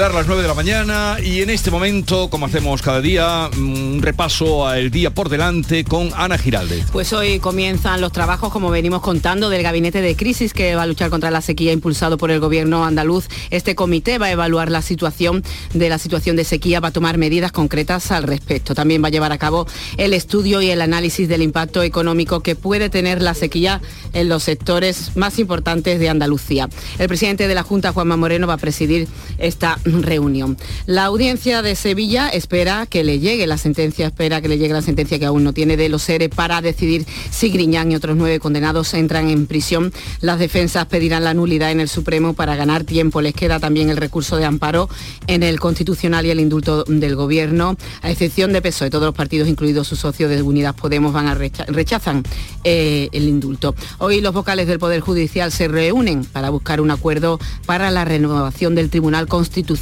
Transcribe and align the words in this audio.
Dar 0.00 0.14
las 0.14 0.26
9 0.26 0.40
de 0.40 0.48
la 0.48 0.54
mañana 0.54 1.18
y 1.22 1.42
en 1.42 1.50
este 1.50 1.70
momento, 1.70 2.30
como 2.30 2.46
hacemos 2.46 2.80
cada 2.80 3.02
día, 3.02 3.50
un 3.54 4.00
repaso 4.00 4.66
al 4.66 4.90
día 4.90 5.10
por 5.10 5.28
delante 5.28 5.84
con 5.84 6.10
Ana 6.16 6.38
Giraldez. 6.38 6.86
Pues 6.90 7.12
hoy 7.12 7.38
comienzan 7.38 8.00
los 8.00 8.10
trabajos, 8.10 8.50
como 8.50 8.70
venimos 8.70 9.02
contando, 9.02 9.50
del 9.50 9.62
gabinete 9.62 10.00
de 10.00 10.16
crisis 10.16 10.54
que 10.54 10.74
va 10.74 10.84
a 10.84 10.86
luchar 10.86 11.10
contra 11.10 11.30
la 11.30 11.42
sequía 11.42 11.74
impulsado 11.74 12.16
por 12.16 12.30
el 12.30 12.40
gobierno 12.40 12.82
andaluz. 12.82 13.28
Este 13.50 13.74
comité 13.74 14.16
va 14.16 14.26
a 14.26 14.30
evaluar 14.30 14.70
la 14.70 14.80
situación 14.80 15.44
de 15.74 15.90
la 15.90 15.98
situación 15.98 16.34
de 16.34 16.44
sequía, 16.44 16.80
va 16.80 16.88
a 16.88 16.92
tomar 16.92 17.18
medidas 17.18 17.52
concretas 17.52 18.10
al 18.10 18.22
respecto. 18.22 18.74
También 18.74 19.04
va 19.04 19.08
a 19.08 19.10
llevar 19.10 19.32
a 19.32 19.38
cabo 19.38 19.66
el 19.98 20.14
estudio 20.14 20.62
y 20.62 20.70
el 20.70 20.80
análisis 20.80 21.28
del 21.28 21.42
impacto 21.42 21.82
económico 21.82 22.40
que 22.40 22.56
puede 22.56 22.88
tener 22.88 23.20
la 23.20 23.34
sequía 23.34 23.82
en 24.14 24.30
los 24.30 24.44
sectores 24.44 25.14
más 25.14 25.38
importantes 25.38 26.00
de 26.00 26.08
Andalucía. 26.08 26.70
El 26.98 27.08
presidente 27.08 27.48
de 27.48 27.54
la 27.54 27.64
Junta, 27.64 27.92
Juanma 27.92 28.16
Moreno, 28.16 28.46
va 28.46 28.54
a 28.54 28.56
presidir 28.56 29.06
esta 29.36 29.78
reunión. 30.02 30.56
La 30.86 31.04
audiencia 31.04 31.62
de 31.62 31.74
Sevilla 31.74 32.28
espera 32.28 32.86
que 32.86 33.04
le 33.04 33.18
llegue 33.18 33.46
la 33.46 33.58
sentencia, 33.58 34.06
espera 34.06 34.40
que 34.40 34.48
le 34.48 34.58
llegue 34.58 34.72
la 34.72 34.82
sentencia 34.82 35.18
que 35.18 35.26
aún 35.26 35.44
no 35.44 35.52
tiene 35.52 35.76
de 35.76 35.88
los 35.88 36.08
ERE 36.08 36.28
para 36.28 36.60
decidir 36.60 37.06
si 37.30 37.50
Griñán 37.50 37.90
y 37.90 37.96
otros 37.96 38.16
nueve 38.16 38.38
condenados 38.38 38.94
entran 38.94 39.30
en 39.30 39.46
prisión. 39.46 39.92
Las 40.20 40.38
defensas 40.38 40.86
pedirán 40.86 41.24
la 41.24 41.34
nulidad 41.34 41.70
en 41.70 41.80
el 41.80 41.88
Supremo 41.88 42.34
para 42.34 42.56
ganar 42.56 42.84
tiempo. 42.84 43.20
Les 43.20 43.34
queda 43.34 43.58
también 43.58 43.90
el 43.90 43.96
recurso 43.96 44.36
de 44.36 44.44
amparo 44.44 44.88
en 45.26 45.42
el 45.42 45.58
Constitucional 45.58 46.26
y 46.26 46.30
el 46.30 46.40
indulto 46.40 46.84
del 46.84 47.16
Gobierno, 47.16 47.76
a 48.02 48.10
excepción 48.10 48.52
de 48.52 48.62
PSOE. 48.62 48.90
Todos 48.90 49.04
los 49.04 49.14
partidos, 49.14 49.48
incluidos 49.48 49.88
sus 49.88 49.98
socios 49.98 50.30
de 50.30 50.42
Unidas 50.42 50.74
Podemos, 50.74 51.12
van 51.12 51.26
a 51.26 51.34
rechazan 51.34 52.22
eh, 52.64 53.08
el 53.12 53.28
indulto. 53.28 53.74
Hoy 53.98 54.20
los 54.20 54.34
vocales 54.34 54.66
del 54.66 54.78
Poder 54.78 55.00
Judicial 55.00 55.50
se 55.52 55.68
reúnen 55.68 56.24
para 56.24 56.50
buscar 56.50 56.80
un 56.80 56.90
acuerdo 56.90 57.38
para 57.66 57.90
la 57.90 58.04
renovación 58.04 58.74
del 58.74 58.90
Tribunal 58.90 59.26
Constitucional 59.26 59.79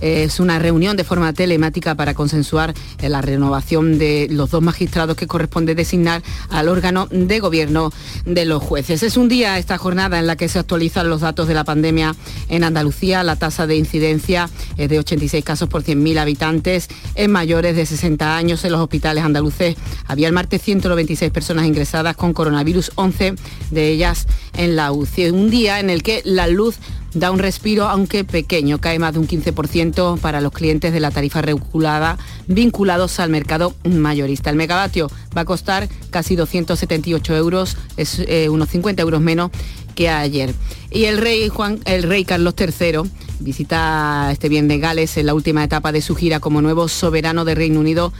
es 0.00 0.40
una 0.40 0.58
reunión 0.58 0.96
de 0.96 1.04
forma 1.04 1.32
telemática 1.32 1.94
para 1.94 2.14
consensuar 2.14 2.74
eh, 3.00 3.08
la 3.08 3.22
renovación 3.22 3.98
de 3.98 4.28
los 4.30 4.50
dos 4.50 4.62
magistrados 4.62 5.16
que 5.16 5.26
corresponde 5.26 5.74
designar 5.74 6.22
al 6.48 6.68
órgano 6.68 7.06
de 7.10 7.38
gobierno 7.40 7.92
de 8.24 8.44
los 8.44 8.62
jueces. 8.62 9.02
Es 9.02 9.16
un 9.16 9.28
día 9.28 9.58
esta 9.58 9.78
jornada 9.78 10.18
en 10.18 10.26
la 10.26 10.36
que 10.36 10.48
se 10.48 10.58
actualizan 10.58 11.08
los 11.08 11.20
datos 11.20 11.48
de 11.48 11.54
la 11.54 11.64
pandemia 11.64 12.14
en 12.48 12.64
Andalucía. 12.64 13.22
La 13.22 13.36
tasa 13.36 13.66
de 13.66 13.76
incidencia 13.76 14.48
es 14.76 14.88
de 14.88 14.98
86 14.98 15.44
casos 15.44 15.68
por 15.68 15.82
100.000 15.82 16.18
habitantes 16.18 16.88
en 17.14 17.30
mayores 17.30 17.76
de 17.76 17.86
60 17.86 18.36
años 18.36 18.64
en 18.64 18.72
los 18.72 18.80
hospitales 18.80 19.24
andaluces. 19.24 19.76
Había 20.06 20.26
el 20.26 20.32
martes 20.32 20.62
196 20.62 21.30
personas 21.30 21.66
ingresadas 21.66 22.16
con 22.16 22.32
coronavirus, 22.32 22.92
11 22.96 23.34
de 23.70 23.88
ellas 23.88 24.26
en 24.56 24.76
la 24.76 24.92
UCI. 24.92 25.30
Un 25.30 25.50
día 25.50 25.80
en 25.80 25.90
el 25.90 26.02
que 26.02 26.22
la 26.24 26.46
luz 26.46 26.76
da 27.14 27.30
un 27.30 27.38
respiro, 27.38 27.88
aunque 27.88 28.24
pequeño, 28.24 28.78
cae 28.78 28.98
más 28.98 29.14
de 29.14 29.18
un 29.18 29.28
15% 29.28 30.18
para 30.18 30.40
los 30.40 30.52
clientes 30.52 30.92
de 30.92 31.00
la 31.00 31.10
tarifa 31.10 31.42
regulada 31.42 32.18
vinculados 32.46 33.20
al 33.20 33.30
mercado 33.30 33.74
mayorista. 33.84 34.50
El 34.50 34.56
megavatio 34.56 35.10
va 35.36 35.42
a 35.42 35.44
costar 35.44 35.88
casi 36.10 36.36
278 36.36 37.36
euros, 37.36 37.76
es 37.96 38.20
eh, 38.26 38.48
unos 38.48 38.68
50 38.70 39.02
euros 39.02 39.20
menos 39.20 39.50
que 39.94 40.08
ayer. 40.08 40.54
Y 40.90 41.04
el 41.04 41.18
rey 41.18 41.48
Juan, 41.48 41.80
el 41.84 42.04
rey 42.04 42.24
Carlos 42.24 42.54
III 42.58 43.10
visita 43.40 44.28
este 44.32 44.48
bien 44.48 44.68
de 44.68 44.78
Gales 44.78 45.16
en 45.16 45.26
la 45.26 45.34
última 45.34 45.64
etapa 45.64 45.92
de 45.92 46.02
su 46.02 46.14
gira 46.14 46.40
como 46.40 46.62
nuevo 46.62 46.88
soberano 46.88 47.44
de 47.44 47.54
Reino 47.54 47.80
Unido 47.80 48.12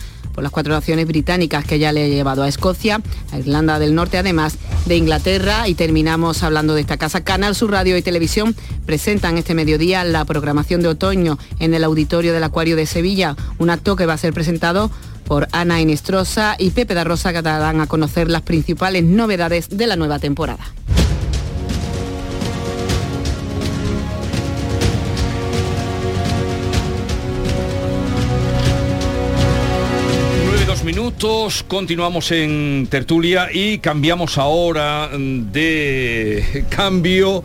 las 0.42 0.52
cuatro 0.52 0.72
naciones 0.72 1.06
británicas 1.06 1.64
que 1.64 1.78
ya 1.78 1.92
le 1.92 2.04
ha 2.04 2.08
llevado 2.08 2.42
a 2.42 2.48
Escocia, 2.48 3.00
a 3.32 3.38
Irlanda 3.38 3.78
del 3.78 3.94
Norte, 3.94 4.18
además 4.18 4.56
de 4.86 4.96
Inglaterra. 4.96 5.68
Y 5.68 5.74
terminamos 5.74 6.42
hablando 6.42 6.74
de 6.74 6.80
esta 6.80 6.96
casa. 6.96 7.22
Canal 7.22 7.54
Sur 7.54 7.70
Radio 7.70 7.96
y 7.96 8.02
Televisión 8.02 8.54
presentan 8.86 9.38
este 9.38 9.54
mediodía 9.54 10.04
la 10.04 10.24
programación 10.24 10.82
de 10.82 10.88
otoño 10.88 11.38
en 11.58 11.74
el 11.74 11.84
auditorio 11.84 12.32
del 12.32 12.44
Acuario 12.44 12.76
de 12.76 12.86
Sevilla, 12.86 13.36
un 13.58 13.70
acto 13.70 13.96
que 13.96 14.06
va 14.06 14.14
a 14.14 14.18
ser 14.18 14.32
presentado 14.32 14.90
por 15.24 15.46
Ana 15.52 15.80
Inestrosa 15.80 16.56
y 16.58 16.70
Pepe 16.70 16.94
da 16.94 17.04
Rosa 17.04 17.32
que 17.32 17.40
darán 17.40 17.80
a 17.80 17.86
conocer 17.86 18.28
las 18.28 18.42
principales 18.42 19.04
novedades 19.04 19.68
de 19.68 19.86
la 19.86 19.94
nueva 19.94 20.18
temporada. 20.18 20.64
Minutos, 31.00 31.64
continuamos 31.66 32.30
en 32.30 32.86
tertulia 32.90 33.48
y 33.50 33.78
cambiamos 33.78 34.36
ahora 34.36 35.08
de 35.10 36.66
cambio 36.68 37.42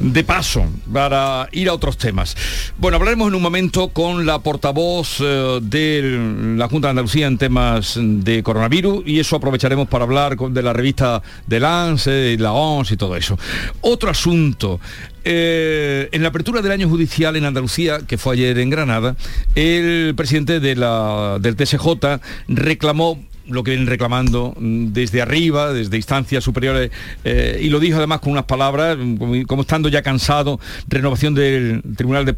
de 0.00 0.24
paso 0.24 0.66
para 0.92 1.48
ir 1.52 1.68
a 1.68 1.74
otros 1.74 1.96
temas. 1.98 2.36
Bueno, 2.78 2.96
hablaremos 2.96 3.28
en 3.28 3.36
un 3.36 3.42
momento 3.42 3.90
con 3.90 4.26
la 4.26 4.40
portavoz 4.40 5.20
eh, 5.20 5.60
de 5.62 6.56
la 6.56 6.66
Junta 6.66 6.88
de 6.88 6.90
Andalucía 6.90 7.28
en 7.28 7.38
temas 7.38 7.96
de 7.96 8.42
coronavirus 8.42 9.04
y 9.06 9.20
eso 9.20 9.36
aprovecharemos 9.36 9.86
para 9.86 10.02
hablar 10.02 10.36
de 10.36 10.62
la 10.64 10.72
revista 10.72 11.22
de 11.46 11.60
Lance, 11.60 12.36
la 12.40 12.54
ONS 12.54 12.90
y 12.90 12.96
todo 12.96 13.14
eso. 13.14 13.38
Otro 13.82 14.10
asunto, 14.10 14.80
eh, 15.28 16.08
en 16.12 16.22
la 16.22 16.28
apertura 16.28 16.62
del 16.62 16.70
año 16.70 16.88
judicial 16.88 17.34
en 17.34 17.44
Andalucía, 17.44 17.98
que 18.06 18.16
fue 18.16 18.34
ayer 18.34 18.56
en 18.58 18.70
Granada, 18.70 19.16
el 19.56 20.14
presidente 20.16 20.60
de 20.60 20.76
la, 20.76 21.38
del 21.40 21.56
TSJ 21.56 22.20
reclamó 22.46 23.20
lo 23.48 23.62
que 23.62 23.72
vienen 23.72 23.86
reclamando 23.86 24.54
mm, 24.58 24.88
desde 24.92 25.22
arriba, 25.22 25.72
desde 25.72 25.96
instancias 25.96 26.42
superiores, 26.42 26.90
eh, 27.24 27.60
y 27.62 27.68
lo 27.68 27.80
dijo 27.80 27.98
además 27.98 28.20
con 28.20 28.32
unas 28.32 28.44
palabras, 28.44 28.96
mm, 28.98 29.42
como, 29.42 29.62
estando 29.62 29.88
ya 29.88 30.02
cansado, 30.02 30.60
renovación 30.88 31.34
del 31.34 31.82
Tribunal, 31.96 32.24
de, 32.24 32.32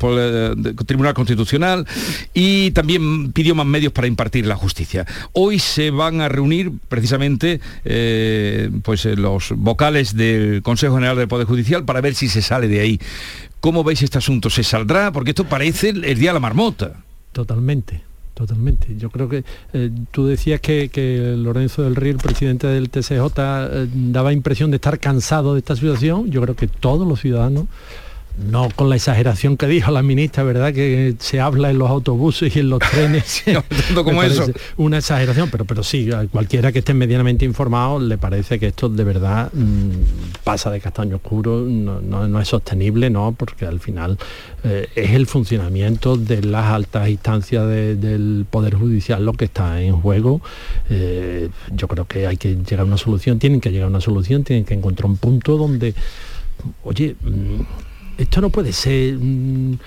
Tribunal 0.86 1.14
Constitucional, 1.14 1.86
y 2.34 2.70
también 2.72 3.32
pidió 3.32 3.54
más 3.54 3.66
medios 3.66 3.92
para 3.92 4.06
impartir 4.06 4.46
la 4.46 4.56
justicia. 4.56 5.06
Hoy 5.32 5.58
se 5.58 5.90
van 5.90 6.20
a 6.20 6.28
reunir 6.28 6.72
precisamente 6.88 7.60
eh, 7.84 8.70
pues, 8.82 9.06
eh, 9.06 9.16
los 9.16 9.52
vocales 9.56 10.16
del 10.16 10.62
Consejo 10.62 10.94
General 10.94 11.16
del 11.16 11.28
Poder 11.28 11.46
Judicial 11.46 11.84
para 11.84 12.00
ver 12.00 12.14
si 12.14 12.28
se 12.28 12.42
sale 12.42 12.68
de 12.68 12.80
ahí. 12.80 13.00
¿Cómo 13.60 13.82
veis 13.82 14.02
este 14.02 14.18
asunto? 14.18 14.50
¿Se 14.50 14.62
saldrá? 14.62 15.10
Porque 15.10 15.30
esto 15.30 15.44
parece 15.44 15.88
el 15.90 16.18
día 16.18 16.30
de 16.30 16.34
la 16.34 16.40
marmota. 16.40 16.92
Totalmente 17.32 18.08
Totalmente. 18.38 18.94
Yo 18.96 19.10
creo 19.10 19.28
que 19.28 19.42
eh, 19.72 19.90
tú 20.12 20.26
decías 20.26 20.60
que, 20.60 21.34
Lorenzo 21.36 21.82
del 21.82 21.96
Río, 21.96 22.12
el 22.12 22.18
presidente 22.18 22.68
del 22.68 22.88
TCJ, 22.88 23.18
eh, 23.36 23.88
daba 23.92 24.32
impresión 24.32 24.70
de 24.70 24.76
estar 24.76 25.00
cansado 25.00 25.54
de 25.54 25.58
esta 25.58 25.74
situación. 25.74 26.30
Yo 26.30 26.40
creo 26.42 26.54
que 26.54 26.68
todos 26.68 27.04
los 27.08 27.20
ciudadanos 27.20 27.66
no 28.38 28.68
con 28.74 28.88
la 28.88 28.96
exageración 28.96 29.56
que 29.56 29.66
dijo 29.66 29.90
la 29.90 30.02
ministra, 30.02 30.42
¿verdad? 30.42 30.72
Que 30.72 31.14
se 31.18 31.40
habla 31.40 31.70
en 31.70 31.78
los 31.78 31.90
autobuses 31.90 32.54
y 32.54 32.60
en 32.60 32.70
los 32.70 32.80
trenes. 32.80 33.42
como 33.94 34.22
eso. 34.22 34.46
Una 34.76 34.98
exageración, 34.98 35.48
pero, 35.50 35.64
pero 35.64 35.82
sí, 35.82 36.10
a 36.12 36.26
cualquiera 36.26 36.72
que 36.72 36.80
esté 36.80 36.94
medianamente 36.94 37.44
informado 37.44 37.98
le 37.98 38.18
parece 38.18 38.58
que 38.58 38.68
esto 38.68 38.88
de 38.88 39.04
verdad 39.04 39.50
mm, 39.52 40.42
pasa 40.44 40.70
de 40.70 40.80
castaño 40.80 41.16
oscuro, 41.16 41.60
no, 41.60 42.40
es 42.40 42.48
sostenible, 42.48 43.10
¿no? 43.10 43.34
Porque 43.36 43.66
al 43.66 43.80
final 43.80 44.18
eh, 44.64 44.88
es 44.94 45.10
el 45.10 45.26
funcionamiento 45.26 46.16
de 46.16 46.42
las 46.42 46.66
altas 46.66 47.08
instancias 47.08 47.66
del 47.66 48.46
Poder 48.48 48.74
Judicial 48.74 49.24
lo 49.24 49.32
que 49.32 49.46
está 49.46 49.82
en 49.82 50.00
juego. 50.00 50.40
Eh, 50.90 51.48
yo 51.72 51.88
creo 51.88 52.06
que 52.06 52.26
hay 52.26 52.36
que 52.36 52.54
llegar 52.54 52.80
a 52.80 52.84
una 52.84 52.98
solución, 52.98 53.38
tienen 53.38 53.60
que 53.60 53.70
llegar 53.70 53.86
a 53.86 53.90
una 53.90 54.00
solución, 54.00 54.44
tienen 54.44 54.64
que 54.64 54.74
encontrar 54.74 55.06
un 55.06 55.16
punto 55.16 55.56
donde, 55.56 55.94
oye, 56.84 57.16
mm, 57.20 57.87
esto 58.18 58.40
no 58.40 58.50
puede 58.50 58.72
ser 58.72 59.16
un, 59.16 59.78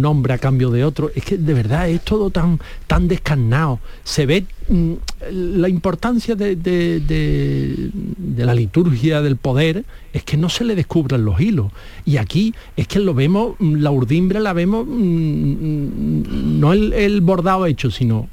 nombre 0.00 0.32
a 0.32 0.38
cambio 0.38 0.70
de 0.70 0.82
otro. 0.82 1.10
Es 1.14 1.24
que 1.24 1.36
de 1.36 1.54
verdad 1.54 1.88
es 1.90 2.00
todo 2.02 2.30
tan, 2.30 2.58
tan 2.86 3.06
descarnado. 3.06 3.78
Se 4.02 4.24
ve 4.24 4.46
mm, 4.68 4.92
la 5.30 5.68
importancia 5.68 6.34
de, 6.34 7.90
la 8.38 8.54
liturgia 8.54 9.20
del 9.20 9.36
poder 9.36 9.84
es 10.14 10.24
que 10.24 10.38
no 10.38 10.48
se 10.48 10.64
le 10.64 10.74
descubran 10.74 11.24
los 11.24 11.38
hilos. 11.38 11.70
Y 12.06 12.16
aquí 12.16 12.54
es 12.76 12.88
que 12.88 12.98
lo 12.98 13.12
vemos, 13.12 13.56
mm, 13.58 13.74
la 13.76 13.90
urdimbre 13.90 14.40
la 14.40 14.54
vemos, 14.54 14.86
mm, 14.88 16.58
no 16.58 16.72
el, 16.72 16.94
el 16.94 17.20
bordado 17.20 17.66
hecho, 17.66 17.90
sino 17.90 18.28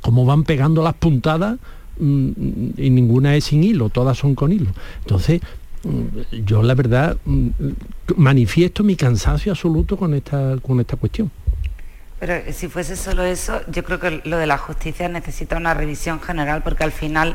cómo 0.00 0.24
van 0.24 0.42
pegando 0.42 0.82
las 0.82 0.94
puntadas 0.94 1.58
y 2.00 2.90
ninguna 2.90 3.36
es 3.36 3.44
sin 3.44 3.62
hilo, 3.62 3.90
todas 3.90 4.16
son 4.16 4.34
con 4.34 4.52
hilo. 4.52 4.70
Entonces, 5.02 5.40
yo 6.44 6.62
la 6.62 6.74
verdad 6.74 7.16
mm, 7.24 7.48
manifiesto 8.16 8.84
mi 8.84 8.96
cansancio 8.96 9.52
absoluto 9.52 9.96
con 9.96 10.14
esta, 10.14 10.56
con 10.62 10.80
esta 10.80 10.96
cuestión. 10.96 11.30
Pero 12.18 12.52
si 12.52 12.68
fuese 12.68 12.96
solo 12.96 13.24
eso, 13.24 13.62
yo 13.70 13.82
creo 13.82 13.98
que 13.98 14.20
lo 14.24 14.36
de 14.36 14.46
la 14.46 14.58
justicia 14.58 15.08
necesita 15.08 15.56
una 15.56 15.72
revisión 15.72 16.20
general 16.20 16.62
porque 16.62 16.84
al 16.84 16.92
final 16.92 17.34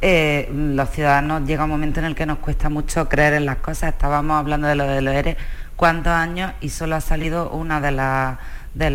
eh, 0.00 0.48
los 0.50 0.88
ciudadanos 0.88 1.46
llega 1.46 1.64
un 1.64 1.70
momento 1.70 2.00
en 2.00 2.06
el 2.06 2.14
que 2.14 2.24
nos 2.24 2.38
cuesta 2.38 2.70
mucho 2.70 3.10
creer 3.10 3.34
en 3.34 3.44
las 3.44 3.58
cosas. 3.58 3.92
Estábamos 3.92 4.38
hablando 4.38 4.68
de 4.68 4.74
lo 4.74 4.84
de 4.84 5.02
los 5.02 5.14
ERE 5.14 5.36
cuántos 5.76 6.12
años 6.12 6.52
y 6.62 6.70
solo 6.70 6.96
ha 6.96 7.00
salido 7.02 7.50
una 7.50 7.80
de 7.80 7.92
las 7.92 8.38
de, 8.74 8.86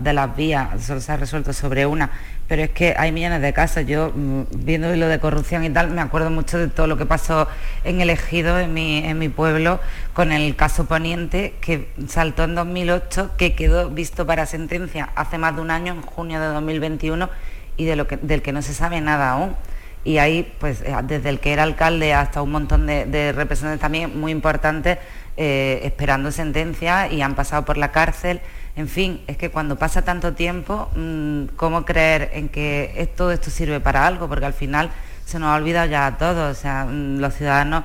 de 0.00 0.12
las 0.12 0.36
vías, 0.36 0.82
solo 0.82 1.00
se 1.00 1.12
ha 1.12 1.16
resuelto 1.16 1.52
sobre 1.52 1.84
una, 1.84 2.10
pero 2.52 2.64
es 2.64 2.70
que 2.72 2.94
hay 2.98 3.12
millones 3.12 3.40
de 3.40 3.54
casos. 3.54 3.86
Yo, 3.86 4.12
mm, 4.14 4.42
viendo 4.56 4.94
lo 4.94 5.08
de 5.08 5.18
corrupción 5.18 5.64
y 5.64 5.70
tal, 5.70 5.88
me 5.88 6.02
acuerdo 6.02 6.28
mucho 6.28 6.58
de 6.58 6.68
todo 6.68 6.86
lo 6.86 6.98
que 6.98 7.06
pasó 7.06 7.48
en 7.82 8.02
el 8.02 8.10
ejido, 8.10 8.58
en 8.60 8.74
mi, 8.74 8.98
en 8.98 9.18
mi 9.18 9.30
pueblo, 9.30 9.80
con 10.12 10.32
el 10.32 10.54
caso 10.54 10.84
Poniente, 10.84 11.54
que 11.62 11.88
saltó 12.08 12.44
en 12.44 12.54
2008, 12.54 13.30
que 13.38 13.54
quedó 13.54 13.88
visto 13.88 14.26
para 14.26 14.44
sentencia 14.44 15.08
hace 15.14 15.38
más 15.38 15.56
de 15.56 15.62
un 15.62 15.70
año, 15.70 15.94
en 15.94 16.02
junio 16.02 16.42
de 16.42 16.48
2021, 16.48 17.30
y 17.78 17.86
de 17.86 17.96
lo 17.96 18.04
del 18.20 18.42
que 18.42 18.52
no 18.52 18.60
se 18.60 18.74
sabe 18.74 19.00
nada 19.00 19.30
aún 19.30 19.56
y 20.04 20.18
ahí, 20.18 20.52
pues 20.58 20.82
eh, 20.82 20.94
desde 21.04 21.28
el 21.28 21.40
que 21.40 21.52
era 21.52 21.62
alcalde 21.62 22.12
hasta 22.12 22.42
un 22.42 22.50
montón 22.50 22.86
de, 22.86 23.32
representantes 23.32 23.80
también 23.80 24.18
muy 24.18 24.32
importantes 24.32 24.98
eh, 25.36 25.80
esperando 25.84 26.32
sentencia 26.32 27.10
y 27.10 27.22
han 27.22 27.34
pasado 27.34 27.64
por 27.64 27.78
la 27.78 27.92
cárcel. 27.92 28.40
En 28.74 28.88
fin, 28.88 29.22
es 29.26 29.36
que 29.36 29.50
cuando 29.50 29.76
pasa 29.76 30.02
tanto 30.02 30.32
tiempo, 30.32 30.88
mm, 30.96 31.56
¿cómo 31.56 31.84
creer 31.84 32.30
en 32.32 32.48
que 32.48 33.12
todo 33.16 33.30
esto 33.30 33.50
sirve 33.50 33.80
para 33.80 34.06
algo? 34.06 34.28
Porque 34.28 34.46
al 34.46 34.54
final 34.54 34.90
se 35.26 35.38
nos 35.38 35.48
ha 35.48 35.54
olvidado 35.56 35.88
ya 35.88 36.06
a 36.06 36.18
todos, 36.18 36.58
o 36.58 36.60
sea, 36.60 36.84
mm, 36.84 37.18
los 37.18 37.34
ciudadanos, 37.34 37.84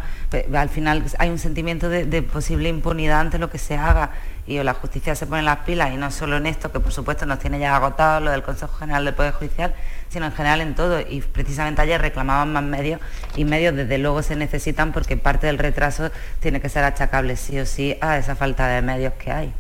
al 0.54 0.70
final 0.70 1.04
hay 1.20 1.30
un 1.30 1.40
sentimiento 1.40 1.90
de, 1.90 2.22
posible 2.22 2.70
impunidad 2.70 3.22
ante 3.22 3.38
lo 3.38 3.50
que 3.50 3.58
se 3.58 3.78
haga 3.78 4.12
y 4.46 4.62
la 4.64 4.74
justicia 4.74 5.16
se 5.16 5.28
pone 5.28 5.42
las 5.44 5.60
pilas 5.60 5.94
y 5.94 5.98
no 5.98 6.10
solo 6.12 6.38
en 6.38 6.46
esto, 6.46 6.72
que 6.72 6.80
por 6.80 6.92
supuesto 6.94 7.26
nos 7.26 7.40
tiene 7.40 7.60
ya 7.60 7.76
agotado 7.76 8.22
lo 8.22 8.32
del 8.32 8.44
Consejo 8.44 8.74
General 8.78 9.04
del 9.06 9.14
Poder 9.14 9.34
Judicial, 9.34 9.74
sino 10.10 10.26
en 10.26 10.32
general 10.32 10.62
en 10.62 10.74
todo. 10.76 11.02
Y 11.02 11.22
precisamente 11.22 11.82
ayer 11.82 12.02
reclamaban 12.02 12.54
más 12.54 12.64
medios 12.64 13.02
y 13.36 13.46
medios 13.46 13.76
desde 13.76 13.98
luego 13.98 14.22
se 14.24 14.36
necesitan 14.36 14.94
porque 14.94 15.18
parte 15.18 15.48
del 15.48 15.58
retraso 15.58 16.12
tiene 16.40 16.62
que 16.62 16.70
ser 16.70 16.86
achacable 16.86 17.36
sí 17.36 17.60
o 17.60 17.66
sí 17.66 17.98
a 18.02 18.18
esa 18.18 18.36
falta 18.36 18.68
de 18.68 18.82
medios 18.82 19.14
que 19.14 19.32
hay. 19.32 19.54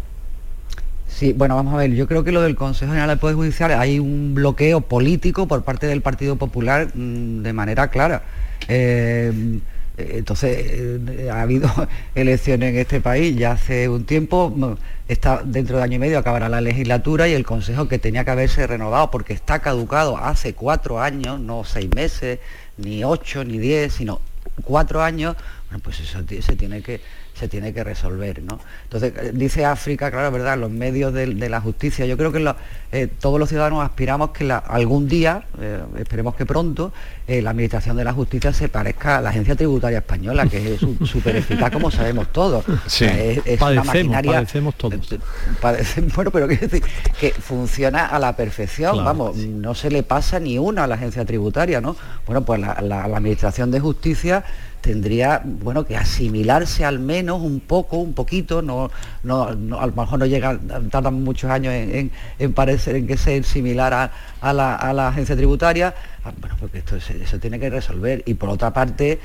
Sí, 1.17 1.33
bueno, 1.33 1.55
vamos 1.55 1.73
a 1.73 1.77
ver, 1.77 1.95
yo 1.95 2.07
creo 2.07 2.23
que 2.23 2.31
lo 2.31 2.43
del 2.43 2.55
Consejo 2.55 2.91
General 2.91 3.09
del 3.09 3.17
Poder 3.17 3.35
Judicial 3.35 3.71
hay 3.71 3.97
un 3.97 4.35
bloqueo 4.35 4.81
político 4.81 5.47
por 5.47 5.63
parte 5.63 5.87
del 5.87 6.03
Partido 6.03 6.35
Popular 6.35 6.89
mm, 6.93 7.41
de 7.41 7.53
manera 7.53 7.87
clara. 7.89 8.21
Eh, 8.67 9.59
entonces, 9.97 10.57
eh, 10.59 11.29
ha 11.33 11.41
habido 11.41 11.71
elecciones 12.13 12.69
en 12.69 12.79
este 12.79 13.01
país 13.01 13.35
ya 13.35 13.53
hace 13.53 13.89
un 13.89 14.05
tiempo, 14.05 14.53
mm, 14.55 14.73
está 15.07 15.41
dentro 15.43 15.77
de 15.77 15.83
año 15.85 15.95
y 15.95 15.99
medio 15.99 16.19
acabará 16.19 16.49
la 16.49 16.61
legislatura 16.61 17.27
y 17.27 17.33
el 17.33 17.43
Consejo 17.43 17.87
que 17.87 17.97
tenía 17.97 18.23
que 18.23 18.29
haberse 18.29 18.67
renovado 18.67 19.09
porque 19.09 19.33
está 19.33 19.57
caducado 19.57 20.17
hace 20.17 20.53
cuatro 20.53 21.01
años, 21.01 21.39
no 21.39 21.63
seis 21.63 21.89
meses, 21.95 22.37
ni 22.77 23.03
ocho, 23.03 23.43
ni 23.43 23.57
diez, 23.57 23.93
sino 23.93 24.21
cuatro 24.63 25.01
años, 25.01 25.35
bueno, 25.69 25.83
pues 25.83 25.99
eso 25.99 26.19
se 26.27 26.55
tiene 26.55 26.83
que 26.83 27.01
se 27.37 27.47
tiene 27.47 27.73
que 27.73 27.83
resolver. 27.83 28.41
¿no? 28.41 28.59
Entonces, 28.83 29.13
eh, 29.15 29.31
dice 29.33 29.65
África, 29.65 30.11
claro, 30.11 30.31
¿verdad? 30.31 30.57
Los 30.57 30.71
medios 30.71 31.13
de, 31.13 31.27
la 31.27 31.61
justicia. 31.61 32.05
Yo 32.05 32.17
creo 32.17 32.31
que 32.31 32.53
eh, 32.91 33.07
todos 33.19 33.39
los 33.39 33.49
ciudadanos 33.49 33.83
aspiramos 33.83 34.31
que 34.31 34.51
algún 34.51 35.07
día, 35.07 35.43
eh, 35.59 35.81
esperemos 35.97 36.35
que 36.35 36.45
pronto, 36.45 36.91
la 37.27 37.49
Administración 37.49 37.97
de 37.97 38.05
la 38.05 38.13
Justicia 38.13 38.53
se 38.53 38.69
parezca 38.69 39.17
a 39.17 39.21
la 39.21 39.29
Agencia 39.29 39.55
Tributaria 39.55 39.99
Española, 39.99 40.47
que 40.47 40.75
es 40.75 40.79
súper 40.79 41.35
eficaz, 41.35 41.71
como 41.71 41.91
sabemos 41.91 42.31
todos. 42.31 42.65
Sí. 42.87 43.05
es, 43.05 43.61
una 43.61 43.83
maquinaria, 43.83 44.31
padecemos 44.31 44.75
todos. 44.75 44.95
bueno, 46.15 46.31
pero 46.31 46.47
quiero 46.47 46.67
decir 46.67 46.83
que 47.19 47.31
funciona 47.31 48.07
a 48.07 48.17
la 48.17 48.35
perfección, 48.35 49.03
vamos, 49.03 49.35
no 49.35 49.75
se 49.75 49.91
le 49.91 50.03
pasa 50.03 50.39
ni 50.39 50.57
una 50.57 50.85
a 50.85 50.87
la 50.87 50.95
Agencia 50.95 51.25
Tributaria, 51.25 51.81
¿no? 51.81 51.95
Bueno, 52.25 52.45
pues 52.45 52.61
la 52.61 53.03
Administración 53.03 53.71
de 53.71 53.79
Justicia 53.79 54.43
tendría 54.87 55.41
bueno 55.43 55.85
que 55.85 55.97
asimilarse 55.97 56.85
al 56.85 56.99
menos 56.99 57.41
un 57.41 57.59
poco, 57.59 57.97
un 57.97 58.13
poquito, 58.13 58.61
no, 58.61 58.89
no, 59.21 59.43
a 59.43 59.85
lo 59.85 59.91
mejor 59.91 60.17
no 60.17 60.25
llega, 60.25 60.57
tardan 60.89 61.23
muchos 61.25 61.51
años 61.51 61.73
en, 61.73 62.53
parecer 62.53 62.95
en 62.95 63.05
que 63.05 63.17
sea 63.17 63.43
similar 63.43 63.93
a, 64.41 64.53
la, 64.53 65.07
agencia 65.09 65.35
tributaria, 65.35 65.93
ah, 66.23 66.31
bueno, 66.39 66.55
porque 66.57 66.77
esto 66.77 66.95
eso 66.95 67.39
tiene 67.39 67.59
que 67.59 67.69
resolver. 67.69 68.23
Y 68.25 68.35
por 68.35 68.47
otra 68.47 68.71
parte, 68.71 69.19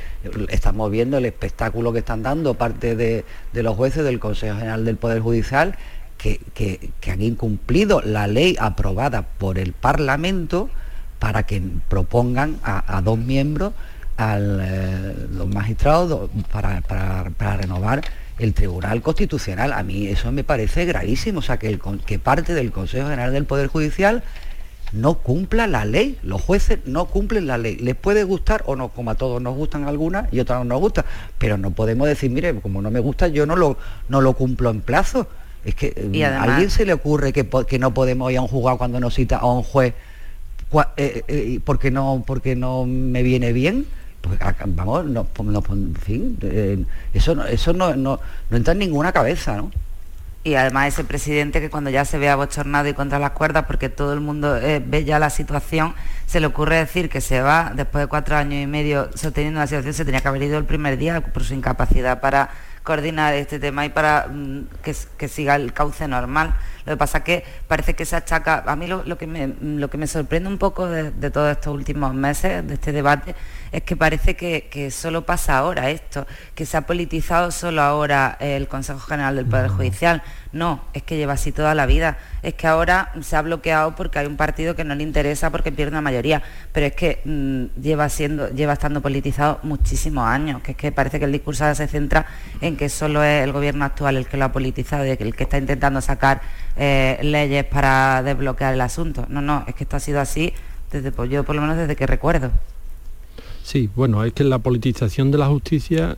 estamos 0.49 0.91
viendo 0.91 1.17
el 1.19 1.27
espectáculo 1.27 1.93
que 1.93 2.01
están 2.01 2.25
dando 2.25 2.55
parte 2.55 2.97
de, 2.97 3.25
los 3.53 3.77
jueces 3.77 4.03
del 4.03 4.19
Consejo 4.19 4.59
General 4.59 4.85
del 4.85 4.97
Poder 4.97 5.21
Judicial, 5.21 5.77
que, 6.19 6.91
han 7.07 7.23
incumplido 7.23 8.01
la 8.01 8.27
ley 8.27 8.57
aprobada 8.59 9.23
por 9.39 9.59
el 9.59 9.75
Parlamento 9.75 10.71
para 11.21 11.45
que 11.45 11.63
propongan 11.89 12.57
a 12.65 13.01
dos 13.01 13.17
miembros 13.17 13.75
a 14.23 14.39
eh, 14.39 15.27
los 15.31 15.49
magistrados 15.49 16.31
para, 16.51 17.57
renovar 17.57 18.03
el 18.39 18.55
Tribunal 18.55 19.03
Constitucional. 19.03 19.73
A 19.73 19.83
mí 19.83 20.07
eso 20.07 20.33
me 20.33 20.45
parece 20.45 20.85
gravísimo, 20.85 21.41
o 21.41 21.43
sea, 21.43 21.59
que, 21.59 21.69
el, 21.69 21.81
que 22.07 22.19
parte 22.19 22.55
del 22.55 22.73
Consejo 22.73 23.09
General 23.09 23.33
del 23.33 23.45
Poder 23.45 23.69
Judicial 23.69 24.23
no 24.93 25.15
cumpla 25.15 25.67
la 25.67 25.85
ley. 25.85 26.19
Los 26.23 26.43
jueces 26.43 26.81
no 26.85 27.07
cumplen 27.07 27.47
la 27.47 27.59
ley. 27.59 27.77
Les 27.77 27.95
puede 27.95 28.25
gustar 28.25 28.63
o 28.67 28.77
no, 28.77 28.89
como 28.89 29.11
a 29.11 29.15
todos 29.15 29.41
nos 29.41 29.57
gustan 29.57 29.85
algunas 29.85 30.33
y 30.33 30.41
otras 30.41 30.59
no 30.61 30.65
nos 30.65 30.81
gustan, 30.81 31.05
pero 31.39 31.57
no 31.59 31.71
podemos 31.71 32.07
decir, 32.07 32.31
mire, 32.31 32.55
como 32.61 32.83
no 32.83 32.91
me 32.91 33.01
gusta, 33.01 33.29
yo 33.29 33.47
no 33.47 33.57
lo, 33.57 33.77
no 34.09 34.21
lo 34.21 34.35
cumplo 34.35 34.71
en 34.71 34.81
plazo. 34.81 35.29
Es 35.65 35.75
que 35.75 35.95
mm, 36.13 36.23
a 36.25 36.43
alguien 36.43 36.71
se 36.71 36.85
le 36.85 36.93
ocurre 36.93 37.33
que, 37.33 37.49
que, 37.69 37.79
no 37.79 37.95
podemos 37.95 38.33
ir 38.33 38.39
a 38.39 38.43
un 38.43 38.49
juzgado 38.49 38.79
cuando 38.79 38.99
nos 38.99 39.15
cita 39.15 39.37
a 39.37 39.47
un 39.47 39.63
juez 39.63 39.95
eh, 40.97 41.23
eh, 41.29 41.61
porque, 41.65 41.91
no, 41.91 42.25
porque 42.27 42.57
no 42.57 42.87
me 42.87 43.23
viene 43.23 43.53
bien 43.53 43.87
pues, 44.23 44.39
vamos, 44.67 45.05
no, 45.05 45.27
en 45.71 45.95
fin, 45.97 46.39
eh, 46.43 46.85
eso, 47.13 47.35
no, 47.35 47.45
eso 47.45 47.73
no, 47.73 47.95
no, 47.97 48.21
entra 48.51 48.73
en 48.73 48.79
ninguna 48.79 49.13
cabeza, 49.13 49.57
¿no? 49.57 49.71
Y 50.45 50.55
además 50.55 50.89
ese 50.89 51.05
presidente 51.05 51.61
que 51.61 51.71
cuando 51.71 51.91
ya 51.91 52.05
se 52.05 52.19
ve 52.19 52.29
abochornado 52.29 52.89
y 52.89 52.95
contra 52.95 53.21
las 53.21 53.31
cuerdas, 53.31 53.65
porque 53.67 53.89
todo 53.89 54.13
el 54.13 54.21
mundo 54.21 54.57
eh, 54.57 54.83
ve 54.85 55.05
ya 55.05 55.21
la 55.21 55.31
situación, 55.31 55.95
se 56.27 56.41
le 56.41 56.47
ocurre 56.47 56.77
decir 56.77 57.09
que 57.09 57.21
se 57.21 57.41
va 57.41 57.73
después 57.77 58.03
de 58.03 58.09
cuatro 58.09 58.37
años 58.37 58.63
y 58.63 58.67
medio 58.67 59.09
sosteniendo 59.15 59.61
la 59.61 59.69
situación, 59.69 59.95
se 59.95 60.05
tenía 60.05 60.21
que 60.21 60.29
haber 60.29 60.43
ido 60.43 60.59
el 60.59 60.65
primer 60.65 60.97
día 60.99 61.21
por 61.21 61.45
su 61.45 61.55
incapacidad 61.55 62.21
para 62.21 62.51
coordinar 62.83 63.35
este 63.35 63.59
tema 63.59 63.87
y 63.87 63.91
para 63.91 64.27
mm, 64.29 64.67
que, 64.83 65.29
siga 65.29 65.57
el 65.57 65.73
cauce 65.73 66.09
normal. 66.09 66.55
Lo 66.85 66.93
que 66.93 66.97
pasa 66.97 67.19
es 67.19 67.25
que 67.25 67.45
parece 67.69 67.95
que 67.95 68.05
se 68.05 68.17
achaca, 68.17 68.65
a 68.67 68.77
mí 68.77 68.87
lo, 68.87 69.17
que, 69.19 69.27
me, 69.27 69.55
lo 69.61 69.89
que 69.89 69.99
me 69.99 70.07
sorprende 70.07 70.49
un 70.49 70.59
poco 70.59 70.87
de, 70.87 71.11
de 71.11 71.31
todos 71.31 71.53
estos 71.53 71.75
últimos 71.75 72.15
meses, 72.15 72.67
de 72.67 72.75
este 72.75 72.93
debate, 72.93 73.35
es 73.73 73.83
que 73.83 73.97
parece 73.97 74.37
que, 74.37 74.91
solo 74.91 75.25
pasa 75.25 75.57
ahora 75.57 75.91
esto, 75.91 76.27
que 76.55 76.67
se 76.67 76.77
ha 76.77 76.83
politizado 76.83 77.51
solo 77.51 77.81
ahora 77.81 78.37
el 78.39 78.69
Consejo 78.69 79.01
General 79.01 79.35
del 79.35 79.47
Poder 79.47 79.69
Judicial. 79.69 80.23
No, 80.53 80.85
es 80.93 81.03
que 81.03 81.17
lleva 81.17 81.33
así 81.33 81.51
toda 81.51 81.75
la 81.75 81.87
vida. 81.87 82.19
Es 82.43 82.53
que 82.53 82.67
ahora 82.67 83.11
se 83.23 83.35
ha 83.35 83.41
bloqueado 83.41 83.95
porque 83.97 84.19
hay 84.19 84.27
un 84.27 84.37
partido 84.37 84.77
que 84.77 84.85
no 84.85 84.95
le 84.95 85.03
interesa 85.03 85.49
porque 85.49 85.73
pierde 85.73 85.93
una 85.93 86.03
mayoría. 86.03 86.43
Pero 86.73 86.87
es 86.87 86.93
que 86.95 87.23
mm, 87.25 87.81
lleva 87.81 88.11
siendo, 88.11 88.51
lleva 88.51 88.75
estando 88.75 89.01
politizado 89.01 89.59
muchísimos 89.63 90.27
años. 90.27 90.61
Que 90.61 90.73
es 90.73 90.77
que 90.77 90.93
parece 90.93 91.19
que 91.19 91.25
el 91.25 91.33
discurso 91.33 91.65
ahora 91.65 91.75
se 91.75 91.89
centra 91.89 92.27
en 92.61 92.77
que 92.77 92.91
solo 92.91 93.25
es 93.25 93.43
el 93.43 93.53
gobierno 93.53 93.87
actual 93.87 94.19
el 94.19 94.27
que 94.27 94.37
lo 94.37 94.45
ha 94.45 94.53
politizado 94.53 95.07
y 95.07 95.11
el 95.11 95.35
que 95.35 95.45
está 95.45 95.57
intentando 95.57 96.03
sacar 96.03 96.43
eh, 96.77 97.19
leyes 97.23 97.65
para 97.65 98.23
desbloquear 98.23 98.75
el 98.75 98.81
asunto. 98.81 99.27
No, 99.29 99.41
no, 99.41 99.65
es 99.67 99.75
que 99.75 99.85
esto 99.85 99.97
ha 99.97 100.01
sido 100.01 100.21
así 100.21 100.53
desde, 100.91 101.13
pues, 101.13 101.31
yo 101.31 101.45
por 101.45 101.55
lo 101.55 101.63
menos 101.63 101.77
desde 101.77 101.97
que 101.97 102.07
recuerdo. 102.07 102.51
Sí, 103.63 103.89
bueno, 103.95 104.25
es 104.25 104.33
que 104.33 104.43
la 104.43 104.59
politización 104.59 105.31
de 105.31 105.39
la 105.39 105.47
justicia 105.47 106.17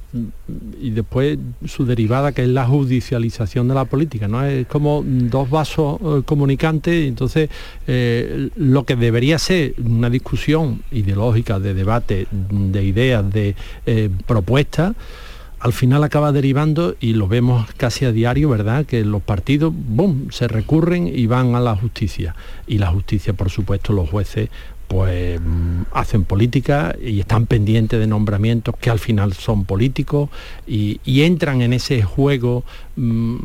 y 0.80 0.90
después 0.90 1.38
su 1.66 1.84
derivada 1.84 2.32
que 2.32 2.42
es 2.42 2.48
la 2.48 2.66
judicialización 2.66 3.68
de 3.68 3.74
la 3.74 3.84
política, 3.84 4.26
¿no? 4.28 4.42
Es 4.44 4.66
como 4.66 5.02
dos 5.04 5.50
vasos 5.50 6.00
eh, 6.00 6.22
comunicantes 6.24 7.06
entonces 7.06 7.50
eh, 7.86 8.48
lo 8.56 8.84
que 8.84 8.96
debería 8.96 9.38
ser 9.38 9.74
una 9.84 10.08
discusión 10.08 10.82
ideológica, 10.90 11.60
de 11.60 11.74
debate, 11.74 12.26
de 12.30 12.82
ideas, 12.82 13.30
de 13.30 13.54
eh, 13.84 14.08
propuestas, 14.26 14.94
al 15.64 15.72
final 15.72 16.04
acaba 16.04 16.30
derivando 16.30 16.94
y 17.00 17.14
lo 17.14 17.26
vemos 17.26 17.66
casi 17.78 18.04
a 18.04 18.12
diario, 18.12 18.50
¿verdad? 18.50 18.84
Que 18.84 19.02
los 19.02 19.22
partidos, 19.22 19.72
¡bum!, 19.74 20.28
se 20.30 20.46
recurren 20.46 21.06
y 21.06 21.26
van 21.26 21.54
a 21.54 21.60
la 21.60 21.74
justicia. 21.74 22.36
Y 22.66 22.76
la 22.76 22.88
justicia, 22.88 23.32
por 23.32 23.48
supuesto, 23.48 23.94
los 23.94 24.10
jueces 24.10 24.50
pues 24.88 25.40
mm, 25.40 25.84
hacen 25.94 26.24
política 26.24 26.94
y 27.02 27.18
están 27.18 27.46
pendientes 27.46 27.98
de 27.98 28.06
nombramientos 28.06 28.74
que 28.78 28.90
al 28.90 28.98
final 28.98 29.32
son 29.32 29.64
políticos 29.64 30.28
y, 30.66 31.00
entran 31.06 31.62
en 31.62 31.72
ese 31.72 32.02
juego, 32.02 32.64
mm, 32.96 33.36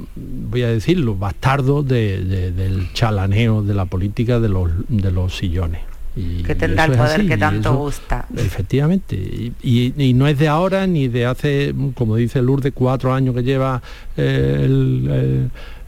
voy 0.50 0.64
a 0.64 0.68
decirlo, 0.68 1.16
bastardo 1.16 1.84
del 1.84 2.90
chalaneo 2.92 3.64
de 3.64 3.74
la 3.74 3.86
política 3.86 4.42
de 4.42 4.50
los, 4.50 4.70
de 4.90 5.12
los 5.12 5.38
sillones. 5.38 5.88
Y 6.16 6.44
que 6.44 6.56
tendrá 6.56 6.86
el 6.86 6.94
poder 6.94 7.28
que 7.28 7.38
tanto 7.38 7.75
gusta. 7.75 8.25
Efectivamente. 8.36 9.51
Y, 9.62 10.13
no 10.16 10.28
es 10.28 10.38
de 10.38 10.48
ahora 10.48 10.88
ni 10.88 11.08
de 11.08 11.25
hace, 11.25 11.74
como 11.96 12.16
dice 12.16 12.42
Lourdes, 12.42 12.74
cuatro 12.74 13.13
años 13.13 13.36
que 13.36 13.44
lleva 13.44 13.82
eh, 14.18 14.62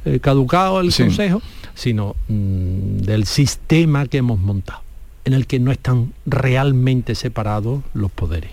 el, 0.05 0.19
caducado 0.21 0.79
el 0.79 0.93
Consejo, 0.93 1.41
sino 1.73 2.15
mm, 2.27 2.97
del 2.99 3.25
sistema 3.25 4.05
que 4.05 4.17
hemos 4.17 4.39
montado. 4.39 4.81
en 5.23 5.33
el 5.33 5.45
que 5.45 5.59
no 5.59 5.71
están 5.71 6.13
realmente 6.25 7.13
separados 7.13 7.83
los 7.93 8.11
poderes. 8.11 8.51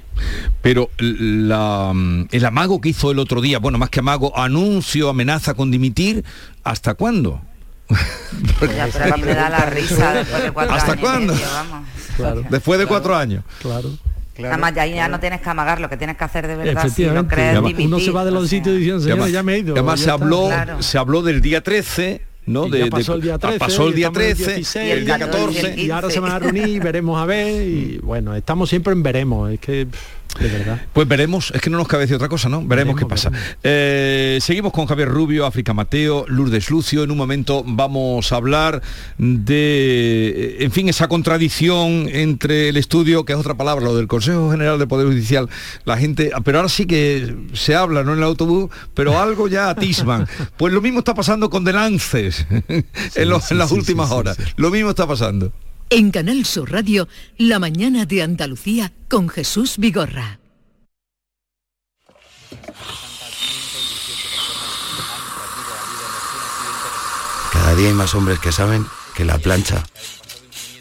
Pero 0.60 0.90
el 0.98 1.50
amago 1.52 2.80
que 2.80 2.90
hizo 2.90 3.10
el 3.10 3.18
otro 3.18 3.40
día, 3.40 3.58
bueno, 3.58 3.78
más 3.78 3.90
que 3.90 4.00
amago, 4.00 4.36
anuncio, 4.36 5.08
amenaza 5.08 5.54
con 5.54 5.70
dimitir, 5.70 6.24
¿hasta 6.64 6.94
cuándo? 6.94 7.40
da 8.60 9.48
la 9.48 9.66
risa 9.66 10.12
después 10.12 10.42
de 10.42 10.50
cuatro 10.52 10.74
¿Hasta 10.74 10.96
cuándo? 10.96 11.34
Después 12.50 12.78
de 12.78 12.86
cuatro 12.86 13.16
años. 13.16 13.44
Claro. 13.60 13.90
Claro, 14.34 14.52
Además, 14.52 14.72
ya, 14.74 14.86
ya 14.86 15.08
no 15.08 15.18
tienes 15.18 15.40
que 15.40 15.50
amagar, 15.50 15.80
lo 15.80 15.88
que 15.88 15.96
tienes 15.96 16.16
que 16.16 16.22
hacer 16.22 16.46
de 16.46 16.54
verdad. 16.54 16.88
Si 16.88 17.06
no 17.06 17.26
crees 17.26 17.58
uno 17.58 17.98
se 17.98 18.12
va 18.12 18.24
de 18.24 18.30
los 18.30 18.48
sitios 18.48 18.76
diciendo, 18.76 19.00
señor, 19.00 19.28
ya 19.30 19.42
me 19.42 19.54
he 19.54 19.58
ido. 19.58 19.74
Además, 19.74 19.98
se 19.98 20.10
habló, 20.10 20.48
se 20.78 20.96
habló 20.96 21.22
del 21.22 21.40
día 21.40 21.60
13 21.60 22.27
¿no? 22.48 22.68
De, 22.68 22.90
pasó 22.90 23.14
el 23.14 23.22
día 23.22 23.38
13, 23.38 23.58
pasó 23.58 23.88
el 23.88 23.94
día 23.94 24.10
13 24.10 24.62
y 24.86 24.90
el, 24.90 25.04
día 25.04 25.18
14 25.18 25.74
y 25.76 25.90
ahora 25.90 26.10
se 26.10 26.20
van 26.20 26.32
a 26.32 26.38
reunir 26.38 26.68
y 26.68 26.78
veremos 26.78 27.20
a 27.20 27.26
ver 27.26 27.66
y 27.66 27.98
bueno 27.98 28.34
estamos 28.34 28.68
siempre 28.68 28.92
en 28.92 29.02
veremos 29.02 29.52
es 29.52 29.60
que 29.60 29.86
pues 30.92 31.08
veremos, 31.08 31.50
es 31.54 31.60
que 31.60 31.70
no 31.70 31.78
nos 31.78 31.88
cabe 31.88 32.02
decir 32.02 32.16
otra 32.16 32.28
cosa, 32.28 32.48
¿no? 32.48 32.64
Veremos, 32.64 32.96
qué 32.96 33.06
pasa. 33.06 33.32
Eh, 33.62 34.38
seguimos 34.40 34.72
con 34.72 34.86
Javier 34.86 35.08
Rubio, 35.08 35.46
África 35.46 35.74
Mateo, 35.74 36.26
Lourdes 36.28 36.70
Lucio. 36.70 37.02
En 37.02 37.10
un 37.10 37.16
momento 37.16 37.64
vamos 37.66 38.30
a 38.30 38.36
hablar 38.36 38.82
de, 39.16 40.28
eh, 40.28 40.56
en 40.60 40.70
fin, 40.70 40.88
esa 40.88 41.08
contradicción 41.08 42.08
entre 42.08 42.68
el 42.68 42.76
estudio, 42.76 43.24
que 43.24 43.32
es 43.32 43.38
otra 43.38 43.54
palabra, 43.54 43.84
lo 43.84 43.96
del 43.96 44.06
Consejo 44.06 44.50
General 44.50 44.78
de 44.78 44.86
Poder 44.86 45.08
Judicial. 45.08 45.48
La 45.84 45.96
gente, 45.96 46.30
pero 46.44 46.58
ahora 46.58 46.68
sí 46.68 46.86
que 46.86 47.34
se 47.54 47.74
habla, 47.74 48.04
¿no? 48.04 48.12
En 48.12 48.18
el 48.18 48.24
autobús, 48.24 48.70
pero 48.94 49.18
algo 49.18 49.48
ya 49.48 49.70
atisman. 49.70 50.26
Pues 50.56 50.72
lo 50.72 50.80
mismo 50.80 51.00
está 51.00 51.14
pasando 51.14 51.50
con 51.50 51.62
Delances 51.62 52.37
en, 52.68 52.86
en 53.14 53.58
las 53.58 53.72
últimas 53.72 54.10
horas. 54.10 54.36
Lo 54.56 54.70
mismo 54.70 54.90
está 54.90 55.06
pasando. 55.06 55.52
En 55.90 56.10
Canal 56.10 56.44
Sur 56.44 56.70
Radio, 56.70 57.08
La 57.38 57.58
mañana 57.58 58.04
de 58.04 58.22
Andalucía 58.22 58.92
con 59.08 59.28
Jesús 59.28 59.78
Vigorra. 59.78 60.38
Cada 67.52 67.74
día 67.74 67.88
hay 67.88 67.94
más 67.94 68.14
hombres 68.14 68.38
que 68.38 68.52
saben 68.52 68.86
que 69.14 69.24
la 69.24 69.38
plancha 69.38 69.82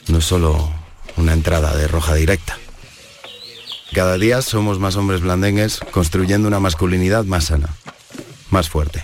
no 0.08 0.20
es 0.20 0.26
solo 0.26 0.72
una 1.16 1.34
entrada 1.34 1.76
de 1.76 1.88
roja 1.88 2.14
directa. 2.14 2.58
Cada 3.94 4.18
día 4.18 4.42
somos 4.42 4.80
más 4.80 4.96
hombres 4.96 5.22
blandengues 5.22 5.80
construyendo 5.92 6.48
una 6.48 6.60
masculinidad 6.60 7.26
más 7.26 7.46
sana, 7.46 7.70
más 8.50 8.70
fuerte. 8.70 9.04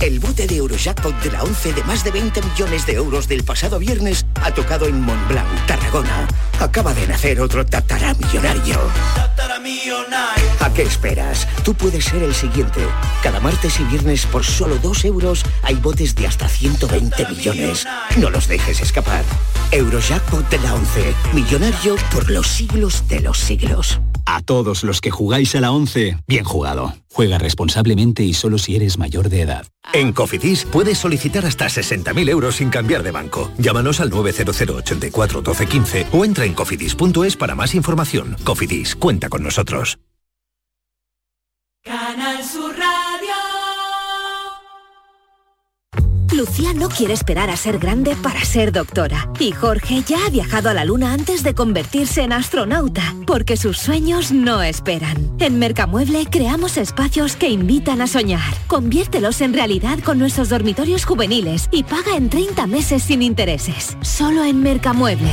El 0.00 0.20
bote 0.20 0.46
de 0.46 0.56
Eurojackpot 0.56 1.20
de 1.22 1.32
la 1.32 1.42
11 1.42 1.72
de 1.72 1.82
más 1.82 2.04
de 2.04 2.12
20 2.12 2.40
millones 2.40 2.86
de 2.86 2.92
euros 2.92 3.26
del 3.26 3.42
pasado 3.42 3.80
viernes 3.80 4.26
ha 4.42 4.54
tocado 4.54 4.86
en 4.86 5.00
Montblanc, 5.00 5.66
Tarragona. 5.66 6.28
Acaba 6.60 6.94
de 6.94 7.08
nacer 7.08 7.40
otro 7.40 7.66
tataramillonario. 7.66 8.78
¿A 10.60 10.72
qué 10.72 10.82
esperas? 10.82 11.48
Tú 11.64 11.74
puedes 11.74 12.04
ser 12.04 12.22
el 12.22 12.32
siguiente. 12.32 12.80
Cada 13.24 13.40
martes 13.40 13.80
y 13.80 13.84
viernes 13.84 14.24
por 14.26 14.44
solo 14.44 14.76
2 14.76 15.04
euros 15.06 15.44
hay 15.62 15.74
botes 15.74 16.14
de 16.14 16.28
hasta 16.28 16.48
120 16.48 17.28
millones. 17.30 17.84
No 18.18 18.30
los 18.30 18.46
dejes 18.46 18.80
escapar. 18.80 19.24
Eurojackpot 19.72 20.48
de 20.48 20.58
la 20.60 20.74
11. 20.74 21.14
Millonario 21.32 21.96
por 22.12 22.30
los 22.30 22.46
siglos 22.46 23.02
de 23.08 23.20
los 23.20 23.38
siglos. 23.38 24.00
A 24.30 24.42
todos 24.42 24.84
los 24.84 25.00
que 25.00 25.10
jugáis 25.10 25.54
a 25.54 25.60
la 25.62 25.72
11, 25.72 26.18
bien 26.26 26.44
jugado. 26.44 26.94
Juega 27.10 27.38
responsablemente 27.38 28.22
y 28.24 28.34
solo 28.34 28.58
si 28.58 28.76
eres 28.76 28.98
mayor 28.98 29.30
de 29.30 29.40
edad. 29.40 29.66
En 29.94 30.12
Cofidis 30.12 30.66
puedes 30.66 30.98
solicitar 30.98 31.46
hasta 31.46 31.64
60.000 31.64 32.28
euros 32.28 32.56
sin 32.56 32.68
cambiar 32.68 33.02
de 33.02 33.10
banco. 33.10 33.50
Llámanos 33.56 34.00
al 34.00 34.10
900 34.10 34.60
84 34.60 35.40
12 35.40 35.66
15 35.66 36.06
o 36.12 36.26
entra 36.26 36.44
en 36.44 36.52
cofidis.es 36.52 37.36
para 37.36 37.54
más 37.54 37.74
información. 37.74 38.36
Cofidis, 38.44 38.96
cuenta 38.96 39.30
con 39.30 39.42
nosotros. 39.42 39.98
Canal 41.82 42.37
Lucía 46.38 46.72
no 46.72 46.88
quiere 46.88 47.14
esperar 47.14 47.50
a 47.50 47.56
ser 47.56 47.80
grande 47.80 48.14
para 48.14 48.44
ser 48.44 48.70
doctora. 48.70 49.28
Y 49.40 49.50
Jorge 49.50 50.04
ya 50.06 50.24
ha 50.24 50.30
viajado 50.30 50.70
a 50.70 50.74
la 50.74 50.84
luna 50.84 51.12
antes 51.12 51.42
de 51.42 51.52
convertirse 51.52 52.22
en 52.22 52.32
astronauta, 52.32 53.02
porque 53.26 53.56
sus 53.56 53.76
sueños 53.76 54.30
no 54.30 54.62
esperan. 54.62 55.32
En 55.40 55.58
Mercamueble 55.58 56.26
creamos 56.30 56.76
espacios 56.76 57.34
que 57.34 57.48
invitan 57.48 58.00
a 58.00 58.06
soñar. 58.06 58.54
Conviértelos 58.68 59.40
en 59.40 59.52
realidad 59.52 59.98
con 59.98 60.20
nuestros 60.20 60.48
dormitorios 60.48 61.04
juveniles 61.04 61.68
y 61.72 61.82
paga 61.82 62.16
en 62.16 62.30
30 62.30 62.68
meses 62.68 63.02
sin 63.02 63.22
intereses. 63.22 63.96
Solo 64.00 64.44
en 64.44 64.62
Mercamueble. 64.62 65.32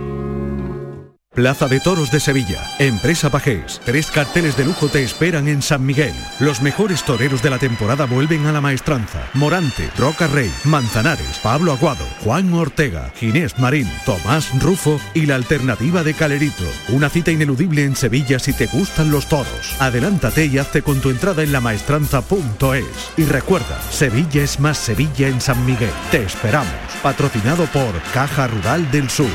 Plaza 1.33 1.69
de 1.69 1.79
Toros 1.79 2.11
de 2.11 2.19
Sevilla, 2.19 2.61
Empresa 2.77 3.29
Pajés. 3.29 3.79
Tres 3.85 4.11
carteles 4.11 4.57
de 4.57 4.65
lujo 4.65 4.89
te 4.89 5.01
esperan 5.01 5.47
en 5.47 5.61
San 5.61 5.85
Miguel. 5.85 6.13
Los 6.41 6.61
mejores 6.61 7.03
toreros 7.03 7.41
de 7.41 7.49
la 7.49 7.57
temporada 7.57 8.05
vuelven 8.05 8.47
a 8.47 8.51
la 8.51 8.59
maestranza. 8.59 9.29
Morante, 9.33 9.89
Roca 9.97 10.27
Rey, 10.27 10.51
Manzanares, 10.65 11.39
Pablo 11.41 11.71
Aguado, 11.71 12.05
Juan 12.25 12.53
Ortega, 12.53 13.13
Ginés 13.15 13.57
Marín, 13.59 13.89
Tomás 14.05 14.51
Rufo 14.61 14.99
y 15.13 15.25
la 15.25 15.35
alternativa 15.35 16.03
de 16.03 16.15
Calerito. 16.15 16.65
Una 16.89 17.07
cita 17.07 17.31
ineludible 17.31 17.85
en 17.85 17.95
Sevilla 17.95 18.37
si 18.37 18.51
te 18.51 18.65
gustan 18.65 19.09
los 19.09 19.29
toros. 19.29 19.77
Adelántate 19.79 20.47
y 20.47 20.57
hazte 20.57 20.81
con 20.81 20.99
tu 20.99 21.11
entrada 21.11 21.43
en 21.43 21.53
lamaestranza.es. 21.53 23.13
Y 23.15 23.23
recuerda, 23.23 23.81
Sevilla 23.89 24.43
es 24.43 24.59
más 24.59 24.77
Sevilla 24.77 25.29
en 25.29 25.39
San 25.39 25.65
Miguel. 25.65 25.93
Te 26.11 26.23
esperamos. 26.23 26.73
Patrocinado 27.01 27.67
por 27.67 27.93
Caja 28.13 28.47
Rural 28.47 28.91
del 28.91 29.09
Sur. 29.09 29.31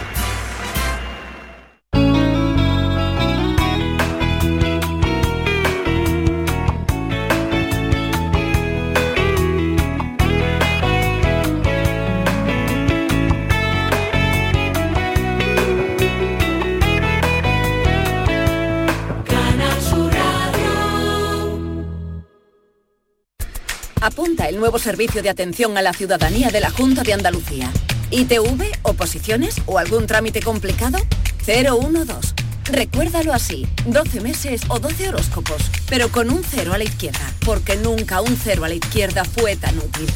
Nuevo 24.56 24.78
servicio 24.78 25.22
de 25.22 25.30
atención 25.30 25.76
a 25.78 25.82
la 25.82 25.92
ciudadanía 25.92 26.50
de 26.50 26.60
la 26.60 26.70
Junta 26.70 27.02
de 27.02 27.12
Andalucía. 27.12 27.70
ITV, 28.10 28.62
oposiciones 28.82 29.56
o 29.66 29.78
algún 29.78 30.06
trámite 30.06 30.40
complicado? 30.40 30.98
012. 31.46 32.34
Recuérdalo 32.64 33.32
así, 33.32 33.66
12 33.86 34.20
meses 34.20 34.62
o 34.68 34.80
12 34.80 35.10
horóscopos, 35.10 35.62
pero 35.88 36.10
con 36.10 36.30
un 36.30 36.42
cero 36.42 36.72
a 36.74 36.78
la 36.78 36.84
izquierda, 36.84 37.32
porque 37.44 37.76
nunca 37.76 38.20
un 38.20 38.36
cero 38.36 38.64
a 38.64 38.68
la 38.68 38.74
izquierda 38.74 39.24
fue 39.24 39.56
tan 39.56 39.78
útil. 39.78 40.08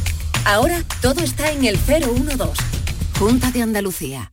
Ahora 0.45 0.83
todo 1.01 1.23
está 1.23 1.53
en 1.53 1.65
el 1.65 1.79
012. 1.79 2.63
Junta 3.19 3.51
de 3.51 3.63
Andalucía. 3.63 4.33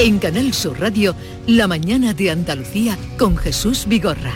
En 0.00 0.20
Canal 0.20 0.54
Sur 0.54 0.78
Radio, 0.78 1.16
La 1.48 1.66
mañana 1.66 2.14
de 2.14 2.30
Andalucía 2.30 2.96
con 3.18 3.36
Jesús 3.36 3.84
Vigorra. 3.88 4.32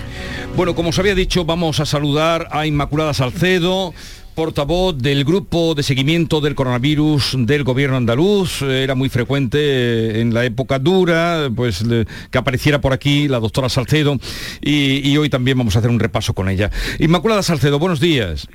Bueno, 0.57 0.75
como 0.75 0.88
os 0.88 0.99
había 0.99 1.14
dicho, 1.14 1.45
vamos 1.45 1.78
a 1.78 1.87
saludar 1.87 2.49
a 2.50 2.66
Inmaculada 2.66 3.14
Salcedo 3.14 3.95
portavoz 4.35 4.99
del 4.99 5.25
grupo 5.25 5.75
de 5.76 5.85
seguimiento 5.85 6.40
del 6.40 6.57
coronavirus 6.57 7.37
del 7.38 7.62
gobierno 7.62 7.97
andaluz. 7.97 8.62
Era 8.62 8.97
muy 8.97 9.09
frecuente 9.09 10.21
en 10.21 10.35
la 10.35 10.45
época 10.45 10.81
dura, 10.81 11.49
pues 11.54 11.85
que 12.31 12.38
apareciera 12.38 12.81
por 12.81 12.92
aquí 12.92 13.28
la 13.28 13.38
doctora 13.38 13.69
Salcedo 13.69 14.19
y 14.61 15.16
hoy 15.16 15.31
también 15.31 15.59
vamos 15.59 15.76
a 15.76 15.78
hacer 15.78 15.90
un 15.90 16.00
repaso 16.00 16.35
con 16.35 16.49
ella. 16.49 16.73
Inmaculada 16.99 17.42
Salcedo, 17.45 17.78
buenos 17.78 18.00
días. 18.00 18.49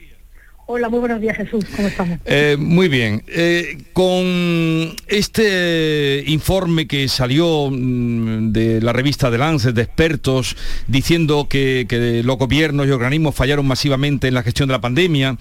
Hola, 0.70 0.90
muy 0.90 1.00
buenos 1.00 1.22
días 1.22 1.38
Jesús, 1.38 1.64
¿cómo 1.74 1.88
estamos? 1.88 2.20
Eh, 2.26 2.58
muy 2.60 2.90
bien. 2.90 3.24
Eh, 3.28 3.78
con 3.94 4.94
este 5.08 6.26
informe 6.28 6.88
que 6.88 7.08
salió 7.08 7.70
mm, 7.72 8.52
de 8.52 8.82
la 8.82 8.92
revista 8.92 9.32
de 9.32 9.38
Lancet 9.38 9.74
de 9.74 9.84
expertos 9.84 10.58
diciendo 10.86 11.48
que, 11.50 12.22
los 12.26 12.38
gobiernos 12.38 12.86
y 12.86 12.92
organismos 12.92 13.34
fallaron 13.34 13.66
masivamente 13.66 14.28
en 14.28 14.34
la 14.34 14.44
gestión 14.44 14.68
de 14.68 14.74
la 14.74 14.82
pandemia, 14.82 15.38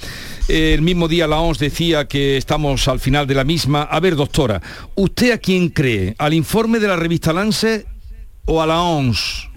eh, 0.48 0.74
el 0.74 0.82
mismo 0.82 1.08
día 1.08 1.26
la 1.26 1.40
OMS 1.40 1.58
decía 1.58 2.06
que 2.06 2.36
estamos 2.36 2.86
al 2.86 3.00
final 3.00 3.26
de 3.26 3.34
la 3.34 3.42
misma. 3.42 3.82
A 3.82 3.98
ver, 3.98 4.14
doctora, 4.14 4.62
¿usted 4.94 5.32
a 5.32 5.38
quién 5.38 5.70
cree? 5.70 6.14
¿Al 6.18 6.34
informe 6.34 6.78
de 6.78 6.86
la 6.86 6.94
revista 6.94 7.32
Lancet 7.32 7.84
o 8.44 8.62
a 8.62 8.66
la 8.68 8.80
OMS? 8.80 9.48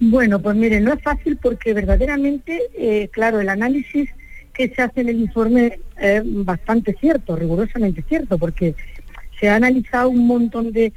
Bueno, 0.00 0.38
pues 0.42 0.54
mire, 0.54 0.82
no 0.82 0.92
es 0.92 1.02
fácil 1.02 1.38
porque 1.40 1.72
verdaderamente, 1.72 2.60
claro, 3.10 3.40
el 3.40 3.48
análisis 3.48 4.10
que 4.54 4.68
se 4.68 4.82
hace 4.82 5.00
en 5.00 5.08
el 5.10 5.20
informe 5.20 5.80
es 6.00 6.22
bastante 6.24 6.96
cierto, 6.98 7.36
rigurosamente 7.36 8.02
cierto, 8.08 8.38
porque 8.38 8.74
se 9.38 9.48
ha 9.48 9.56
analizado 9.56 10.08
un 10.08 10.26
montón 10.26 10.72
de, 10.72 10.92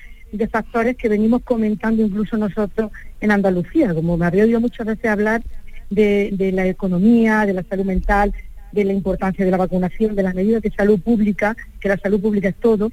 factores 0.52 0.96
que 0.96 1.10
venimos 1.10 1.42
comentando 1.42 2.04
incluso 2.04 2.38
nosotros 2.38 2.92
en 3.20 3.32
Andalucía, 3.32 3.94
como 3.94 4.18
me 4.18 4.26
había 4.26 4.44
oído 4.44 4.60
muchas 4.60 4.86
veces 4.86 5.10
hablar 5.10 5.42
de, 5.90 6.52
la 6.54 6.68
economía, 6.68 7.46
de 7.46 7.54
la 7.54 7.64
salud 7.64 7.86
mental, 7.86 8.34
de 8.72 8.84
la 8.84 8.94
importancia 8.94 9.44
de 9.44 9.52
la 9.52 9.58
vacunación, 9.58 10.16
de 10.16 10.24
las 10.24 10.36
medidas 10.36 10.62
de 10.62 10.72
salud 10.72 11.00
pública, 11.00 11.56
que 11.80 11.90
la 11.90 11.98
salud 11.98 12.22
pública 12.22 12.50
es 12.50 12.56
todo, 12.56 12.92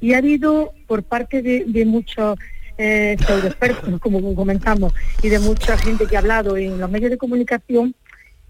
y 0.00 0.12
ha 0.12 0.18
habido 0.18 0.72
por 0.86 1.04
parte 1.04 1.40
de, 1.40 1.84
muchos 1.86 2.38
eh, 2.76 3.16
expertos, 3.44 4.00
como 4.00 4.34
comentamos, 4.34 4.92
y 5.22 5.28
de 5.28 5.38
mucha 5.38 5.78
gente 5.78 6.06
que 6.06 6.16
ha 6.16 6.18
hablado 6.18 6.56
en 6.56 6.78
los 6.78 6.90
medios 6.90 7.10
de 7.10 7.16
comunicación, 7.16 7.94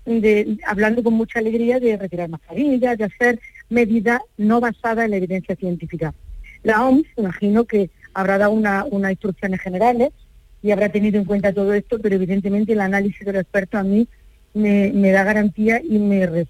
de, 0.05 0.59
hablando 0.67 1.03
con 1.03 1.15
mucha 1.15 1.39
alegría 1.39 1.79
de 1.79 1.97
retirar 1.97 2.29
mascarillas, 2.29 2.99
de 2.99 3.05
hacer 3.05 3.41
medidas 3.69 4.21
no 4.37 4.61
basadas 4.61 5.05
en 5.05 5.13
la 5.13 5.17
evidencia 5.17 5.57
científica. 5.57 6.15
La 6.63 6.85
OMS, 6.85 7.07
imagino 7.17 7.65
que 7.65 7.91
habrá 8.15 8.39
dado 8.39 8.53
unas 8.53 9.11
instrucciones 9.11 9.61
generales 9.61 10.11
y 10.63 10.71
habrá 10.71 10.91
tenido 10.91 11.19
en 11.19 11.25
cuenta 11.25 11.53
todo 11.53 11.73
esto, 11.75 11.99
pero 11.99 12.15
evidentemente 12.15 12.73
el 12.73 12.81
análisis 12.81 13.25
de 13.25 13.33
los 13.33 13.43
expertos 13.43 13.81
a 13.81 13.85
mí 13.85 14.07
me, 14.55 15.11
da 15.11 15.25
garantía 15.25 15.81
y 15.83 15.99
me, 15.99 16.47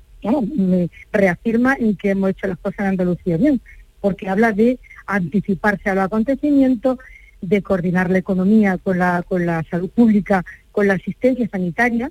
me 0.56 0.90
reafirma 1.12 1.76
en 1.78 1.97
que 1.97 2.11
hemos 2.11 2.30
hecho 2.30 2.47
las 2.47 2.59
cosas 2.59 2.80
en 2.80 2.87
Andalucía 2.87 3.37
bien, 3.37 3.61
porque 4.00 4.28
habla 4.28 4.52
de 4.52 4.78
anticiparse 5.06 5.88
a 5.88 5.94
los 5.94 6.04
acontecimientos, 6.04 6.99
de 7.40 7.62
coordinar 7.62 8.11
la 8.11 8.18
economía 8.18 8.78
con 8.78 8.99
la, 8.99 9.25
con 9.26 9.47
la 9.47 9.64
salud 9.68 9.90
pública, 9.90 10.44
con 10.71 10.87
la 10.87 10.94
asistencia 10.94 11.49
sanitaria, 11.49 12.11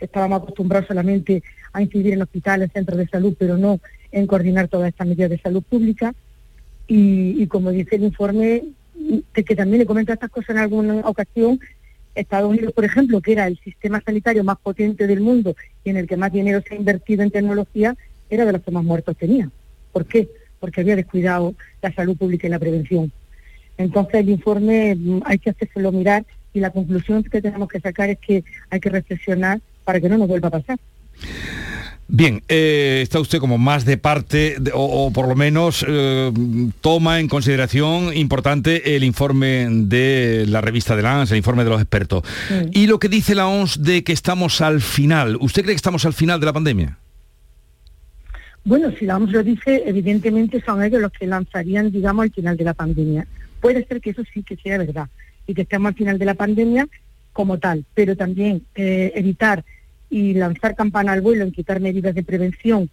estábamos 0.00 0.42
acostumbrados 0.42 0.88
solamente 0.88 1.42
a 1.72 1.82
incidir 1.82 2.14
en 2.14 2.22
hospitales, 2.22 2.70
centros 2.72 2.98
de 2.98 3.08
salud, 3.08 3.34
pero 3.38 3.56
no 3.56 3.80
en 4.12 4.26
coordinar 4.26 4.68
todas 4.68 4.88
estas 4.88 5.06
medidas 5.06 5.30
de 5.30 5.38
salud 5.38 5.62
pública. 5.62 6.14
Y, 6.86 7.46
como 7.46 7.70
dice 7.70 7.96
el 7.96 8.02
informe, 8.02 8.64
que, 9.32 9.54
también 9.54 9.78
le 9.78 9.86
comento 9.86 10.12
estas 10.12 10.30
cosas 10.30 10.50
en 10.50 10.58
alguna 10.58 10.94
ocasión, 11.08 11.60
Estados 12.16 12.50
Unidos, 12.50 12.72
por 12.72 12.84
ejemplo, 12.84 13.20
que 13.20 13.32
era 13.32 13.46
el 13.46 13.58
sistema 13.60 14.02
sanitario 14.04 14.42
más 14.42 14.58
potente 14.58 15.06
del 15.06 15.20
mundo 15.20 15.54
y 15.84 15.90
en 15.90 15.96
el 15.96 16.08
que 16.08 16.16
más 16.16 16.32
dinero 16.32 16.60
se 16.66 16.74
ha 16.74 16.78
invertido 16.78 17.22
en 17.22 17.30
tecnología, 17.30 17.96
era 18.28 18.44
de 18.44 18.52
los 18.52 18.62
que 18.62 18.72
más 18.72 18.82
muertos 18.82 19.16
tenía. 19.16 19.48
¿Por 19.92 20.06
qué? 20.06 20.28
Porque 20.58 20.80
había 20.80 20.96
descuidado 20.96 21.54
la 21.80 21.92
salud 21.92 22.16
pública 22.16 22.48
y 22.48 22.50
la 22.50 22.58
prevención. 22.58 23.12
Entonces 23.78 24.14
el 24.16 24.28
informe 24.28 24.94
mm, 24.96 25.20
hay 25.24 25.38
que 25.38 25.50
hacérselo 25.50 25.92
mirar 25.92 26.24
y 26.52 26.60
la 26.60 26.70
conclusión 26.70 27.22
que 27.22 27.40
tenemos 27.40 27.68
que 27.68 27.80
sacar 27.80 28.10
es 28.10 28.18
que 28.18 28.44
hay 28.68 28.80
que 28.80 28.90
reflexionar 28.90 29.60
para 29.90 30.00
que 30.00 30.08
no 30.08 30.18
nos 30.18 30.28
vuelva 30.28 30.46
a 30.46 30.52
pasar. 30.52 30.78
Bien, 32.06 32.44
eh, 32.46 33.00
está 33.02 33.18
usted 33.18 33.40
como 33.40 33.58
más 33.58 33.84
de 33.84 33.96
parte, 33.98 34.56
o, 34.72 35.10
por 35.12 35.26
lo 35.26 35.34
menos 35.34 35.84
eh, 35.86 36.30
toma 36.80 37.18
en 37.18 37.26
consideración 37.26 38.16
importante 38.16 38.94
el 38.94 39.02
informe 39.02 39.66
de 39.68 40.44
la 40.46 40.60
revista 40.60 40.94
de 40.94 41.02
la 41.02 41.18
OMS, 41.18 41.32
el 41.32 41.38
informe 41.38 41.64
de 41.64 41.70
los 41.70 41.80
expertos. 41.80 42.22
Y 42.70 42.86
lo 42.86 43.00
que 43.00 43.08
dice 43.08 43.34
la 43.34 43.48
OMS 43.48 43.82
de 43.82 44.04
que 44.04 44.12
estamos 44.12 44.60
al 44.60 44.80
final, 44.80 45.36
¿usted 45.40 45.62
cree 45.62 45.74
que 45.74 45.82
estamos 45.82 46.04
al 46.06 46.12
final 46.12 46.38
de 46.38 46.46
la 46.46 46.52
pandemia? 46.52 46.98
Bueno, 48.64 48.92
si 48.96 49.06
la 49.06 49.16
OMS 49.16 49.32
lo 49.32 49.42
dice, 49.42 49.82
evidentemente 49.86 50.62
son 50.64 50.84
ellos 50.84 51.02
los 51.02 51.10
que 51.10 51.26
lanzarían, 51.26 51.90
digamos, 51.90 52.26
al 52.26 52.32
final 52.32 52.56
de 52.56 52.64
la 52.64 52.74
pandemia. 52.74 53.26
Puede 53.60 53.84
ser 53.86 54.00
que 54.00 54.10
eso 54.10 54.22
sí 54.32 54.44
que 54.44 54.54
sea 54.54 54.78
verdad 54.78 55.08
y 55.48 55.54
que 55.54 55.62
estemos 55.62 55.88
al 55.88 55.94
final 55.96 56.16
de 56.16 56.26
la 56.26 56.34
pandemia 56.34 56.86
como 57.32 57.58
tal, 57.58 57.84
pero 57.94 58.16
también 58.16 58.62
eh, 58.74 59.12
evitar 59.14 59.64
y 60.10 60.34
lanzar 60.34 60.74
campana 60.74 61.12
al 61.12 61.20
vuelo 61.20 61.44
en 61.44 61.52
quitar 61.52 61.80
medidas 61.80 62.14
de 62.14 62.24
prevención 62.24 62.90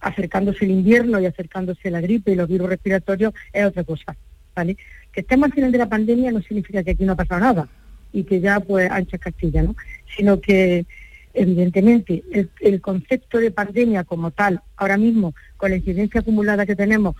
acercándose 0.00 0.64
el 0.64 0.72
invierno 0.72 1.18
y 1.18 1.26
acercándose 1.26 1.90
la 1.90 2.00
gripe 2.00 2.32
y 2.32 2.36
los 2.36 2.48
virus 2.48 2.68
respiratorios 2.68 3.34
es 3.52 3.64
otra 3.64 3.84
cosa, 3.84 4.16
¿vale? 4.54 4.76
Que 5.12 5.22
estemos 5.22 5.46
al 5.46 5.54
final 5.54 5.72
de 5.72 5.78
la 5.78 5.88
pandemia 5.88 6.30
no 6.30 6.40
significa 6.42 6.82
que 6.82 6.92
aquí 6.92 7.04
no 7.04 7.12
ha 7.12 7.16
pasado 7.16 7.40
nada 7.40 7.68
y 8.12 8.24
que 8.24 8.40
ya 8.40 8.60
pues 8.60 8.90
ancha 8.90 9.18
Castilla, 9.18 9.62
¿no? 9.62 9.74
Sino 10.16 10.40
que 10.40 10.86
evidentemente 11.34 12.22
el, 12.32 12.48
el, 12.60 12.80
concepto 12.80 13.38
de 13.38 13.50
pandemia 13.50 14.04
como 14.04 14.30
tal, 14.30 14.60
ahora 14.76 14.96
mismo 14.96 15.34
con 15.56 15.70
la 15.70 15.76
incidencia 15.76 16.20
acumulada 16.20 16.66
que 16.66 16.76
tenemos, 16.76 17.16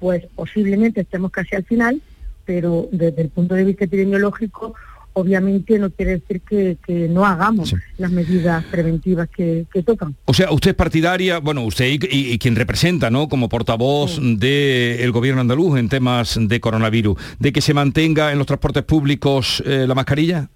pues 0.00 0.26
posiblemente 0.34 1.02
estemos 1.02 1.30
casi 1.30 1.54
al 1.54 1.64
final, 1.64 2.00
pero 2.44 2.88
desde 2.90 3.22
el 3.22 3.28
punto 3.28 3.54
de 3.54 3.64
vista 3.64 3.84
epidemiológico 3.84 4.74
obviamente 5.14 5.78
no 5.78 5.90
quiere 5.90 6.18
decir 6.18 6.40
que, 6.40 6.78
no 7.08 7.24
hagamos 7.24 7.74
las 7.98 8.10
medidas 8.10 8.64
preventivas 8.64 9.28
que, 9.28 9.66
tocan. 9.84 10.14
O 10.24 10.34
sea, 10.34 10.50
usted 10.52 10.70
es 10.70 10.76
partidaria, 10.76 11.38
bueno, 11.38 11.64
usted 11.64 11.86
y, 11.88 12.38
quien 12.38 12.56
representa, 12.56 13.10
¿no? 13.10 13.28
Como 13.28 13.48
portavoz 13.48 14.18
del 14.20 15.12
gobierno 15.12 15.40
andaluz 15.40 15.78
en 15.78 15.88
temas 15.88 16.38
de 16.40 16.60
coronavirus, 16.60 17.18
de 17.38 17.52
que 17.52 17.60
se 17.60 17.74
mantenga 17.74 18.32
en 18.32 18.38
los 18.38 18.46
transportes 18.46 18.84
públicos 18.84 19.62
eh, 19.66 19.86
la 19.86 19.94
mascarilla. 19.94 20.48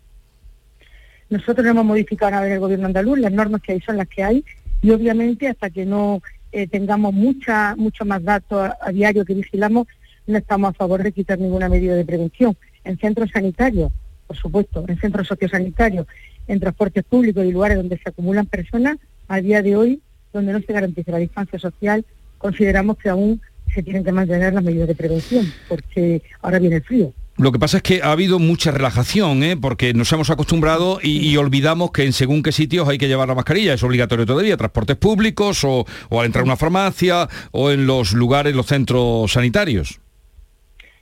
Nosotros 1.29 1.65
no 1.65 1.71
hemos 1.73 1.87
modificado 1.87 2.31
nada 2.31 2.47
en 2.47 2.53
el 2.53 2.61
gobierno 2.61 2.87
andaluz, 2.87 3.19
las 3.19 3.33
normas 3.33 3.61
que 3.61 3.73
hay 3.73 3.81
son 3.81 3.97
las 3.97 4.09
que 4.09 4.23
hay 4.23 4.45
y 4.81 4.91
obviamente 4.91 5.49
hasta 5.49 5.71
que 5.71 5.85
no 5.85 6.23
eh, 6.53 6.69
tengamos 6.69 7.13
mucha, 7.13 7.75
mucho 7.77 8.05
más 8.05 8.23
datos 8.23 8.71
a 8.81 8.93
diario 8.93 9.25
que 9.25 9.35
vigilamos, 9.35 9.89
no 10.27 10.39
estamos 10.39 10.71
a 10.71 10.73
favor 10.73 11.03
de 11.03 11.13
quitar 11.13 11.39
ninguna 11.39 11.69
medida 11.69 11.95
de 11.95 12.05
prevención. 12.05 12.57
En 12.85 12.97
centros 12.99 13.31
sanitarios 13.33 13.91
por 14.27 14.37
supuesto, 14.37 14.85
en 14.89 14.99
centros 14.99 15.29
sociosanitarios, 15.29 16.07
en 16.49 16.61
transportes 16.61 17.05
públicos 17.05 17.45
y 17.45 17.53
lugares 17.53 17.77
donde 17.77 17.99
se 17.99 18.09
acumulan 18.09 18.47
personas, 18.47 18.97
a 19.29 19.41
día 19.41 19.63
de 19.63 19.77
hoy, 19.77 20.01
donde 20.33 20.53
no 20.53 20.61
se 20.61 20.73
garantiza 20.73 21.13
la 21.13 21.19
distancia 21.19 21.59
social, 21.59 22.05
consideramos 22.39 22.97
que 22.99 23.09
aún 23.09 23.41
se 23.73 23.83
tienen 23.83 24.05
que 24.05 24.13
mantener 24.13 24.55
las 24.55 24.63
medidas 24.63 24.89
de 24.89 24.95
prevención, 24.95 25.53
porque 25.69 26.23
ahora 26.43 26.59
viene 26.59 26.77
el 26.77 26.83
frío. 26.83 27.13
Lo 27.39 27.53
que 27.53 27.59
pasa 27.59 27.79
es 27.79 27.83
que 27.83 28.01
ha 28.03 28.13
habido 28.13 28.39
mucha 28.39 28.71
relajación, 28.71 29.43
¿eh? 29.43 29.59
porque 29.59 29.93
nos 29.93 30.11
hemos 30.13 30.31
acostumbrado 30.31 31.01
y, 31.03 31.37
olvidamos 31.37 31.91
que 31.91 32.05
en 32.05 32.15
según 32.15 32.43
qué 32.43 32.51
sitios 32.51 32.89
hay 32.89 32.97
que 32.97 33.09
llevar 33.09 33.29
la 33.29 33.35
mascarilla. 33.35 33.75
Es 33.75 33.83
obligatorio 33.83 34.25
todavía, 34.25 34.57
transportes 34.57 34.97
públicos 34.97 35.63
o, 35.65 35.85
o 36.09 36.21
al 36.21 36.27
entrar 36.27 36.45
a 36.45 36.47
una 36.47 36.57
farmacia 36.57 37.29
o 37.51 37.71
en 37.71 37.87
los 37.87 38.15
lugares, 38.15 38.55
los 38.55 38.67
centros 38.67 39.33
sanitarios. 39.33 40.01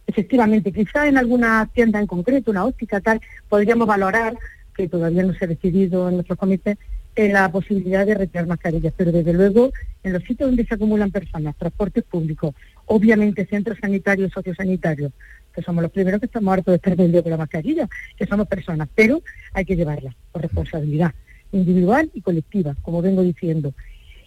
Efectivamente, 0.06 0.72
quizá 0.72 1.08
en 1.08 1.16
alguna 1.16 1.68
tienda 1.72 1.98
en 1.98 2.06
concreto, 2.06 2.50
una 2.50 2.64
óptica 2.64 3.00
tal, 3.00 3.20
podríamos 3.48 3.86
valorar, 3.86 4.36
que 4.76 4.88
todavía 4.88 5.22
no 5.22 5.34
se 5.34 5.44
ha 5.44 5.48
decidido 5.48 6.08
en 6.08 6.16
nuestros 6.16 6.38
comités, 6.38 6.76
eh, 7.16 7.28
la 7.28 7.50
posibilidad 7.50 8.04
de 8.04 8.14
retirar 8.14 8.48
mascarillas, 8.48 8.92
pero 8.96 9.12
desde 9.12 9.32
luego 9.32 9.72
en 10.02 10.12
los 10.12 10.22
sitios 10.24 10.48
donde 10.48 10.66
se 10.66 10.74
acumulan 10.74 11.12
personas, 11.12 11.56
transportes 11.56 12.02
públicos, 12.02 12.54
obviamente 12.86 13.46
centros 13.46 13.78
sanitarios, 13.80 14.32
sociosanitarios, 14.32 15.12
que 15.54 15.62
somos 15.62 15.82
los 15.82 15.92
primeros 15.92 16.18
que 16.18 16.26
estamos 16.26 16.52
hartos 16.52 16.72
de 16.72 16.76
estar 16.76 16.96
vendiendo 16.96 17.22
con 17.22 17.30
la 17.30 17.36
mascarilla, 17.36 17.88
que 18.16 18.26
somos 18.26 18.48
personas, 18.48 18.88
pero 18.96 19.22
hay 19.52 19.64
que 19.64 19.76
llevarla 19.76 20.14
por 20.32 20.42
responsabilidad 20.42 21.14
individual 21.52 22.10
y 22.14 22.20
colectiva, 22.20 22.74
como 22.82 23.00
vengo 23.00 23.22
diciendo. 23.22 23.72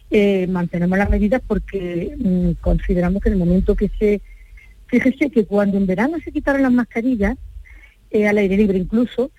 Eh, 0.10 0.48
mantenemos 0.48 0.98
las 0.98 1.10
medidas 1.10 1.42
porque 1.46 2.16
mm, 2.18 2.52
consideramos 2.62 3.22
que 3.22 3.28
en 3.28 3.34
el 3.34 3.40
momento 3.40 3.76
que 3.76 3.90
se 4.00 4.22
Fíjese 4.88 5.30
que 5.30 5.46
cuando 5.46 5.78
en 5.78 5.86
verano 5.86 6.18
se 6.24 6.32
quitaron 6.32 6.64
las 6.64 6.72
mascarillas, 6.72 7.38
eh, 8.12 8.28
al 8.28 8.38
aire 8.38 8.58
libre 8.58 8.78
incluso, 8.78 9.32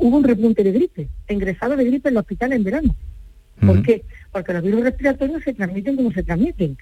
hubo 0.00 0.16
un 0.16 0.24
repunte 0.24 0.62
de 0.62 0.72
gripe, 0.72 1.08
ingresado 1.28 1.76
de 1.76 1.84
gripe 1.84 2.08
en 2.08 2.14
el 2.14 2.18
hospital 2.18 2.52
en 2.52 2.64
verano. 2.64 2.96
¿Por 3.64 3.82
qué? 3.82 4.04
Porque 4.32 4.52
los 4.52 4.62
virus 4.62 4.82
respiratorios 4.82 5.42
se 5.42 5.54
transmiten 5.54 5.96
como 5.96 6.12
se 6.12 6.22
transmiten. 6.22 6.76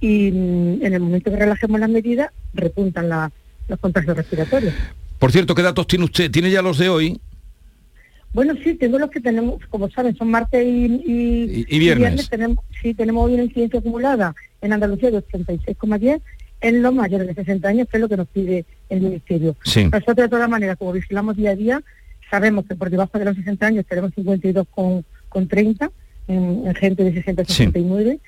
Y 0.00 0.30
mm, 0.30 0.84
en 0.84 0.94
el 0.94 1.00
momento 1.00 1.30
que 1.30 1.36
relajemos 1.36 1.80
las 1.80 1.90
medidas, 1.90 2.30
repuntan 2.54 3.08
las 3.08 3.32
los 3.68 3.78
contagios 3.78 4.16
respiratorios. 4.16 4.74
Por 5.18 5.32
cierto, 5.32 5.54
¿qué 5.54 5.62
datos 5.62 5.86
tiene 5.86 6.04
usted? 6.04 6.30
¿Tiene 6.30 6.50
ya 6.50 6.62
los 6.62 6.78
de 6.78 6.88
hoy? 6.88 7.20
Bueno, 8.32 8.54
sí, 8.64 8.74
tengo 8.74 8.98
los 8.98 9.10
que 9.10 9.20
tenemos, 9.20 9.64
como 9.68 9.90
saben, 9.90 10.16
son 10.16 10.30
martes 10.30 10.64
y, 10.64 11.64
y, 11.68 11.78
viernes. 11.78 12.30
tenemos, 12.30 12.64
sí, 12.80 12.94
tenemos 12.94 13.26
hoy 13.26 13.34
una 13.34 13.44
incidencia 13.44 13.78
acumulada 13.78 14.34
en 14.62 14.72
Andalucía 14.72 15.10
de 15.10 15.18
86,10 15.18 16.22
en 16.62 16.80
los 16.80 16.94
mayores 16.94 17.26
de 17.26 17.34
60 17.34 17.68
años, 17.68 17.88
que 17.88 17.96
es 17.98 18.00
lo 18.00 18.08
que 18.08 18.16
nos 18.16 18.28
pide 18.28 18.64
el 18.88 19.00
Ministerio. 19.00 19.56
Nosotros, 19.64 20.16
de 20.16 20.28
todas 20.28 20.48
maneras, 20.48 20.78
como 20.78 20.92
vigilamos 20.92 21.36
día 21.36 21.50
a 21.50 21.56
día, 21.56 21.82
sabemos 22.30 22.64
que 22.66 22.76
por 22.76 22.88
debajo 22.88 23.18
de 23.18 23.24
los 23.26 23.36
60 23.36 23.66
años 23.66 23.84
tenemos 23.86 24.12
52,30 24.12 24.66
con, 24.68 25.04
en, 26.28 26.74
gente 26.76 27.04
de 27.04 27.12
60 27.14 27.42
a 27.42 27.44
69 27.44 28.20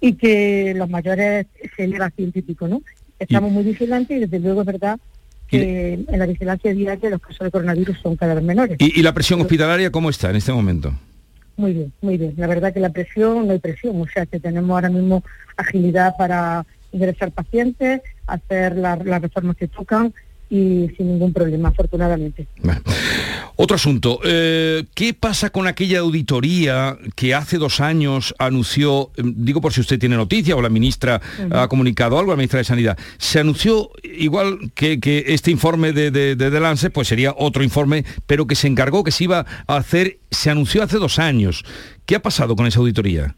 y 0.00 0.12
que 0.12 0.74
los 0.76 0.88
mayores 0.88 1.46
se 1.74 1.84
eleva 1.84 2.10
científico, 2.10 2.68
¿no? 2.68 2.82
Estamos 3.18 3.50
muy 3.50 3.64
vigilantes 3.64 4.16
y 4.16 4.20
desde 4.20 4.38
luego 4.38 4.60
es 4.60 4.66
verdad 4.66 4.98
que 5.48 6.04
en 6.06 6.18
la 6.18 6.26
vigilancia 6.26 6.72
diaria 6.72 7.10
los 7.10 7.20
casos 7.20 7.40
de 7.40 7.50
coronavirus 7.50 7.98
son 7.98 8.16
cada 8.16 8.34
vez 8.34 8.44
menores. 8.44 8.76
¿Y, 8.78 9.02
la 9.02 9.12
presión 9.12 9.40
hospitalaria 9.40 9.90
cómo 9.90 10.10
está 10.10 10.30
en 10.30 10.36
este 10.36 10.52
momento? 10.52 10.94
Muy 11.56 11.72
bien, 11.72 11.92
muy 12.00 12.16
bien. 12.16 12.34
La 12.36 12.46
verdad 12.46 12.72
que 12.72 12.80
la 12.80 12.90
presión, 12.90 13.46
no 13.46 13.52
hay 13.52 13.58
presión, 13.58 14.00
o 14.00 14.06
sea 14.06 14.26
que 14.26 14.38
tenemos 14.38 14.70
ahora 14.70 14.88
mismo 14.88 15.24
agilidad 15.56 16.14
para 16.16 16.64
ingresar 16.92 17.32
pacientes, 17.32 18.02
hacer 18.26 18.76
las 18.76 18.98
reformas 19.22 19.56
que 19.56 19.68
tocan 19.68 20.12
y 20.50 20.90
sin 20.96 21.06
ningún 21.06 21.32
problema, 21.32 21.68
afortunadamente. 21.68 22.48
Otro 23.54 23.76
asunto, 23.76 24.18
eh, 24.24 24.84
¿qué 24.94 25.14
pasa 25.14 25.50
con 25.50 25.68
aquella 25.68 26.00
auditoría 26.00 26.98
que 27.14 27.34
hace 27.34 27.56
dos 27.56 27.80
años 27.80 28.34
anunció, 28.38 29.12
eh, 29.16 29.22
digo 29.24 29.60
por 29.60 29.72
si 29.72 29.80
usted 29.80 29.98
tiene 30.00 30.16
noticia 30.16 30.56
o 30.56 30.62
la 30.62 30.68
ministra 30.68 31.20
ha 31.52 31.68
comunicado 31.68 32.18
algo, 32.18 32.32
la 32.32 32.36
ministra 32.36 32.58
de 32.58 32.64
Sanidad, 32.64 32.98
se 33.18 33.38
anunció 33.38 33.90
igual 34.02 34.72
que, 34.74 34.98
este 35.28 35.52
informe 35.52 35.92
de, 35.92 36.10
de, 36.10 36.34
de 36.34 36.60
Lance, 36.60 36.90
pues 36.90 37.06
sería 37.06 37.32
otro 37.36 37.62
informe, 37.62 38.04
pero 38.26 38.48
que 38.48 38.56
se 38.56 38.66
encargó 38.66 39.04
que 39.04 39.12
se 39.12 39.24
iba 39.24 39.46
a 39.66 39.76
hacer, 39.76 40.18
se 40.32 40.50
anunció 40.50 40.82
hace 40.82 40.96
dos 40.96 41.20
años. 41.20 41.64
¿Qué 42.06 42.16
ha 42.16 42.22
pasado 42.22 42.56
con 42.56 42.66
esa 42.66 42.80
auditoría? 42.80 43.36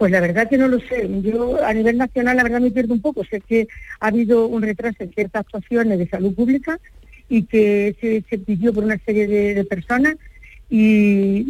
Pues 0.00 0.12
la 0.12 0.20
verdad 0.20 0.48
que 0.48 0.56
no 0.56 0.66
lo 0.66 0.80
sé. 0.80 1.06
Yo 1.20 1.62
a 1.62 1.74
nivel 1.74 1.98
nacional 1.98 2.34
la 2.34 2.42
verdad 2.42 2.62
me 2.62 2.70
pierdo 2.70 2.94
un 2.94 3.02
poco. 3.02 3.22
Sé 3.22 3.42
que 3.42 3.68
ha 4.00 4.06
habido 4.06 4.46
un 4.46 4.62
retraso 4.62 4.96
en 5.00 5.12
ciertas 5.12 5.40
actuaciones 5.40 5.98
de 5.98 6.08
salud 6.08 6.34
pública 6.34 6.80
y 7.28 7.42
que 7.42 8.24
se, 8.30 8.38
pidió 8.38 8.72
por 8.72 8.84
una 8.84 8.96
serie 9.04 9.26
de, 9.26 9.62
personas 9.64 10.14
y, 10.70 11.44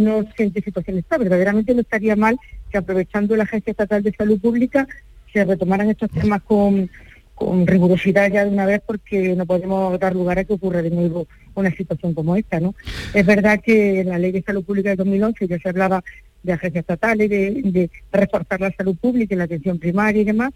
no 0.00 0.22
sé 0.34 0.44
en 0.44 0.52
qué 0.52 0.62
situación 0.62 0.96
está. 0.96 1.18
Verdaderamente 1.18 1.74
no 1.74 1.82
estaría 1.82 2.16
mal 2.16 2.38
que 2.72 2.78
aprovechando 2.78 3.36
la 3.36 3.42
Agencia 3.42 3.72
Estatal 3.72 4.02
de 4.02 4.14
Salud 4.14 4.40
Pública 4.40 4.88
se 5.30 5.44
retomaran 5.44 5.90
estos 5.90 6.10
temas 6.10 6.40
con, 6.40 6.88
con 7.34 7.66
rigurosidad 7.66 8.32
ya 8.32 8.46
de 8.46 8.50
una 8.50 8.64
vez 8.64 8.80
porque 8.86 9.36
no 9.36 9.44
podemos 9.44 10.00
dar 10.00 10.14
lugar 10.14 10.38
a 10.38 10.44
que 10.44 10.54
ocurra 10.54 10.80
de 10.80 10.88
nuevo 10.88 11.26
una 11.54 11.70
situación 11.70 12.14
como 12.14 12.34
esta. 12.34 12.60
¿no? 12.60 12.74
Es 13.12 13.26
verdad 13.26 13.60
que 13.62 14.00
en 14.00 14.08
la 14.08 14.18
Ley 14.18 14.32
de 14.32 14.42
Salud 14.42 14.64
Pública 14.64 14.88
de 14.88 14.96
2011 14.96 15.48
ya 15.48 15.58
se 15.58 15.68
hablaba 15.68 16.02
de 16.44 16.52
agencias 16.52 16.82
estatales, 16.82 17.28
de, 17.28 17.60
de 17.64 17.90
reforzar 18.12 18.60
la 18.60 18.70
salud 18.70 18.96
pública 18.96 19.34
y 19.34 19.38
la 19.38 19.44
atención 19.44 19.78
primaria 19.78 20.22
y 20.22 20.24
demás, 20.24 20.52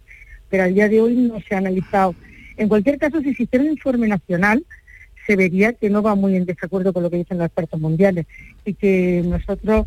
pero 0.48 0.62
al 0.62 0.74
día 0.74 0.88
de 0.88 1.00
hoy 1.00 1.16
no 1.16 1.40
se 1.40 1.54
ha 1.54 1.58
analizado. 1.58 2.14
En 2.56 2.68
cualquier 2.68 2.98
caso, 2.98 3.20
si 3.20 3.30
existiera 3.30 3.64
un 3.64 3.72
informe 3.72 4.06
nacional, 4.06 4.64
se 5.26 5.36
vería 5.36 5.72
que 5.74 5.90
no 5.90 6.02
va 6.02 6.14
muy 6.14 6.36
en 6.36 6.46
desacuerdo 6.46 6.92
con 6.92 7.02
lo 7.02 7.10
que 7.10 7.18
dicen 7.18 7.38
los 7.38 7.46
expertos 7.46 7.78
mundiales 7.78 8.26
y 8.64 8.74
que 8.74 9.22
nosotros, 9.24 9.86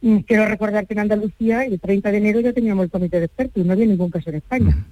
mm, 0.00 0.18
quiero 0.20 0.46
recordar 0.46 0.86
que 0.86 0.94
en 0.94 1.00
Andalucía 1.00 1.64
el 1.64 1.78
30 1.78 2.10
de 2.10 2.18
enero 2.18 2.40
ya 2.40 2.52
teníamos 2.52 2.84
el 2.84 2.90
comité 2.90 3.18
de 3.18 3.26
expertos 3.26 3.62
y 3.62 3.66
no 3.66 3.72
había 3.74 3.86
ningún 3.86 4.10
caso 4.10 4.30
en 4.30 4.36
España. 4.36 4.86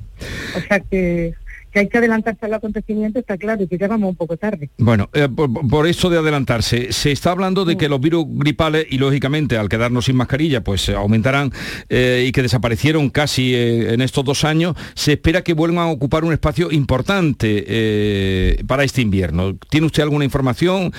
O 0.57 0.61
sea 0.61 0.81
que 0.81 1.35
que 1.77 1.81
hay 1.81 1.89
que 1.89 1.99
adelantarse 1.99 2.47
al 2.47 2.55
acontecimiento 2.55 3.19
está 3.19 3.37
claro 3.37 3.63
y 3.63 3.69
que 3.69 3.77
ya 3.77 3.87
vamos 3.87 4.09
un 4.09 4.17
poco 4.17 4.39
tarde. 4.39 4.71
Bueno, 4.79 5.11
eh, 5.13 5.29
por, 5.29 5.87
eso 5.87 6.09
de 6.09 6.17
adelantarse, 6.17 6.91
se 6.91 7.13
está 7.13 7.33
hablando 7.33 7.67
de 7.67 7.77
que 7.77 7.91
los 7.91 8.01
virus 8.01 8.25
gripales, 8.31 8.87
y 8.89 8.97
lógicamente 8.97 9.59
al 9.59 9.69
quedarnos 9.69 10.07
sin 10.07 10.17
mascarilla, 10.17 10.65
pues 10.65 10.89
aumentarán 10.89 11.53
eh, 11.91 12.25
y 12.27 12.33
que 12.33 12.41
desaparecieron 12.41 13.11
casi 13.11 13.55
eh, 13.55 13.93
en 13.93 14.01
estos 14.01 14.25
dos 14.25 14.45
años, 14.45 14.75
se 14.95 15.13
espera 15.13 15.43
que 15.43 15.53
vuelvan 15.53 15.89
a 15.89 15.91
ocupar 15.91 16.25
un 16.25 16.33
espacio 16.33 16.73
importante 16.73 18.57
para 18.67 18.83
este 18.83 19.03
invierno. 19.03 19.59
¿Tiene 19.69 19.87
usted 19.87 20.03
alguna 20.03 20.25
información, 20.25 20.93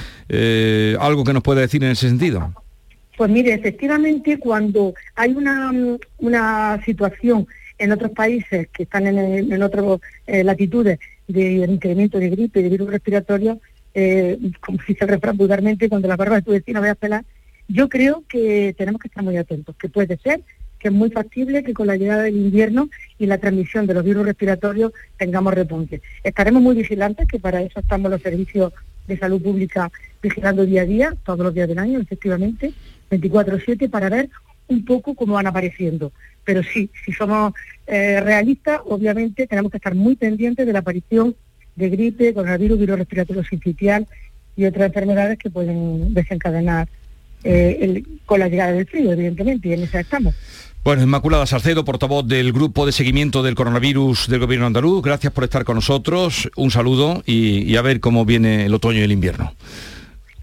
algo 0.99 1.23
que 1.23 1.33
nos 1.33 1.41
pueda 1.41 1.61
decir 1.61 1.83
en 1.83 1.89
ese 1.89 2.07
sentido? 2.07 2.53
Pues 3.17 3.31
mire, 3.31 3.51
efectivamente 3.55 4.37
cuando 4.37 4.93
hay 5.15 5.33
una, 5.33 5.71
una 6.19 6.79
situación 6.85 7.47
en 7.77 7.91
otros 7.91 8.11
países 8.11 8.67
que 8.69 8.83
están 8.83 9.07
en, 9.07 9.63
otras 9.63 9.85
eh, 10.25 10.43
latitudes 10.43 10.99
de 11.27 11.65
incremento 11.67 12.19
de 12.19 12.29
gripe 12.29 12.61
de 12.61 12.69
virus 12.69 12.89
respiratorio, 12.89 13.59
eh, 13.93 14.37
como 14.59 14.79
si 14.85 14.93
se 14.93 15.05
refrán 15.05 15.37
vulgarmente, 15.37 15.89
cuando 15.89 16.07
la 16.07 16.15
barba 16.15 16.37
de 16.37 16.41
tu 16.41 16.51
vecino 16.51 16.81
vaya 16.81 16.93
a 16.93 16.95
pelar, 16.95 17.25
yo 17.67 17.89
creo 17.89 18.23
que 18.29 18.73
tenemos 18.77 19.01
que 19.01 19.09
estar 19.09 19.23
muy 19.23 19.37
atentos, 19.37 19.75
que 19.75 19.89
puede 19.89 20.17
ser 20.17 20.41
que 20.79 20.89
es 20.89 20.93
muy 20.93 21.09
factible 21.09 21.63
que 21.63 21.73
con 21.73 21.87
la 21.87 21.95
llegada 21.95 22.23
del 22.23 22.35
invierno 22.35 22.89
y 23.17 23.25
la 23.25 23.39
transmisión 23.39 23.87
de 23.87 23.95
los 23.95 24.03
virus 24.03 24.25
respiratorios 24.25 24.91
tengamos 25.17 25.53
repunte. 25.53 26.01
Estaremos 26.23 26.61
muy 26.61 26.75
vigilantes, 26.75 27.27
que 27.27 27.39
para 27.39 27.61
eso 27.61 27.79
estamos 27.79 28.11
los 28.11 28.21
servicios 28.21 28.73
de 29.07 29.17
salud 29.17 29.41
pública 29.41 29.91
vigilando 30.21 30.65
día 30.65 30.81
a 30.81 30.85
día, 30.85 31.15
todos 31.25 31.39
los 31.39 31.53
días 31.53 31.67
del 31.67 31.79
año, 31.79 31.99
efectivamente, 31.99 32.73
24-7, 33.09 33.89
para 33.89 34.09
ver 34.09 34.29
un 34.67 34.85
poco 34.85 35.15
cómo 35.15 35.33
van 35.33 35.47
apareciendo. 35.47 36.11
Pero 36.43 36.63
sí, 36.63 36.89
si 37.05 37.11
somos 37.11 37.53
eh, 37.87 38.21
realistas, 38.21 38.81
obviamente 38.85 39.47
tenemos 39.47 39.71
que 39.71 39.77
estar 39.77 39.95
muy 39.95 40.15
pendientes 40.15 40.65
de 40.65 40.73
la 40.73 40.79
aparición 40.79 41.35
de 41.75 41.89
gripe, 41.89 42.33
coronavirus, 42.33 42.79
virus 42.79 42.99
respiratorio 42.99 43.43
sincitial 43.43 44.07
y 44.55 44.65
otras 44.65 44.87
enfermedades 44.87 45.37
que 45.37 45.49
pueden 45.49 46.13
desencadenar 46.13 46.87
eh, 47.43 48.03
con 48.25 48.39
la 48.39 48.47
llegada 48.47 48.71
del 48.71 48.87
frío, 48.87 49.11
evidentemente, 49.11 49.69
y 49.69 49.73
en 49.73 49.83
eso 49.83 49.99
estamos. 49.99 50.33
Bueno, 50.83 51.03
Inmaculada 51.03 51.45
Salcedo, 51.45 51.83
portavoz 51.83 52.25
del 52.27 52.53
Grupo 52.53 52.85
de 52.85 52.93
Seguimiento 52.93 53.43
del 53.43 53.55
Coronavirus 53.55 54.27
del 54.27 54.39
Gobierno 54.39 54.65
andaluz, 54.65 55.03
gracias 55.03 55.33
por 55.33 55.43
estar 55.43 55.65
con 55.65 55.75
nosotros, 55.75 56.49
un 56.55 56.71
saludo 56.71 57.23
y 57.25 57.75
a 57.75 57.81
ver 57.81 57.99
cómo 57.99 58.25
viene 58.25 58.65
el 58.65 58.73
otoño 58.73 58.99
y 58.99 59.03
el 59.03 59.11
invierno 59.11 59.53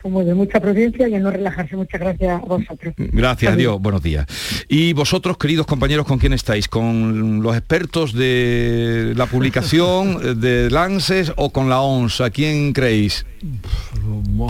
como 0.04 0.22
de 0.22 0.34
mucha 0.34 0.60
prudencia 0.60 1.08
y 1.08 1.14
en 1.14 1.22
no 1.22 1.30
relajarse. 1.30 1.76
Muchas 1.76 1.98
gracias 1.98 2.42
a 2.42 2.44
vosotros. 2.44 2.92
Gracias, 2.98 3.56
Dios. 3.56 3.80
Buenos 3.80 4.02
días. 4.02 4.26
Y 4.68 4.92
vosotros, 4.92 5.38
queridos 5.38 5.64
compañeros, 5.64 6.06
¿con 6.06 6.18
quién 6.18 6.34
estáis? 6.34 6.68
¿Con 6.68 7.42
los 7.42 7.56
expertos 7.56 8.12
de 8.12 9.14
la 9.16 9.24
publicación 9.24 10.40
de 10.42 10.68
Lances 10.70 11.32
o 11.36 11.48
con 11.52 11.70
la 11.70 11.80
ONS? 11.80 12.20
¿A 12.20 12.28
quién 12.28 12.74
creéis? 12.74 13.24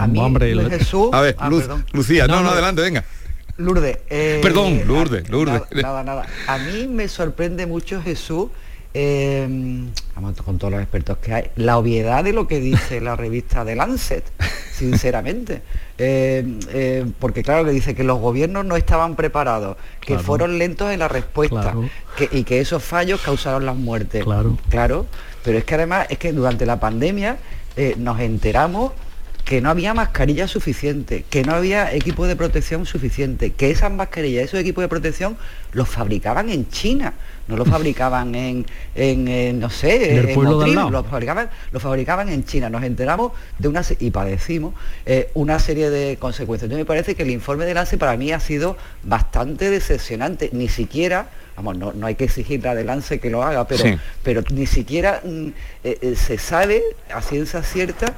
A 0.01 0.09
mí, 0.09 0.21
Jesús. 0.71 1.11
A 1.12 1.21
ver, 1.21 1.37
ah, 1.38 1.49
Lucía. 1.93 2.27
No, 2.27 2.43
no, 2.43 2.51
adelante, 2.51 2.83
venga. 2.83 3.05
Lourdes. 3.57 3.99
Eh, 4.11 4.40
perdón, 4.43 4.81
Lourdes, 4.88 5.29
Lourdes. 5.29 5.62
Nada, 5.71 6.03
nada, 6.03 6.27
A 6.49 6.59
mí 6.59 6.88
me 6.88 7.07
sorprende 7.07 7.67
mucho 7.67 8.03
Jesús 8.03 8.49
eh, 8.96 9.88
con 10.44 10.59
todos 10.59 10.72
los 10.72 10.80
expertos 10.80 11.18
que 11.18 11.35
hay, 11.35 11.50
la 11.57 11.78
obviedad 11.78 12.22
de 12.22 12.33
lo 12.33 12.46
que 12.46 12.61
dice 12.61 13.00
la 13.00 13.16
revista 13.16 13.64
de 13.64 13.74
Lancet, 13.74 14.24
sinceramente. 14.72 15.62
Eh, 15.98 16.59
eh, 16.70 17.04
porque 17.18 17.42
claro 17.42 17.64
que 17.64 17.72
dice 17.72 17.94
que 17.94 18.04
los 18.04 18.20
gobiernos 18.20 18.64
no 18.64 18.76
estaban 18.76 19.16
preparados, 19.16 19.76
que 20.00 20.18
fueron 20.18 20.59
lentos 20.59 20.92
en 20.92 21.00
la 21.00 21.09
respuesta 21.09 21.74
y 22.30 22.44
que 22.44 22.61
esos 22.61 22.83
fallos 22.83 23.20
causaron 23.20 23.66
las 23.66 23.76
muertes. 23.76 24.22
Claro. 24.22 24.57
claro. 24.68 25.07
Pero 25.42 25.59
es 25.59 25.64
que 25.64 25.74
además 25.74 26.07
es 26.09 26.18
que 26.18 26.33
durante 26.33 26.64
la 26.64 26.80
pandemia 26.80 27.38
nos 27.98 28.20
enteramos 28.20 28.92
que 29.44 29.61
no 29.61 29.70
había 29.70 29.94
mascarilla 29.94 30.48
suficiente, 30.48 31.24
que 31.28 31.42
no 31.42 31.54
había 31.54 31.92
equipo 31.94 32.26
de 32.26 32.37
protección 32.37 32.87
suficiente, 32.87 33.52
que 33.52 33.70
esas 33.70 33.92
mascarillas, 33.92 34.44
esos 34.44 34.61
equipos 34.61 34.83
de 34.83 34.88
protección 34.88 35.37
los 35.72 35.88
fabricaban 35.88 36.48
en 36.50 36.68
China 36.68 37.14
no 37.48 37.57
lo 37.57 37.64
fabricaban 37.64 38.35
en, 38.35 38.66
en, 38.94 39.61
no 39.61 39.70
sé, 39.70 40.18
en, 40.18 40.35
lo 40.35 41.04
fabricaban, 41.04 41.50
lo 41.72 41.80
fabricaban 41.80 42.28
en 42.28 42.44
China. 42.44 42.70
Nos 42.70 42.83
enteramos 42.83 43.33
de 43.59 43.68
una 43.68 43.83
y 43.98 44.11
padecimos 44.11 44.74
eh, 45.04 45.30
una 45.35 45.59
serie 45.59 45.90
de 45.90 46.16
consecuencias. 46.16 46.64
Entonces 46.64 46.83
me 46.83 46.87
parece 46.87 47.14
que 47.14 47.22
el 47.22 47.30
informe 47.30 47.64
de 47.64 47.74
Lance 47.74 47.98
para 47.98 48.16
mí 48.16 48.33
ha 48.33 48.40
sido 48.40 48.76
bastante 49.02 49.70
decepcionante. 49.70 50.50
Ni 50.52 50.68
siquiera, 50.68 51.28
vamos, 51.57 51.76
no, 51.76 52.07
hay 52.07 52.14
que 52.14 52.24
exigirle 52.24 52.68
a 52.68 52.74
de 52.74 52.85
Lance 52.85 53.20
que 53.20 53.30
lo 53.30 53.42
haga, 53.42 53.66
pero, 53.66 53.85
pero 54.22 54.42
ni 54.50 54.66
siquiera 54.66 55.20
mm, 55.24 55.48
eh, 55.85 55.98
eh, 56.00 56.14
se 56.16 56.38
sabe 56.38 56.83
a 57.12 57.20
ciencia 57.20 57.62
cierta 57.62 58.14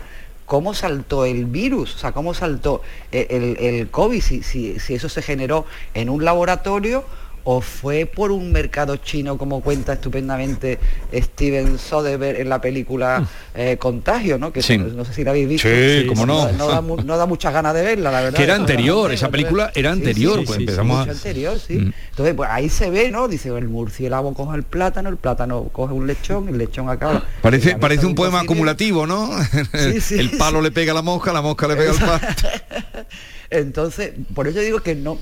cómo 0.46 0.72
saltó 0.74 1.24
el 1.24 1.44
virus, 1.44 1.96
o 1.96 1.98
sea, 1.98 2.12
cómo 2.12 2.32
saltó 2.32 2.82
el, 3.12 3.56
el 3.58 3.90
COVID, 3.90 4.22
si, 4.22 4.42
si, 4.42 4.78
si 4.78 4.94
eso 4.94 5.08
se 5.08 5.20
generó 5.20 5.66
en 5.94 6.08
un 6.08 6.24
laboratorio 6.24 7.04
o 7.48 7.60
fue 7.60 8.06
por 8.06 8.32
un 8.32 8.50
mercado 8.50 8.96
chino 8.96 9.38
como 9.38 9.60
cuenta 9.60 9.92
estupendamente 9.92 10.80
Steven 11.14 11.78
Soderbergh 11.78 12.40
en 12.40 12.48
la 12.48 12.60
película 12.60 13.20
mm. 13.20 13.26
eh, 13.54 13.76
Contagio, 13.78 14.36
¿no? 14.36 14.52
Que 14.52 14.60
no, 14.78 15.04
sé 15.04 15.12
si 15.12 15.22
la 15.22 15.30
habéis 15.30 15.48
visto. 15.48 15.68
Sí, 15.68 16.06
como 16.08 16.26
no. 16.26 16.50
No, 16.52 17.16
da, 17.16 17.26
muchas 17.26 17.52
ganas 17.52 17.72
de 17.72 17.82
verla, 17.82 18.10
la 18.10 18.20
verdad. 18.20 18.36
Que 18.36 18.42
era 18.42 18.56
anterior, 18.56 19.12
esa 19.12 19.28
película 19.28 19.70
era 19.76 19.92
anterior, 19.92 20.44
pues 20.44 20.58
empezamos 20.58 21.06
anterior, 21.06 21.56
sí. 21.60 21.74
Mm. 21.74 21.92
Entonces, 22.10 22.34
pues 22.34 22.50
ahí 22.50 22.68
se 22.68 22.90
ve, 22.90 23.12
¿no? 23.12 23.28
Dice, 23.28 23.50
el 23.56 23.68
murciélago 23.68 24.34
coge 24.34 24.56
el 24.56 24.64
plátano, 24.64 25.08
el 25.08 25.16
plátano 25.16 25.68
coge 25.70 25.94
un 25.94 26.08
lechón, 26.08 26.48
el 26.48 26.58
lechón 26.58 26.90
acaba. 26.90 27.22
Parece, 27.42 27.76
parece 27.76 28.06
un 28.06 28.16
poema 28.16 28.40
acumulativo, 28.40 29.06
¿no? 29.06 29.30
el 29.72 30.30
palo 30.32 30.60
le 30.60 30.72
pega 30.72 30.90
a 30.90 30.96
la 30.96 31.02
mosca, 31.02 31.32
la 31.32 31.42
mosca 31.42 31.68
le 31.68 31.76
pega 31.76 31.92
al 31.92 31.98
palo. 32.00 33.06
Entonces, 33.50 34.14
por 34.34 34.48
eso 34.48 34.58
digo 34.58 34.80
que 34.80 34.96
no 34.96 35.16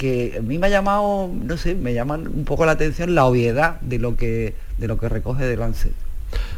que 0.00 0.36
a 0.38 0.40
mí 0.40 0.56
me 0.56 0.68
ha 0.68 0.70
llamado, 0.70 1.30
no 1.30 1.58
sé, 1.58 1.74
me 1.74 1.92
llaman 1.92 2.26
un 2.26 2.46
poco 2.46 2.64
la 2.64 2.72
atención 2.72 3.14
la 3.14 3.26
obviedad 3.26 3.78
de 3.82 3.98
lo 3.98 4.16
que, 4.16 4.54
de 4.78 4.88
lo 4.88 4.98
que 4.98 5.10
recoge 5.10 5.44
de 5.44 5.58
Lancet. 5.58 5.92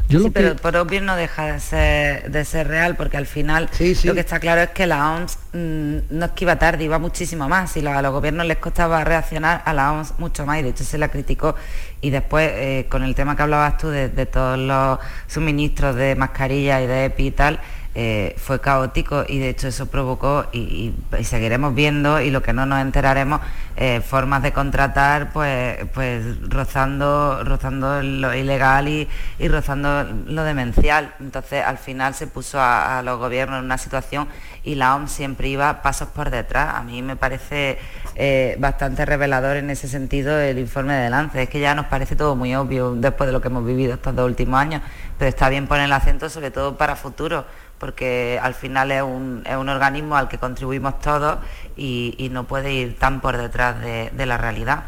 sí, 0.08 0.30
pero 0.32 0.54
por 0.54 0.76
obvio 0.76 1.00
no 1.00 1.16
deja 1.16 1.54
de 1.54 1.58
ser, 1.58 2.30
de 2.30 2.44
ser 2.44 2.68
real, 2.68 2.94
porque 2.94 3.16
al 3.16 3.26
final 3.26 3.68
lo 4.04 4.14
que 4.14 4.20
está 4.20 4.38
claro 4.38 4.60
es 4.60 4.70
que 4.70 4.86
la 4.86 5.16
OMS 5.16 5.38
mm, 5.54 5.96
no 6.10 6.26
es 6.26 6.30
que 6.30 6.44
iba 6.44 6.56
tarde, 6.56 6.84
iba 6.84 7.00
muchísimo 7.00 7.48
más, 7.48 7.76
y 7.76 7.84
a 7.84 8.00
los 8.00 8.12
gobiernos 8.12 8.46
les 8.46 8.58
costaba 8.58 9.02
reaccionar 9.02 9.60
a 9.64 9.72
la 9.72 9.90
OMS 9.90 10.20
mucho 10.20 10.46
más, 10.46 10.60
y 10.60 10.62
de 10.62 10.68
hecho 10.68 10.84
se 10.84 10.96
la 10.96 11.08
criticó. 11.08 11.56
Y 12.00 12.10
después, 12.10 12.48
eh, 12.54 12.86
con 12.88 13.02
el 13.02 13.16
tema 13.16 13.34
que 13.34 13.42
hablabas 13.42 13.76
tú 13.76 13.88
de, 13.88 14.08
de 14.08 14.26
todos 14.26 14.56
los 14.56 15.00
suministros 15.26 15.96
de 15.96 16.14
mascarilla 16.14 16.80
y 16.80 16.86
de 16.86 17.06
EPI 17.06 17.26
y 17.26 17.30
tal, 17.32 17.60
eh, 17.94 18.34
fue 18.38 18.58
caótico 18.58 19.24
y 19.28 19.38
de 19.38 19.50
hecho 19.50 19.68
eso 19.68 19.86
provocó 19.86 20.46
y, 20.52 20.94
seguiremos 21.22 21.74
viendo 21.74 22.22
y 22.22 22.30
lo 22.30 22.42
que 22.42 22.54
no 22.54 22.64
nos 22.64 22.80
enteraremos 22.80 23.42
eh, 23.76 24.00
formas 24.00 24.42
de 24.42 24.52
contratar 24.52 25.30
pues 25.32 25.78
pues 25.92 26.24
rozando 26.48 27.44
rozando 27.44 28.02
lo 28.02 28.34
ilegal 28.34 28.88
y, 28.88 29.08
rozando 29.46 30.04
lo 30.26 30.42
demencial. 30.44 31.14
Entonces 31.20 31.62
al 31.64 31.76
final 31.76 32.14
se 32.14 32.26
puso 32.26 32.58
a, 32.60 33.02
los 33.02 33.18
gobiernos 33.18 33.58
en 33.58 33.66
una 33.66 33.78
situación 33.78 34.26
y 34.64 34.74
la 34.76 34.96
OMS 34.96 35.12
siempre 35.12 35.48
iba 35.48 35.82
pasos 35.82 36.08
por 36.08 36.30
detrás. 36.30 36.74
A 36.76 36.82
mí 36.82 37.02
me 37.02 37.16
parece 37.16 37.78
eh, 38.14 38.56
bastante 38.58 39.04
revelador 39.04 39.56
en 39.56 39.68
ese 39.68 39.88
sentido 39.88 40.38
el 40.38 40.58
informe 40.58 40.94
de 40.94 41.10
Lance. 41.10 41.42
Es 41.42 41.48
que 41.50 41.60
ya 41.60 41.74
nos 41.74 41.86
parece 41.86 42.16
todo 42.16 42.36
muy 42.36 42.54
obvio 42.54 42.94
después 42.94 43.26
de 43.28 43.32
lo 43.32 43.40
que 43.40 43.48
hemos 43.48 43.66
vivido 43.66 43.94
estos 43.94 44.14
dos 44.14 44.26
últimos 44.26 44.58
años 44.58 44.82
pero 45.22 45.28
está 45.28 45.48
bien 45.48 45.68
poner 45.68 45.84
el 45.84 45.92
acento 45.92 46.28
sobre 46.28 46.50
todo 46.50 46.76
para 46.76 46.96
futuro 46.96 47.44
porque 47.82 48.38
al 48.40 48.54
final 48.54 48.92
es 48.92 49.02
un, 49.02 49.42
organismo 49.68 50.14
al 50.14 50.28
que 50.28 50.38
contribuimos 50.38 51.00
todos 51.00 51.38
y, 51.76 52.28
no 52.30 52.44
puede 52.44 52.72
ir 52.72 52.96
tan 52.96 53.20
por 53.20 53.36
detrás 53.36 53.80
de, 53.80 54.24
la 54.24 54.38
realidad. 54.38 54.84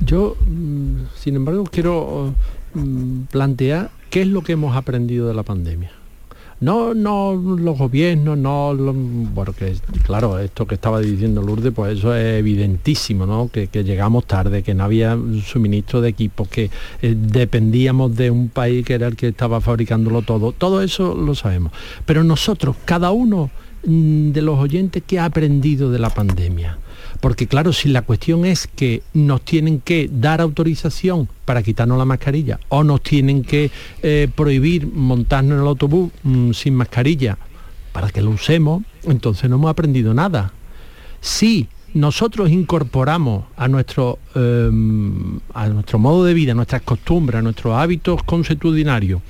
Yo, 0.00 0.36
mm, 0.46 1.04
sin 1.14 1.36
embargo, 1.36 1.64
quiero 1.64 2.34
mm, 2.74 3.22
plantear 3.32 3.88
qué 4.10 4.20
es 4.20 4.28
lo 4.28 4.42
que 4.42 4.52
hemos 4.52 4.76
aprendido 4.76 5.28
de 5.28 5.32
la 5.32 5.44
pandemia. 5.44 5.92
No, 6.58 6.94
no 6.94 7.34
los 7.34 7.76
gobiernos, 7.76 8.38
no 8.38 8.74
porque 9.34 9.74
claro, 10.04 10.38
esto 10.38 10.66
que 10.66 10.76
estaba 10.76 11.00
diciendo 11.00 11.42
Lourdes, 11.42 11.72
pues 11.74 11.98
eso 11.98 12.14
es 12.14 12.38
evidentísimo, 12.38 13.26
¿no? 13.26 13.50
Que, 13.52 13.68
llegamos 13.84 14.24
tarde, 14.24 14.62
que 14.62 14.72
no 14.72 14.84
había 14.84 15.18
suministro 15.44 16.00
de 16.00 16.08
equipos, 16.08 16.48
que 16.48 16.70
eh, 17.02 17.14
dependíamos 17.14 18.16
de 18.16 18.30
un 18.30 18.48
país 18.48 18.86
que 18.86 18.94
era 18.94 19.06
el 19.06 19.16
que 19.16 19.28
estaba 19.28 19.60
fabricándolo 19.60 20.22
todo. 20.22 20.52
Todo 20.52 20.80
eso 20.80 21.14
lo 21.14 21.34
sabemos. 21.34 21.72
Pero 22.06 22.24
nosotros, 22.24 22.76
cada 22.86 23.10
uno 23.10 23.50
mm, 23.84 24.30
de 24.30 24.42
los 24.42 24.58
oyentes 24.58 25.02
que 25.06 25.18
ha 25.18 25.26
aprendido 25.26 25.90
de 25.90 25.98
la 25.98 26.08
pandemia, 26.08 26.78
porque 27.20 27.46
claro, 27.46 27.72
si 27.72 27.88
la 27.88 28.02
cuestión 28.02 28.44
es 28.44 28.66
que 28.66 29.02
nos 29.14 29.42
tienen 29.42 29.80
que 29.80 30.08
dar 30.12 30.40
autorización 30.40 31.28
para 31.44 31.62
quitarnos 31.62 31.98
la 31.98 32.04
mascarilla 32.04 32.58
o 32.68 32.84
nos 32.84 33.02
tienen 33.02 33.42
que 33.42 33.70
eh, 34.02 34.28
prohibir 34.34 34.86
montarnos 34.86 35.56
en 35.56 35.62
el 35.62 35.66
autobús 35.66 36.10
mm, 36.22 36.52
sin 36.52 36.74
mascarilla 36.74 37.38
para 37.92 38.10
que 38.10 38.22
lo 38.22 38.30
usemos, 38.30 38.82
entonces 39.04 39.48
no 39.48 39.56
hemos 39.56 39.70
aprendido 39.70 40.12
nada. 40.12 40.52
Si 41.20 41.68
nosotros 41.94 42.50
incorporamos 42.50 43.44
a 43.56 43.68
nuestro, 43.68 44.18
em, 44.34 45.38
a 45.54 45.66
nuestro 45.68 45.98
modo 45.98 46.24
de 46.24 46.34
vida, 46.34 46.52
a 46.52 46.54
nuestras 46.54 46.82
costumbres, 46.82 47.38
a 47.38 47.42
nuestros 47.42 47.74
hábitos 47.74 48.22
consuetudinarios, 48.22 49.22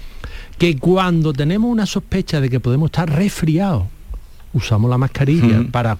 que 0.58 0.76
cuando 0.78 1.32
tenemos 1.32 1.70
una 1.70 1.86
sospecha 1.86 2.40
de 2.40 2.50
que 2.50 2.58
podemos 2.58 2.88
estar 2.88 3.08
resfriados, 3.08 3.84
usamos 4.52 4.90
la 4.90 4.98
mascarilla 4.98 5.64
para 5.70 5.98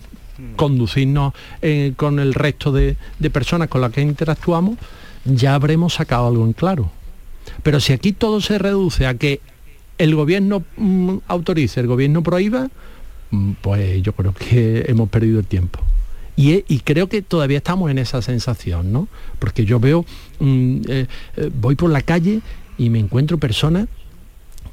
conducirnos 0.57 1.35
eh, 1.62 1.92
con 1.96 2.18
el 2.18 2.35
resto 2.35 2.72
de, 2.72 2.96
personas 3.33 3.68
con 3.68 3.81
las 3.81 3.92
que 3.92 4.03
interactuamos, 4.03 4.79
ya 5.25 5.55
habremos 5.55 5.94
sacado 5.94 6.29
algo 6.29 6.44
en 6.44 6.53
claro. 6.53 6.90
Pero 7.62 7.81
si 7.81 7.92
aquí 7.92 8.12
todo 8.12 8.40
se 8.40 8.59
reduce 8.59 9.07
a 9.07 9.14
que 9.14 9.40
el 9.99 10.14
gobierno 10.14 10.64
mm, 10.77 11.18
autorice, 11.29 11.81
el 11.81 11.87
gobierno 11.87 12.22
prohíba, 12.22 12.68
mm, 13.31 13.53
pues 13.62 14.03
yo 14.03 14.12
creo 14.12 14.35
que 14.35 14.85
hemos 14.88 15.09
perdido 15.09 15.40
el 15.40 15.46
tiempo. 15.46 15.81
Y, 16.38 16.81
creo 16.81 17.09
que 17.09 17.22
todavía 17.22 17.57
estamos 17.57 17.90
en 17.90 17.96
esa 17.99 18.20
sensación, 18.20 18.92
¿no? 18.92 19.09
Porque 19.38 19.64
yo 19.64 19.81
veo, 19.81 20.05
mm, 20.38 20.81
eh, 20.87 21.07
eh, 21.38 21.51
voy 21.55 21.77
por 21.77 21.90
la 21.90 22.03
calle 22.03 22.40
y 22.77 22.90
me 22.90 22.99
encuentro 22.99 23.38
personas 23.38 23.88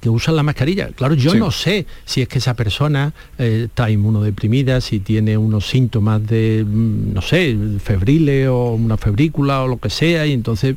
que 0.04 0.10
usan 0.10 0.36
la 0.36 0.44
mascarilla. 0.44 0.90
Claro, 0.90 1.16
yo 1.16 1.34
no 1.34 1.50
sé 1.50 1.86
si 2.04 2.22
es 2.22 2.28
que 2.28 2.40
esa 2.40 2.56
persona 2.56 3.14
eh, 3.38 3.68
está 3.68 3.90
inmunodeprimida, 3.90 4.82
si 4.82 5.00
tiene 5.00 5.38
unos 5.38 5.66
síntomas 5.66 6.28
de, 6.28 6.66
mm, 6.68 7.14
no 7.14 7.22
sé, 7.22 7.58
febriles 7.82 8.50
o 8.50 8.74
una 8.74 8.98
febrícula 8.98 9.64
o 9.64 9.70
lo 9.70 9.78
que 9.78 9.90
sea, 9.90 10.28
y 10.28 10.34
entonces, 10.34 10.76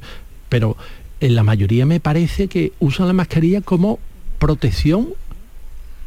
pero 0.49 0.77
en 1.19 1.35
la 1.35 1.43
mayoría 1.43 1.87
me 1.87 1.99
parece 1.99 2.47
que 2.47 2.73
usan 2.79 3.09
la 3.09 3.15
mascarilla 3.15 3.63
como 3.63 3.99
protección 4.39 5.09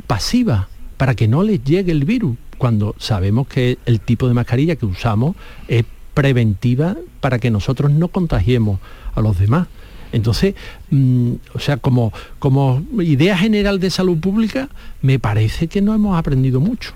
pasiva, 0.07 0.69
para 0.95 1.13
que 1.13 1.27
no 1.27 1.43
les 1.43 1.61
llegue 1.61 1.91
el 1.91 2.05
virus, 2.05 2.37
cuando 2.57 2.95
sabemos 2.99 3.49
que 3.49 3.79
el 3.85 3.99
tipo 3.99 4.29
de 4.29 4.33
mascarilla 4.33 4.77
que 4.77 4.85
usamos 4.85 5.35
es 5.67 5.83
preventiva 6.13 6.95
para 7.19 7.37
que 7.39 7.51
nosotros 7.51 7.91
no 7.91 8.07
contagiemos 8.07 8.79
a 9.13 9.19
los 9.19 9.37
demás. 9.37 9.67
Entonces, 10.11 10.55
mm, 10.89 11.33
o 11.53 11.59
sea, 11.59 11.77
como, 11.77 12.11
como 12.39 12.83
idea 12.99 13.37
general 13.37 13.79
de 13.79 13.89
salud 13.89 14.19
pública, 14.19 14.69
me 15.01 15.19
parece 15.19 15.67
que 15.67 15.81
no 15.81 15.93
hemos 15.93 16.17
aprendido 16.17 16.59
mucho, 16.59 16.93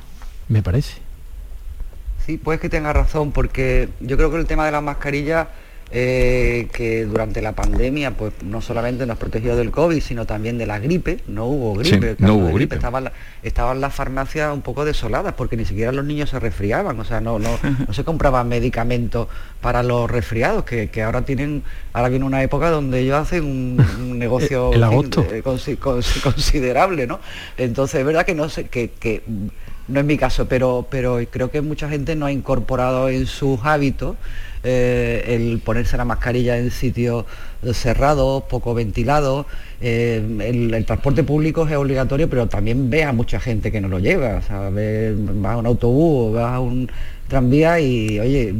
me 0.47 0.63
parece. 0.63 1.01
Sí, 2.25 2.37
pues 2.37 2.59
que 2.59 2.69
tenga 2.69 2.93
razón, 2.93 3.31
porque 3.31 3.89
yo 3.99 4.15
creo 4.17 4.31
que 4.31 4.37
el 4.37 4.45
tema 4.45 4.65
de 4.65 4.71
las 4.71 4.81
mascarillas 4.81 5.47
eh, 5.91 6.67
que 6.73 7.05
durante 7.05 7.41
la 7.41 7.51
pandemia 7.51 8.11
pues 8.11 8.33
no 8.43 8.61
solamente 8.61 9.05
nos 9.05 9.17
protegió 9.17 9.55
del 9.55 9.69
COVID, 9.71 10.01
sino 10.01 10.25
también 10.25 10.57
de 10.57 10.65
la 10.65 10.79
gripe, 10.79 11.19
no 11.27 11.45
hubo 11.45 11.75
gripe, 11.75 12.15
no 12.19 12.35
hubo 12.35 12.53
gripe. 12.53 12.75
Estaban, 12.75 13.11
estaban, 13.43 13.79
las 13.79 13.93
farmacias 13.93 14.53
un 14.53 14.61
poco 14.61 14.85
desoladas 14.85 15.33
porque 15.33 15.55
ni 15.55 15.65
siquiera 15.65 15.91
los 15.91 16.05
niños 16.05 16.31
se 16.31 16.39
resfriaban, 16.39 16.99
o 16.99 17.05
sea, 17.05 17.21
no, 17.21 17.37
no, 17.37 17.49
no 17.87 17.93
se 17.93 18.03
compraban 18.03 18.47
medicamentos 18.47 19.27
para 19.61 19.83
los 19.83 20.09
resfriados, 20.09 20.63
que, 20.63 20.89
ahora 21.03 21.23
tienen, 21.23 21.63
ahora 21.93 22.09
viene 22.09 22.25
una 22.25 22.41
época 22.41 22.69
donde 22.69 22.99
ellos 22.99 23.15
hacen 23.15 23.43
un, 23.43 24.17
negocio 24.17 24.71
considerable, 26.23 27.07
¿no? 27.07 27.19
Entonces 27.57 27.99
es 27.99 28.05
verdad 28.05 28.25
que 28.25 28.35
no 28.35 28.49
sé, 28.49 28.65
que, 28.65 28.89
que 28.89 29.21
no 29.87 29.99
es 29.99 30.05
mi 30.05 30.17
caso, 30.17 30.47
pero, 30.47 30.87
pero 30.89 31.19
creo 31.29 31.51
que 31.51 31.61
mucha 31.61 31.89
gente 31.89 32.15
no 32.15 32.25
ha 32.25 32.31
incorporado 32.31 33.09
en 33.09 33.25
sus 33.25 33.59
hábitos 33.63 34.15
eh, 34.63 35.23
el 35.27 35.59
ponerse 35.59 35.97
la 35.97 36.05
mascarilla 36.05 36.57
en 36.57 36.71
sitios 36.71 37.25
cerrados, 37.73 38.43
poco 38.43 38.73
ventilados. 38.73 39.45
Eh, 39.81 40.23
el, 40.41 40.85
transporte 40.85 41.23
público 41.23 41.67
es 41.67 41.75
obligatorio, 41.75 42.29
pero 42.29 42.47
también 42.47 42.89
ve 42.89 43.03
a 43.03 43.11
mucha 43.11 43.39
gente 43.39 43.71
que 43.71 43.81
no 43.81 43.89
lo 43.89 43.99
lleva. 43.99 44.35
O 44.35 44.41
sea, 44.41 44.69
vas 44.69 45.53
a 45.53 45.57
un 45.57 45.65
autobús, 45.65 46.33
vas 46.33 46.53
a 46.53 46.59
un 46.59 46.89
tranvía 47.27 47.79
y, 47.79 48.19
oye, 48.19 48.53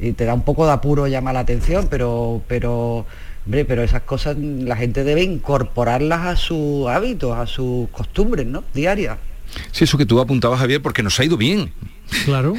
y 0.00 0.12
te 0.12 0.24
da 0.24 0.34
un 0.34 0.42
poco 0.42 0.66
de 0.66 0.72
apuro, 0.72 1.06
llama 1.06 1.32
la 1.32 1.40
atención, 1.40 1.86
pero, 1.88 2.42
pero, 2.48 3.06
hombre, 3.46 3.64
pero 3.64 3.82
esas 3.82 4.02
cosas 4.02 4.36
la 4.38 4.76
gente 4.76 5.04
debe 5.04 5.22
incorporarlas 5.22 6.26
a 6.26 6.36
sus 6.36 6.88
hábitos, 6.88 7.36
a 7.36 7.46
sus 7.46 7.88
costumbres, 7.90 8.46
¿no? 8.46 8.64
Diarias. 8.72 9.18
Sí, 9.72 9.84
eso 9.84 9.98
que 9.98 10.06
tú 10.06 10.20
apuntabas, 10.20 10.58
Javier, 10.58 10.82
porque 10.82 11.02
nos 11.02 11.18
ha 11.20 11.24
ido 11.24 11.36
bien. 11.36 11.72
Claro. 12.24 12.54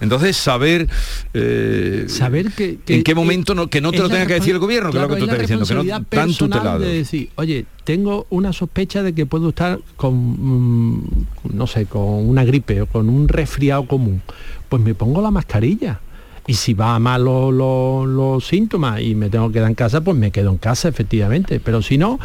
Entonces, 0.00 0.36
saber, 0.36 0.88
eh, 1.34 2.04
saber 2.08 2.52
que, 2.52 2.78
en 2.86 3.02
qué 3.02 3.14
momento 3.14 3.54
no, 3.54 3.68
que 3.68 3.80
no 3.80 3.90
te 3.90 3.98
lo 3.98 4.08
tenga 4.08 4.26
que 4.26 4.34
decir 4.34 4.54
el 4.54 4.60
gobierno, 4.60 4.90
que 4.90 4.98
es 4.98 5.02
lo 5.02 5.08
que 5.08 5.16
tú 5.16 5.24
estás 5.24 5.40
diciendo, 5.40 5.66
que 5.66 5.74
no 5.74 6.04
tan 6.04 6.32
tutelado. 6.34 6.78
De 6.78 6.94
decir, 6.98 7.30
oye, 7.34 7.66
tengo 7.84 8.26
una 8.30 8.52
sospecha 8.52 9.02
de 9.02 9.12
que 9.12 9.26
puedo 9.26 9.48
estar 9.48 9.80
con, 9.96 10.14
mm, 10.14 11.26
no 11.52 11.66
sé, 11.66 11.86
con 11.86 12.28
una 12.28 12.44
gripe 12.44 12.82
o 12.82 12.86
con 12.86 13.08
un 13.08 13.28
resfriado 13.28 13.86
común. 13.86 14.22
Pues 14.68 14.82
me 14.82 14.94
pongo 14.94 15.20
la 15.20 15.30
mascarilla. 15.30 16.00
Y 16.46 16.54
si 16.54 16.72
va 16.72 16.94
a 16.94 16.98
mal 16.98 17.24
los 17.24 18.46
síntomas 18.46 19.02
y 19.02 19.14
me 19.14 19.28
tengo 19.28 19.48
que 19.48 19.54
quedar 19.54 19.68
en 19.68 19.74
casa, 19.74 20.00
pues 20.00 20.16
me 20.16 20.30
quedo 20.30 20.50
en 20.50 20.56
casa, 20.56 20.88
efectivamente. 20.88 21.60
Pero 21.60 21.82
si 21.82 21.98
no, 21.98 22.18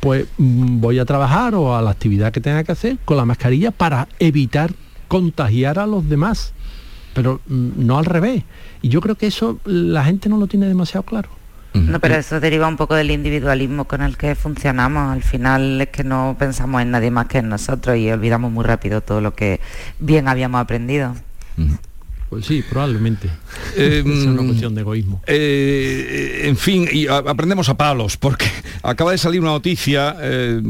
pues 0.00 0.26
mm, 0.38 0.80
voy 0.80 0.98
a 0.98 1.04
trabajar 1.04 1.54
o 1.54 1.76
a 1.76 1.82
la 1.82 1.90
actividad 1.90 2.32
que 2.32 2.40
tenga 2.40 2.64
que 2.64 2.72
hacer 2.72 2.96
con 3.04 3.18
la 3.18 3.26
mascarilla 3.26 3.72
para 3.72 4.08
evitar 4.18 4.72
contagiar 5.08 5.78
a 5.78 5.86
los 5.86 6.08
demás. 6.08 6.54
Pero 7.16 7.40
mm, 7.46 7.86
no 7.86 7.96
al 7.98 8.04
revés. 8.04 8.44
Y 8.82 8.90
yo 8.90 9.00
creo 9.00 9.14
que 9.14 9.26
eso 9.26 9.58
la 9.64 10.04
gente 10.04 10.28
no 10.28 10.36
lo 10.36 10.46
tiene 10.46 10.66
demasiado 10.66 11.02
claro. 11.02 11.30
No, 11.72 12.00
pero 12.00 12.14
eso 12.14 12.40
deriva 12.40 12.66
un 12.68 12.78
poco 12.78 12.94
del 12.94 13.10
individualismo 13.10 13.84
con 13.84 14.00
el 14.00 14.16
que 14.16 14.34
funcionamos. 14.34 15.12
Al 15.12 15.22
final 15.22 15.82
es 15.82 15.88
que 15.88 16.04
no 16.04 16.34
pensamos 16.38 16.80
en 16.80 16.90
nadie 16.90 17.10
más 17.10 17.26
que 17.26 17.38
en 17.38 17.50
nosotros 17.50 17.98
y 17.98 18.10
olvidamos 18.10 18.50
muy 18.50 18.64
rápido 18.64 19.02
todo 19.02 19.20
lo 19.20 19.34
que 19.34 19.60
bien 19.98 20.26
habíamos 20.26 20.62
aprendido. 20.62 21.14
Pues 22.28 22.44
sí, 22.44 22.62
probablemente. 22.68 23.28
es 23.76 24.04
una 24.04 24.40
Em, 24.40 24.46
cuestión 24.48 24.74
de 24.74 24.80
egoísmo. 24.80 25.22
Eh, 25.26 26.42
en 26.44 26.56
fin, 26.56 26.88
y 26.90 27.06
a- 27.06 27.18
aprendemos 27.18 27.68
a 27.68 27.76
palos, 27.76 28.16
porque 28.16 28.46
acaba 28.82 29.12
de 29.12 29.18
salir 29.18 29.40
una 29.40 29.50
noticia, 29.50 30.16
eh, 30.20 30.60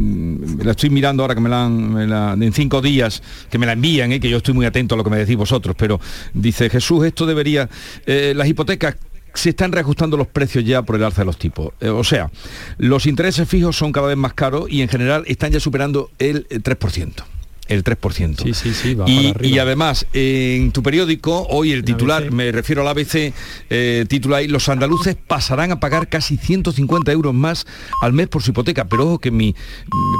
la 0.63 0.73
estoy 0.73 0.91
mirando 0.91 1.23
ahora 1.23 1.35
que 1.35 1.41
me 1.41 1.49
la 1.49 1.65
han, 1.65 1.93
me 1.95 2.07
la- 2.07 2.35
en 2.35 2.53
cinco 2.53 2.83
días, 2.83 3.23
que 3.51 3.59
me 3.59 3.67
la 3.67 3.73
envían, 3.73 4.13
eh, 4.13 4.21
que 4.21 4.29
yo 4.29 4.37
estoy 4.39 4.55
muy 4.55 4.67
atento 4.67 4.95
a 4.95 4.99
lo 4.99 5.05
que 5.05 5.11
me 5.11 5.17
decís 5.19 5.37
vosotros, 5.37 5.75
pero 5.79 5.99
dice 6.35 6.69
Jesús, 6.69 7.05
esto 7.07 7.25
debería, 7.27 7.69
eh, 8.07 8.33
las 8.37 8.47
hipotecas 8.49 8.97
se 9.33 9.51
están 9.51 9.71
reajustando 9.73 10.17
los 10.17 10.27
precios 10.29 10.65
ya 10.65 10.81
por 10.83 10.97
el 10.97 11.05
alza 11.05 11.21
de 11.23 11.27
los 11.27 11.39
tipos. 11.39 11.73
Eh, 11.81 11.89
o 11.89 12.03
sea, 12.05 12.31
los 12.79 13.05
intereses 13.07 13.47
fijos 13.49 13.77
son 13.77 13.93
cada 13.93 14.07
vez 14.09 14.17
más 14.17 14.33
caros 14.33 14.67
y 14.71 14.81
en 14.83 14.89
general 14.89 15.25
están 15.27 15.53
ya 15.53 15.61
superando 15.61 16.11
el 16.19 16.47
eh, 16.51 16.59
3%. 16.61 17.13
El 17.69 17.83
3%. 17.83 18.43
Sí, 18.43 18.55
sí, 18.55 18.73
sí, 18.73 18.95
va 18.95 19.05
y, 19.09 19.33
para 19.33 19.47
y 19.47 19.59
además, 19.59 20.07
en 20.13 20.71
tu 20.73 20.83
periódico, 20.83 21.47
hoy 21.51 21.73
el 21.73 21.85
titular, 21.85 22.31
me 22.31 22.53
refiero 22.53 22.83
al 22.83 22.89
ABC, 22.89 23.33
eh, 23.71 24.05
titula 24.09 24.39
ahí, 24.39 24.49
los 24.49 24.69
andaluces 24.69 25.17
pasarán 25.17 25.73
a 25.73 25.81
pagar 25.81 26.09
casi 26.09 26.37
150 26.37 27.11
euros 27.13 27.35
más 27.35 27.67
al 28.03 28.13
mes 28.13 28.29
por 28.29 28.43
su 28.43 28.51
hipoteca. 28.51 28.85
Pero 28.85 29.07
ojo 29.07 29.19
que 29.19 29.31
mi, 29.31 29.55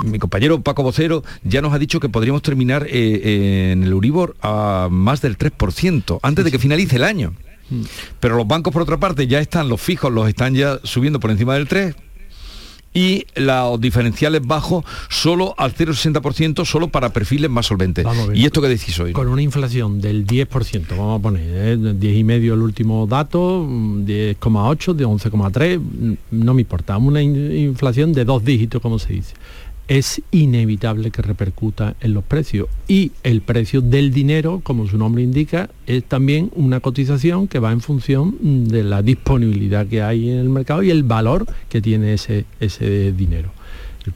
mi 0.05 0.19
compañero 0.19 0.61
Paco 0.61 0.83
Vocero 0.83 1.23
ya 1.45 1.63
nos 1.63 1.73
ha 1.73 1.79
dicho 1.79 2.01
que 2.01 2.09
podríamos 2.09 2.43
terminar 2.43 2.85
eh, 2.85 2.91
eh, 2.93 3.71
en 3.73 3.85
el 3.85 3.95
Uribor 3.95 4.37
a 4.43 4.89
más 4.91 5.21
del 5.21 5.39
3% 5.39 6.21
antes 6.23 6.45
de 6.45 6.51
que 6.51 6.59
finalice 6.59 6.97
el 6.97 7.05
año. 7.05 7.35
Mm. 7.71 7.83
Pero 8.21 8.37
los 8.37 8.47
bancos, 8.47 8.73
por 8.73 8.83
otra 8.83 8.99
parte, 8.99 9.27
ya 9.27 9.41
están, 9.41 9.69
los 9.69 9.81
fijos 9.81 10.13
los 10.13 10.29
están 10.29 10.55
ya 10.55 10.79
subiendo 10.83 11.21
por 11.21 11.31
encima 11.31 11.55
del 11.55 11.69
3%. 11.69 11.95
Y 12.97 13.27
los 13.37 13.81
diferenciales 13.81 14.41
bajos 14.47 14.85
solo 15.11 15.55
al 15.59 15.75
0,60%, 15.75 16.65
solo 16.65 16.89
para 16.89 17.11
perfiles 17.11 17.51
más 17.51 17.67
solventes. 17.67 18.05
Ver. 18.05 18.37
¿Y 18.37 18.47
esto 18.47 18.63
qué 18.63 18.69
decís 18.69 18.99
hoy? 18.99 19.13
Con 19.13 19.29
una 19.29 19.43
inflación 19.43 20.01
del 20.01 20.27
10%, 20.27 20.87
vamos 20.97 21.21
a 21.21 21.23
poner, 21.23 21.43
¿eh? 21.47 21.77
10 21.77 22.17
y 22.17 22.25
medio 22.25 22.55
el 22.55 22.63
último 22.63 23.07
dato, 23.07 23.67
mm, 23.69 24.05
10,8, 24.07 24.95
de 24.95 25.05
11,3, 25.05 25.79
mm, 25.79 26.13
no 26.31 26.55
me 26.55 26.63
importa, 26.63 26.97
una 26.97 27.21
in- 27.21 27.53
inflación 27.57 28.13
de 28.15 28.25
dos 28.25 28.45
dígitos, 28.45 28.81
como 28.81 28.99
se 28.99 29.13
dice. 29.13 29.35
Es 29.89 30.21
inevitable 30.33 31.11
que 31.11 31.23
repercuta 31.23 31.95
en 32.01 32.13
los 32.13 32.25
precios. 32.25 32.69
Y 32.89 33.13
el 33.23 33.41
precio 33.41 33.81
del 33.81 34.13
dinero, 34.13 34.61
como 34.65 34.89
su 34.89 34.99
nombre 34.99 35.23
indica, 35.23 35.71
es 35.87 36.05
también 36.05 36.51
una 36.57 36.81
cotización 36.81 37.47
que 37.47 37.61
va 37.61 37.71
en 37.71 37.81
función 37.81 38.37
de 38.69 38.83
la 38.83 39.03
disponibilidad 39.03 39.87
que 39.87 40.03
hay 40.03 40.29
en 40.31 40.39
el 40.39 40.49
mercado 40.49 40.83
y 40.83 40.91
el 40.91 41.05
valor 41.05 41.47
que 41.69 41.81
tiene 41.81 42.15
ese, 42.15 42.47
ese 42.59 43.13
dinero. 43.13 43.51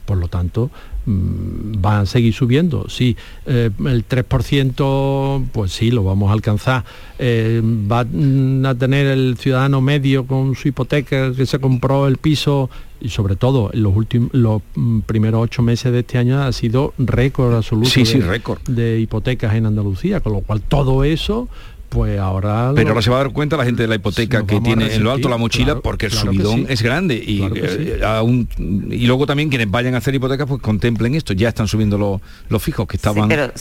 Por 0.05 0.17
lo 0.17 0.27
tanto, 0.27 0.71
van 1.05 2.01
a 2.01 2.05
seguir 2.05 2.33
subiendo. 2.33 2.87
Sí, 2.89 3.15
eh, 3.45 3.69
el 3.85 4.07
3%, 4.07 5.45
pues 5.51 5.71
sí, 5.71 5.91
lo 5.91 6.03
vamos 6.03 6.29
a 6.29 6.33
alcanzar. 6.33 6.83
Eh, 7.19 7.61
va 7.63 8.03
mm, 8.03 8.65
a 8.65 8.75
tener 8.75 9.07
el 9.07 9.37
ciudadano 9.37 9.81
medio 9.81 10.25
con 10.25 10.55
su 10.55 10.67
hipoteca 10.67 11.33
que 11.33 11.45
se 11.45 11.59
compró 11.59 12.07
el 12.07 12.17
piso 12.17 12.69
y 12.99 13.09
sobre 13.09 13.35
todo 13.35 13.71
en 13.73 13.81
los 13.83 13.95
últimos 13.95 14.29
los 14.33 14.61
mm, 14.75 14.99
primeros 15.01 15.41
ocho 15.43 15.61
meses 15.63 15.91
de 15.91 15.99
este 15.99 16.17
año 16.19 16.41
ha 16.41 16.51
sido 16.51 16.93
récord 16.99 17.55
absoluto 17.55 17.89
Sí, 17.89 18.05
sí, 18.05 18.19
récord. 18.19 18.61
de 18.67 18.99
hipotecas 18.99 19.55
en 19.55 19.65
Andalucía, 19.65 20.19
con 20.19 20.33
lo 20.33 20.41
cual 20.41 20.61
todo 20.61 21.03
eso 21.03 21.49
pues 21.91 22.17
ahora 22.19 22.71
Pero 22.73 22.85
lo- 22.85 22.89
ahora 22.93 23.01
se 23.01 23.09
va 23.09 23.17
a 23.17 23.23
dar 23.23 23.33
cuenta 23.33 23.57
la 23.57 23.65
gente 23.65 23.81
de 23.83 23.87
la 23.89 23.95
hipoteca 23.95 24.45
que 24.45 24.61
tiene 24.61 24.95
en 24.95 25.03
lo 25.03 25.11
alto 25.11 25.27
la 25.27 25.35
mochila 25.35 25.65
claro, 25.65 25.81
porque 25.81 26.05
el 26.05 26.13
claro 26.13 26.31
subidón 26.31 26.59
sí. 26.61 26.65
es 26.69 26.81
grande 26.81 27.21
y, 27.23 27.39
Claro 27.39 27.55
sí. 27.55 27.61
eh, 27.61 27.99
aún- 28.05 28.47
y 28.89 29.05
luego 29.07 29.25
también 29.27 29.49
quienes 29.49 29.69
vayan 29.69 29.93
a 29.95 29.97
hacer 29.97 30.15
hipotecas 30.15 30.47
pues 30.47 30.61
contemplen 30.61 31.15
esto, 31.15 31.33
ya 31.33 31.49
están 31.49 31.67
subiendo 31.67 31.97
los, 31.97 32.21
los 32.47 32.63
fijos 32.63 32.87
que 32.87 32.93
Sí, 32.93 33.07
estaban... 33.07 33.27
pero 33.27 33.51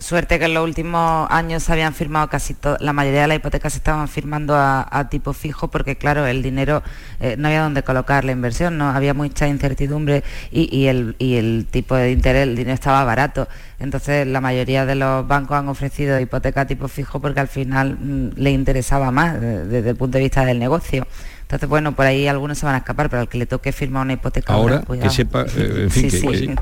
suerte 0.00 0.38
que 0.38 0.46
en 0.46 0.54
los 0.54 0.64
últimos 0.64 1.30
años 1.30 1.62
se 1.62 1.72
habían 1.72 1.94
firmado 1.94 2.28
casi 2.28 2.54
todo, 2.54 2.76
la 2.80 2.92
mayoría 2.92 3.22
de 3.22 3.28
las 3.28 3.36
hipotecas 3.36 3.72
se 3.74 3.78
estaban 3.78 4.08
firmando 4.08 4.54
a, 4.56 5.08
tipo 5.10 5.32
fijo 5.32 5.68
porque 5.68 5.96
claro, 5.96 6.26
el 6.26 6.42
dinero 6.42 6.82
eh, 7.20 7.36
no 7.38 7.48
había 7.48 7.62
dónde 7.62 7.82
colocar 7.82 8.24
la 8.24 8.32
inversión, 8.32 8.78
no 8.78 8.90
había 8.90 9.14
mucha 9.14 9.46
incertidumbre 9.46 10.24
y, 10.50 10.86
el, 10.86 11.66
tipo 11.70 11.94
de 11.94 12.12
interés, 12.12 12.44
el 12.44 12.56
dinero 12.56 12.74
estaba 12.74 13.04
barato. 13.04 13.48
Entonces 13.78 14.26
la 14.26 14.40
mayoría 14.40 14.86
de 14.86 14.94
los 14.94 15.26
bancos 15.26 15.56
han 15.56 15.68
ofrecido 15.68 16.18
hipoteca 16.18 16.62
a 16.62 16.66
tipo 16.66 16.88
fijo 16.88 17.20
porque 17.20 17.40
al 17.40 17.48
final 17.48 17.96
mm, 17.98 18.30
le 18.36 18.50
interesaba 18.50 19.10
más 19.10 19.36
eh, 19.36 19.64
desde 19.68 19.90
el 19.90 19.96
punto 19.96 20.18
de 20.18 20.24
vista 20.24 20.44
del 20.44 20.58
negocio. 20.58 21.06
Entonces, 21.50 21.68
bueno, 21.68 21.96
por 21.96 22.06
ahí 22.06 22.28
algunos 22.28 22.58
se 22.58 22.64
van 22.66 22.76
a 22.76 22.78
escapar, 22.78 23.10
pero 23.10 23.22
al 23.22 23.28
que 23.28 23.36
le 23.36 23.44
toque 23.44 23.72
firmar 23.72 24.04
una 24.04 24.12
hipoteca 24.12 24.52
Ahora, 24.52 24.74
ahora, 24.76 24.80
que 24.82 24.86
cuidado. 24.86 25.10
sepa, 25.10 25.42
eh, 25.56 25.80
en 25.82 25.90
fin, 25.90 26.08
Sí, 26.08 26.20
que- 26.28 26.36
sí. 26.38 26.54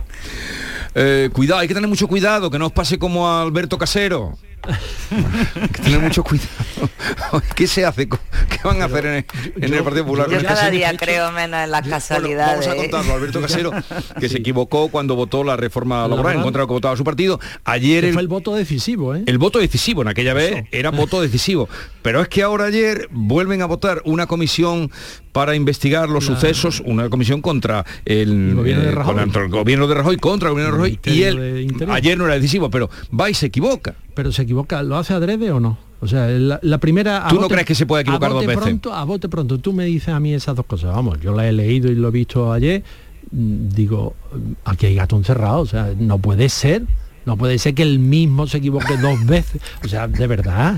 Eh, 0.94 1.28
cuidado, 1.30 1.60
hay 1.60 1.68
que 1.68 1.74
tener 1.74 1.88
mucho 1.90 2.08
cuidado, 2.08 2.50
que 2.50 2.58
no 2.58 2.66
os 2.66 2.72
pase 2.72 2.98
como 2.98 3.28
a 3.28 3.42
Alberto 3.42 3.76
Casero. 3.76 4.38
Hay 4.62 5.68
que 5.72 5.82
tener 5.82 6.00
mucho 6.00 6.22
cuidado. 6.22 6.48
¿Qué 7.54 7.66
se 7.66 7.84
hace? 7.84 8.08
¿Qué 8.08 8.58
van 8.64 8.82
a 8.82 8.86
hacer 8.86 9.06
en 9.06 9.14
el, 9.14 9.64
en 9.64 9.74
el 9.74 9.82
Partido 9.82 10.04
Popular? 10.04 10.26
Yo 10.26 10.36
con 10.36 10.46
este 10.46 10.54
cada 10.54 10.70
día 10.70 10.96
creo 10.96 11.32
menos 11.32 11.64
en 11.64 11.70
las 11.70 11.86
casualidades. 11.86 12.66
Vamos 12.66 12.78
a 12.78 12.82
contarlo, 12.82 13.14
Alberto 13.14 13.40
Casero, 13.40 13.72
que 14.18 14.28
se 14.28 14.38
equivocó 14.38 14.88
cuando 14.88 15.16
votó 15.16 15.44
la 15.44 15.56
reforma 15.56 15.96
laboral, 16.02 16.16
Laboral. 16.16 16.36
en 16.36 16.42
contra 16.42 16.60
de 16.60 16.64
lo 16.64 16.68
que 16.68 16.74
votaba 16.74 16.96
su 16.96 17.04
partido. 17.04 17.40
Ayer 17.64 18.04
el, 18.04 18.12
fue 18.12 18.22
el 18.22 18.28
voto 18.28 18.54
decisivo, 18.54 19.14
¿eh? 19.14 19.22
el 19.26 19.38
voto 19.38 19.58
decisivo, 19.58 20.02
en 20.02 20.08
aquella 20.08 20.34
vez 20.34 20.64
era 20.72 20.90
voto 20.90 21.20
decisivo. 21.20 21.68
Pero 22.02 22.20
es 22.20 22.28
que 22.28 22.42
ahora 22.42 22.66
ayer 22.66 23.08
vuelven 23.10 23.62
a 23.62 23.66
votar 23.66 24.02
una 24.04 24.26
comisión 24.26 24.90
para 25.38 25.54
investigar 25.54 26.08
los 26.08 26.24
sucesos, 26.24 26.82
una 26.84 27.08
comisión 27.08 27.40
contra 27.40 27.86
el, 28.04 28.56
gobierno 28.56 28.82
de 28.82 28.88
eh, 28.88 28.92
Rajoy. 28.92 29.14
contra 29.14 29.42
el 29.44 29.48
gobierno 29.48 29.86
de 29.86 29.94
Rajoy, 29.94 30.16
contra 30.16 30.48
el 30.48 30.54
gobierno 30.54 30.72
de 30.72 30.78
Rajoy, 30.78 31.14
y 31.14 31.22
él 31.22 31.76
ayer 31.90 32.18
no 32.18 32.24
era 32.24 32.34
decisivo, 32.34 32.68
pero 32.70 32.90
va 33.16 33.30
y 33.30 33.34
se 33.34 33.46
equivoca. 33.46 33.94
Pero 34.14 34.32
se 34.32 34.42
equivoca, 34.42 34.82
¿lo 34.82 34.96
hace 34.96 35.14
adrede 35.14 35.52
o 35.52 35.60
no? 35.60 35.78
O 36.00 36.08
sea, 36.08 36.26
la, 36.26 36.58
la 36.60 36.78
primera... 36.78 37.24
a 37.24 37.28
¿Tú 37.28 37.40
no 37.40 37.46
crees 37.46 37.66
que 37.66 37.76
se 37.76 37.86
puede 37.86 38.00
a 38.00 38.02
equivocar 38.02 38.32
bote 38.32 38.46
dos 38.46 38.56
veces? 38.56 38.64
Pronto, 38.64 38.92
a 38.92 39.04
bote 39.04 39.28
pronto, 39.28 39.58
tú 39.58 39.72
me 39.72 39.84
dices 39.84 40.08
a 40.08 40.18
mí 40.18 40.34
esas 40.34 40.56
dos 40.56 40.66
cosas. 40.66 40.92
Vamos, 40.92 41.20
yo 41.20 41.32
la 41.32 41.48
he 41.48 41.52
leído 41.52 41.88
y 41.88 41.94
lo 41.94 42.08
he 42.08 42.10
visto 42.10 42.52
ayer. 42.52 42.82
mm, 43.30 43.68
Digo, 43.68 44.16
aquí 44.64 44.86
hay 44.86 44.96
gato 44.96 45.16
encerrado. 45.16 45.60
O 45.60 45.66
sea, 45.66 45.92
no 45.96 46.18
puede 46.18 46.48
ser. 46.48 46.82
No 47.28 47.36
puede 47.36 47.58
ser 47.58 47.74
que 47.74 47.82
el 47.82 47.98
mismo 47.98 48.46
se 48.46 48.56
equivoque 48.56 48.96
dos 49.02 49.26
veces. 49.26 49.60
O 49.84 49.88
sea, 49.88 50.08
de 50.08 50.26
verdad. 50.26 50.74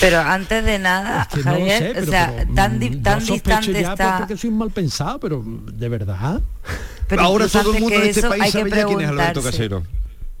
Pero 0.00 0.18
antes 0.18 0.64
de 0.64 0.80
nada, 0.80 1.28
Que 1.32 1.44
no 1.44 1.52
lo 1.52 1.58
Javier, 1.58 1.96
o 2.02 2.06
sea, 2.10 2.32
pero, 2.36 2.54
tan, 2.54 2.76
mm, 2.76 2.78
di- 2.80 2.90
yo 2.90 3.00
tan 3.02 3.20
distante 3.24 3.72
ya 3.72 3.80
por- 3.82 3.90
está. 3.92 4.18
porque 4.18 4.36
soy 4.36 4.50
mal 4.50 4.70
pensado, 4.72 5.20
pero 5.20 5.44
de 5.46 5.88
verdad. 5.88 6.40
Pero 7.06 7.22
ahora 7.22 7.46
todo 7.46 7.72
el 7.72 7.80
mundo 7.82 7.96
en 7.96 8.02
este 8.10 8.22
país 8.28 8.52
sabe 8.52 8.70
ya 8.70 8.84
quién 8.84 9.00
es 9.00 9.08
Alberto. 9.10 9.42
Casero. 9.42 9.82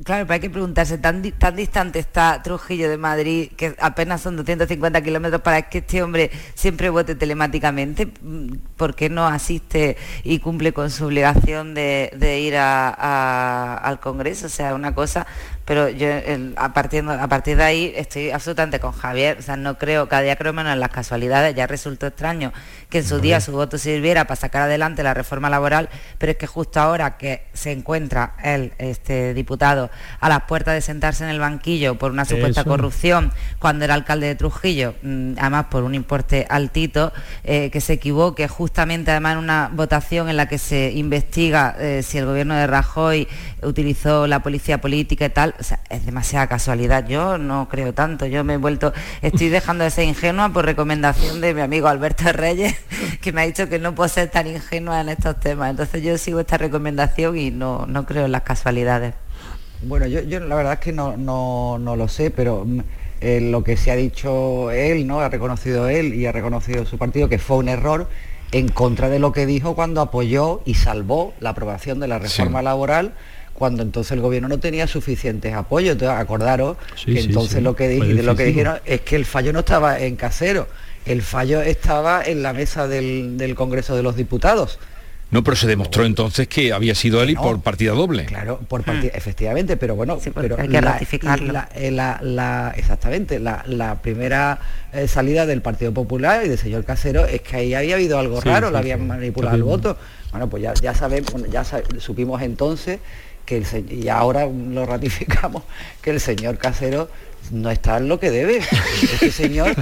Claro, 0.02 0.24
pero 0.26 0.34
hay 0.34 0.40
que 0.40 0.48
preguntarse, 0.48 0.96
tan, 0.96 1.22
tan 1.32 1.56
distante 1.56 1.98
está 1.98 2.42
Trujillo 2.42 2.88
de 2.88 2.96
Madrid, 2.96 3.50
que 3.54 3.74
apenas 3.78 4.22
son 4.22 4.34
250 4.34 5.02
kilómetros, 5.02 5.42
para 5.42 5.68
que 5.68 5.78
este 5.78 6.02
hombre 6.02 6.30
siempre 6.54 6.88
vote 6.88 7.14
telemáticamente. 7.14 8.06
Mm, 8.22 8.54
¿Por 8.78 8.94
qué 8.94 9.10
no 9.10 9.26
asiste 9.26 9.98
y 10.24 10.38
cumple 10.38 10.72
con 10.72 10.90
su 10.90 11.04
obligación 11.04 11.74
de, 11.74 12.40
ir 12.42 12.56
al 12.56 14.00
Congreso? 14.00 14.46
O 14.46 14.48
sea, 14.48 14.74
una 14.74 14.94
cosa, 14.94 15.26
pero 15.64 15.88
yo 15.88 16.08
el- 16.08 16.54
a, 16.56 16.72
partir, 16.72 17.04
a 17.08 17.28
partir 17.28 17.56
de 17.56 17.62
ahí 17.62 17.92
estoy 17.96 18.30
absolutamente 18.30 18.80
con 18.80 18.92
Javier. 18.92 19.36
O 19.38 19.42
sea, 19.42 19.56
no 19.56 19.78
creo, 19.78 20.08
cada 20.08 20.22
día 20.22 20.36
creo 20.36 20.52
menos 20.52 20.72
en 20.72 20.80
las 20.80 20.90
casualidades. 20.90 21.54
Ya 21.54 21.66
resultó 21.66 22.06
extraño 22.06 22.52
que 22.88 22.98
en 22.98 23.04
su 23.04 23.20
día 23.20 23.40
su 23.40 23.52
voto 23.52 23.78
sirviera 23.78 24.24
para 24.26 24.40
sacar 24.40 24.62
adelante 24.62 25.02
la 25.02 25.14
reforma 25.14 25.48
laboral, 25.48 25.88
pero 26.18 26.32
es 26.32 26.38
que 26.38 26.46
justo 26.48 26.80
ahora 26.80 27.16
que 27.16 27.44
se 27.54 27.70
encuentra 27.72 28.34
él, 28.42 28.72
este 28.78 29.32
diputado, 29.34 29.90
a 30.18 30.28
las 30.28 30.42
puertas 30.42 30.74
de 30.74 30.80
sentarse 30.80 31.22
en 31.24 31.30
el 31.30 31.38
banquillo 31.38 31.96
por 31.96 32.10
una 32.10 32.24
supuesta 32.24 32.62
Eso. 32.62 32.70
corrupción 32.70 33.32
cuando 33.60 33.84
era 33.84 33.94
alcalde 33.94 34.26
de 34.26 34.34
Trujillo, 34.34 34.94
mm, 35.02 35.34
además 35.38 35.66
por 35.70 35.84
un 35.84 35.94
importe 35.94 36.46
altito, 36.50 37.12
eh, 37.44 37.70
que 37.70 37.80
se 37.80 37.92
equivoque 37.92 38.48
justamente 38.48 39.12
además 39.12 39.34
en 39.34 39.38
una 39.38 39.70
votación 39.72 40.28
en 40.28 40.36
la 40.36 40.46
que 40.48 40.58
se 40.58 40.90
investiga 40.90 41.76
eh, 41.78 42.02
si 42.02 42.18
el 42.18 42.26
gobierno 42.26 42.54
de 42.54 42.66
Rajoy 42.66 43.28
utilizó 43.62 44.26
la 44.26 44.42
policía 44.42 44.80
política 44.80 45.26
y 45.26 45.30
tal, 45.30 45.54
o 45.58 45.62
sea, 45.62 45.80
es 45.88 46.06
demasiada 46.06 46.46
casualidad. 46.46 47.06
Yo 47.06 47.38
no 47.38 47.68
creo 47.68 47.92
tanto, 47.92 48.26
yo 48.26 48.44
me 48.44 48.54
he 48.54 48.56
vuelto, 48.56 48.92
estoy 49.22 49.48
dejando 49.50 49.84
de 49.84 49.90
ser 49.90 50.04
ingenua 50.04 50.48
por 50.50 50.64
recomendación 50.64 51.40
de 51.40 51.54
mi 51.54 51.60
amigo 51.60 51.88
Alberto 51.88 52.32
Reyes, 52.32 52.76
que 53.20 53.32
me 53.32 53.42
ha 53.42 53.46
dicho 53.46 53.68
que 53.68 53.78
no 53.78 53.94
puedo 53.94 54.08
ser 54.08 54.30
tan 54.30 54.46
ingenua 54.46 55.00
en 55.00 55.10
estos 55.10 55.38
temas. 55.40 55.70
Entonces 55.70 56.02
yo 56.02 56.16
sigo 56.18 56.40
esta 56.40 56.58
recomendación 56.58 57.36
y 57.36 57.50
no, 57.50 57.86
no 57.86 58.06
creo 58.06 58.26
en 58.26 58.32
las 58.32 58.42
casualidades. 58.42 59.14
Bueno, 59.82 60.06
yo, 60.06 60.20
yo 60.20 60.40
la 60.40 60.54
verdad 60.54 60.74
es 60.74 60.80
que 60.80 60.92
no, 60.92 61.16
no, 61.16 61.78
no 61.78 61.96
lo 61.96 62.06
sé, 62.08 62.30
pero 62.30 62.64
mm, 62.66 62.80
eh, 63.20 63.40
lo 63.40 63.64
que 63.64 63.76
se 63.76 63.90
ha 63.90 63.96
dicho 63.96 64.70
él, 64.70 65.06
¿no? 65.06 65.20
Ha 65.20 65.28
reconocido 65.28 65.88
él 65.88 66.14
y 66.14 66.26
ha 66.26 66.32
reconocido 66.32 66.84
su 66.84 66.98
partido 66.98 67.28
que 67.28 67.38
fue 67.38 67.56
un 67.56 67.68
error 67.68 68.08
en 68.52 68.68
contra 68.68 69.08
de 69.08 69.18
lo 69.18 69.32
que 69.32 69.46
dijo 69.46 69.74
cuando 69.74 70.00
apoyó 70.00 70.62
y 70.64 70.74
salvó 70.74 71.34
la 71.40 71.50
aprobación 71.50 72.00
de 72.00 72.08
la 72.08 72.18
reforma 72.18 72.62
laboral 72.62 73.12
cuando 73.60 73.82
entonces 73.82 74.12
el 74.12 74.22
gobierno 74.22 74.48
no 74.48 74.58
tenía 74.58 74.86
suficientes 74.86 75.52
apoyos. 75.52 75.92
Entonces, 75.92 76.18
acordaros 76.18 76.78
que 77.04 77.20
entonces 77.20 77.62
lo 77.62 77.76
que, 77.76 77.98
lo 77.98 78.34
que 78.34 78.44
dijeron 78.44 78.78
es 78.86 79.02
que 79.02 79.16
el 79.16 79.26
fallo 79.26 79.52
no 79.52 79.58
estaba 79.58 80.00
en 80.00 80.16
casero, 80.16 80.66
el 81.04 81.20
fallo 81.20 81.60
estaba 81.60 82.22
en 82.24 82.42
la 82.42 82.54
mesa 82.54 82.88
del 82.88 83.54
Congreso 83.54 83.94
de 83.94 84.02
los 84.02 84.16
Diputados. 84.16 84.78
No, 85.30 85.44
pero 85.44 85.56
se 85.56 85.66
demostró 85.66 86.06
entonces 86.06 86.48
que 86.48 86.72
había 86.72 86.94
sido 86.94 87.22
él 87.22 87.30
y 87.30 87.34
por 87.36 87.60
partida 87.60 87.92
doble. 87.92 88.24
Claro, 88.24 88.60
por 88.66 88.82
partida, 88.82 89.12
efectivamente, 89.14 89.76
pero 89.76 89.94
bueno, 89.94 90.18
pero 90.34 90.58
hay 90.58 90.66
que 90.66 90.80
ratificarlo. 90.80 91.60
Eh, 91.74 91.90
la, 91.90 92.72
exactamente, 92.74 93.38
la, 93.38 93.98
primera 94.00 94.58
eh, 94.94 95.06
salida 95.06 95.44
del 95.44 95.60
Partido 95.60 95.92
Popular 95.92 96.46
y 96.46 96.48
del 96.48 96.58
señor 96.58 96.84
Casero 96.84 97.26
es 97.26 97.42
que 97.42 97.56
ahí 97.56 97.74
había 97.74 97.96
habido 97.96 98.18
algo 98.18 98.40
raro, 98.40 98.70
lo 98.70 98.78
habían 98.78 99.06
manipulado 99.06 99.54
el 99.54 99.64
voto. 99.64 99.98
Bueno, 100.30 100.48
pues 100.48 100.62
ya, 100.62 100.72
ya 100.74 100.94
sabemos, 100.94 101.34
ya 101.50 101.64
supimos 101.98 102.40
entonces 102.40 103.00
que 103.50 103.56
el 103.56 103.92
y 103.92 104.08
ahora 104.08 104.46
lo 104.46 104.86
ratificamos 104.86 105.64
que 106.00 106.10
el 106.10 106.20
señor 106.20 106.56
Casero 106.56 107.08
no 107.50 107.68
está 107.68 107.96
en 107.96 108.08
lo 108.08 108.20
que 108.20 108.30
debe. 108.30 108.58
Este 109.02 109.32
señor, 109.32 109.74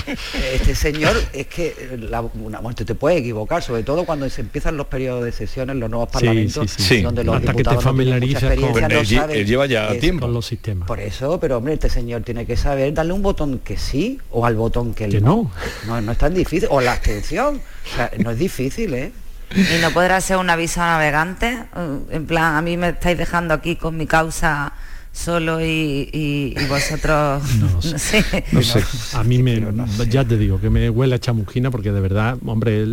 este 0.55 0.75
señor 0.75 1.15
es 1.35 1.49
que 1.49 1.99
la, 1.99 2.23
una 2.23 2.63
muerte 2.63 2.87
te 2.87 2.95
puede 2.95 3.19
equivocar, 3.19 3.63
sobre 3.63 3.83
todo 3.83 4.07
cuando 4.07 4.31
se 4.31 4.41
empiezan 4.41 4.79
los 4.79 4.87
periodos 4.87 5.23
de 5.23 5.33
sesiones, 5.33 5.77
los 5.77 5.91
nuevos 5.91 6.09
parlamentos, 6.09 6.77
donde 7.03 7.25
los 7.25 7.37
Hasta 7.37 7.53
diputados 7.53 7.85
que 7.85 8.05
te 8.05 9.41
él, 9.41 9.47
lleva 9.47 9.67
ya 9.67 9.99
tiempo 9.99 10.27
con 10.27 10.33
los 10.33 10.47
sistemas. 10.47 10.89
Por 10.89 11.01
eso, 11.01 11.39
pero 11.39 11.59
hombre, 11.59 11.75
este 11.75 11.91
señor 11.91 12.23
tiene 12.23 12.47
que 12.47 12.57
saber 12.57 12.95
darle 12.95 13.13
un 13.13 13.23
botón 13.23 13.59
que 13.59 13.77
sí 13.77 14.19
o 14.31 14.47
al 14.47 14.57
botón 14.57 14.95
que, 14.95 15.09
no. 15.21 15.51
no. 15.87 16.01
No 16.01 16.13
es 16.13 16.19
tan 16.19 16.33
difícil. 16.33 16.69
O 16.71 16.81
la 16.81 16.93
abstención. 16.93 17.61
no 18.19 18.31
es 18.31 18.39
difícil, 18.39 18.95
¿eh? 18.95 19.13
Y 19.55 19.81
no 19.81 19.91
podrá 19.91 20.21
ser 20.21 20.37
un 20.37 20.51
aviso 20.51 20.81
navegante, 20.81 21.65
en 22.11 22.27
plan, 22.27 22.57
a 22.57 22.63
mí 22.63 22.77
me 22.77 22.91
estáis 22.91 23.17
dejando 23.17 23.55
aquí 23.55 23.77
con 23.77 23.97
mi 23.97 24.07
causa 24.07 24.73
solo 25.13 25.61
y, 25.61 26.55
vosotros 26.69 27.43
no, 27.57 27.83
sé, 27.83 28.25
no 28.53 28.63
sé. 28.63 28.85
a 29.15 29.25
mí 29.25 29.43
me 29.43 29.61
ya 30.09 30.25
te 30.25 30.37
digo 30.37 30.61
que 30.61 30.71
me 30.71 30.91
huele 30.91 31.17
a 31.17 31.19
chamusquina 31.19 31.71
porque 31.71 31.91
de 31.91 32.01
verdad 32.01 32.39
hombre 32.47 32.85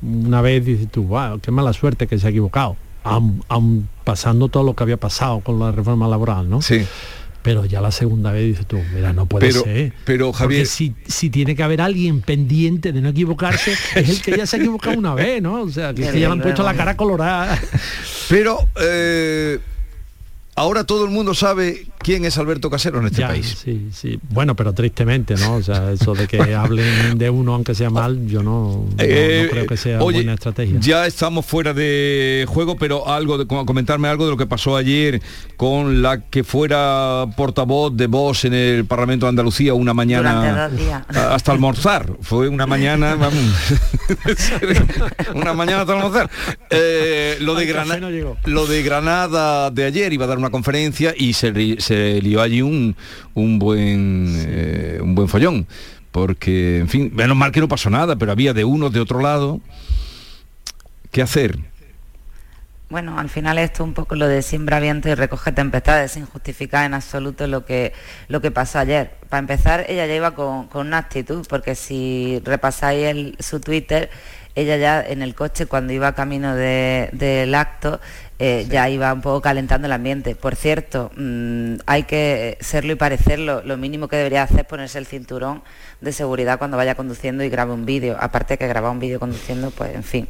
una 0.00 0.40
vez 0.40 0.64
dices 0.64 0.88
tú 0.90 1.04
wow, 1.04 1.38
qué 1.40 1.50
mala 1.50 1.72
suerte 1.72 2.06
que 2.06 2.18
se 2.18 2.28
ha 2.28 2.30
equivocado 2.30 2.76
aún, 3.02 3.88
pasando 4.04 4.48
todo 4.48 4.62
lo 4.62 4.74
que 4.74 4.84
había 4.84 4.96
pasado 4.96 5.40
con 5.40 5.58
la 5.58 5.70
reforma 5.70 6.08
laboral 6.08 6.48
no 6.48 6.62
sí 6.62 6.86
pero 7.42 7.64
ya 7.64 7.80
la 7.80 7.90
segunda 7.90 8.32
vez 8.32 8.46
dices 8.46 8.66
tú, 8.66 8.78
mira, 8.94 9.12
no 9.12 9.26
puede 9.26 9.52
ser. 9.52 9.92
Pero 10.04 10.32
Javier. 10.32 10.66
si, 10.66 10.94
si 11.06 11.30
tiene 11.30 11.56
que 11.56 11.62
haber 11.62 11.80
alguien 11.80 12.20
pendiente 12.20 12.92
de 12.92 13.00
no 13.00 13.10
equivocarse, 13.10 13.72
es 13.94 14.08
el 14.08 14.22
que 14.22 14.36
ya 14.36 14.46
se 14.46 14.56
ha 14.56 14.58
equivocado 14.58 14.98
una 14.98 15.14
vez, 15.14 15.40
¿no? 15.42 15.62
O 15.62 15.70
sea, 15.70 15.94
que, 15.94 16.02
ya 16.02 16.12
le 16.12 16.26
han 16.26 16.40
puesto 16.40 16.62
la 16.62 16.74
cara 16.74 16.96
colorada. 16.96 17.58
Pero 18.28 18.68
eh, 18.80 19.58
ahora 20.60 20.84
todo 20.84 21.06
el 21.06 21.10
mundo 21.10 21.32
sabe 21.32 21.86
quién 21.98 22.26
es 22.26 22.36
Alberto 22.36 22.68
Casero 22.68 23.00
en 23.00 23.06
este 23.06 23.22
país. 23.22 23.56
Sí, 23.64 23.88
sí. 23.94 24.20
Bueno, 24.28 24.54
pero 24.54 24.74
tristemente, 24.74 25.34
¿no? 25.36 25.54
O 25.54 25.62
sea, 25.62 25.90
eso 25.90 26.14
de 26.14 26.28
que 26.28 26.54
hablen 26.54 27.16
de 27.16 27.30
uno 27.30 27.54
aunque 27.54 27.74
sea 27.74 27.88
mal, 27.88 28.26
yo 28.26 28.42
no, 28.42 28.84
eh, 28.98 29.48
creo 29.50 29.66
que 29.66 29.78
sea 29.78 30.00
buena 30.00 30.34
estrategia. 30.34 30.78
Ya 30.80 31.06
estamos 31.06 31.46
fuera 31.46 31.72
de 31.72 32.44
juego, 32.46 32.76
pero 32.76 33.08
algo 33.08 33.38
de 33.38 33.46
comentarme 33.46 34.08
algo 34.08 34.26
de 34.26 34.32
lo 34.32 34.36
que 34.36 34.46
pasó 34.46 34.76
ayer 34.76 35.22
con 35.56 36.02
la 36.02 36.20
que 36.20 36.44
fuera 36.44 37.24
portavoz 37.36 37.96
de 37.96 38.06
voz 38.06 38.44
en 38.44 38.52
el 38.52 38.84
Parlamento 38.84 39.24
de 39.24 39.30
Andalucía 39.30 39.72
una 39.72 39.94
mañana 39.94 40.70
hasta 41.14 41.52
almorzar. 41.52 42.12
Fue 42.20 42.48
una 42.48 42.66
mañana, 42.66 43.14
vamos, 43.18 43.44
una 45.34 45.54
mañana 45.54 45.80
hasta 45.80 45.94
almorzar. 45.94 46.30
Eh, 46.68 47.38
lo 47.40 47.54
de 47.54 47.64
Granada, 47.64 48.10
lo 48.44 48.66
de 48.66 48.82
Granada 48.82 49.70
de 49.70 49.84
ayer 49.84 50.12
iba 50.12 50.26
a 50.26 50.28
dar 50.28 50.36
una 50.36 50.49
conferencia 50.50 51.14
y 51.16 51.32
se 51.32 51.80
se 51.80 52.20
lió 52.22 52.42
allí 52.42 52.62
un, 52.62 52.96
un 53.34 53.58
buen, 53.58 54.26
eh, 54.36 54.98
un 55.02 55.14
buen 55.14 55.28
follón. 55.28 55.66
Porque, 56.12 56.78
en 56.78 56.88
fin, 56.88 57.10
menos 57.14 57.36
mal 57.36 57.52
que 57.52 57.60
no 57.60 57.68
pasó 57.68 57.88
nada, 57.88 58.16
pero 58.16 58.32
había 58.32 58.52
de 58.52 58.64
uno, 58.64 58.90
de 58.90 59.00
otro 59.00 59.20
lado. 59.20 59.60
¿Qué 61.12 61.22
hacer? 61.22 61.58
Bueno, 62.88 63.20
al 63.20 63.28
final 63.28 63.56
esto 63.58 63.84
un 63.84 63.94
poco 63.94 64.16
lo 64.16 64.26
de 64.26 64.42
siembra 64.42 64.80
viento 64.80 65.08
y 65.08 65.14
recoge 65.14 65.52
tempestades 65.52 66.10
sin 66.10 66.26
justificar 66.26 66.84
en 66.84 66.94
absoluto 66.94 67.46
lo 67.46 67.64
que, 67.64 67.92
lo 68.26 68.40
que 68.40 68.50
pasó 68.50 68.80
ayer. 68.80 69.12
Para 69.28 69.38
empezar, 69.38 69.86
ella 69.88 70.06
ya 70.06 70.14
iba 70.16 70.32
con, 70.32 70.68
una 70.74 70.98
actitud, 70.98 71.46
porque 71.48 71.76
si 71.76 72.42
repasáis 72.44 73.06
el, 73.06 73.36
su 73.38 73.60
Twitter, 73.60 74.10
ella 74.56 74.76
ya 74.76 75.00
en 75.00 75.22
el 75.22 75.36
coche 75.36 75.66
cuando 75.66 75.92
iba 75.92 76.16
camino 76.16 76.56
del 76.56 77.54
acto 77.54 78.00
eh, 78.42 78.66
ya 78.70 78.88
iba 78.88 79.12
un 79.12 79.20
poco 79.20 79.42
calentando 79.42 79.86
el 79.86 79.92
ambiente. 79.92 80.34
Por 80.34 80.56
cierto, 80.56 81.10
mm, 81.14 81.74
hay 81.84 82.04
que 82.04 82.56
serlo 82.60 82.92
y 82.92 82.94
parecerlo. 82.94 83.60
Lo 83.62 83.76
mínimo 83.76 84.08
que 84.08 84.16
debería 84.16 84.42
hacer 84.42 84.60
es 84.60 84.66
ponerse 84.66 84.98
el 84.98 85.04
cinturón 85.04 85.62
de 86.00 86.10
seguridad 86.10 86.58
cuando 86.58 86.78
vaya 86.78 86.94
conduciendo 86.94 87.44
y 87.44 87.50
grabe 87.50 87.74
un 87.74 87.84
vídeo. 87.84 88.16
Aparte 88.18 88.56
que 88.56 88.66
grabar 88.66 88.92
un 88.92 88.98
vídeo 88.98 89.20
conduciendo, 89.20 89.70
pues 89.70 89.94
en 89.94 90.02
fin, 90.02 90.26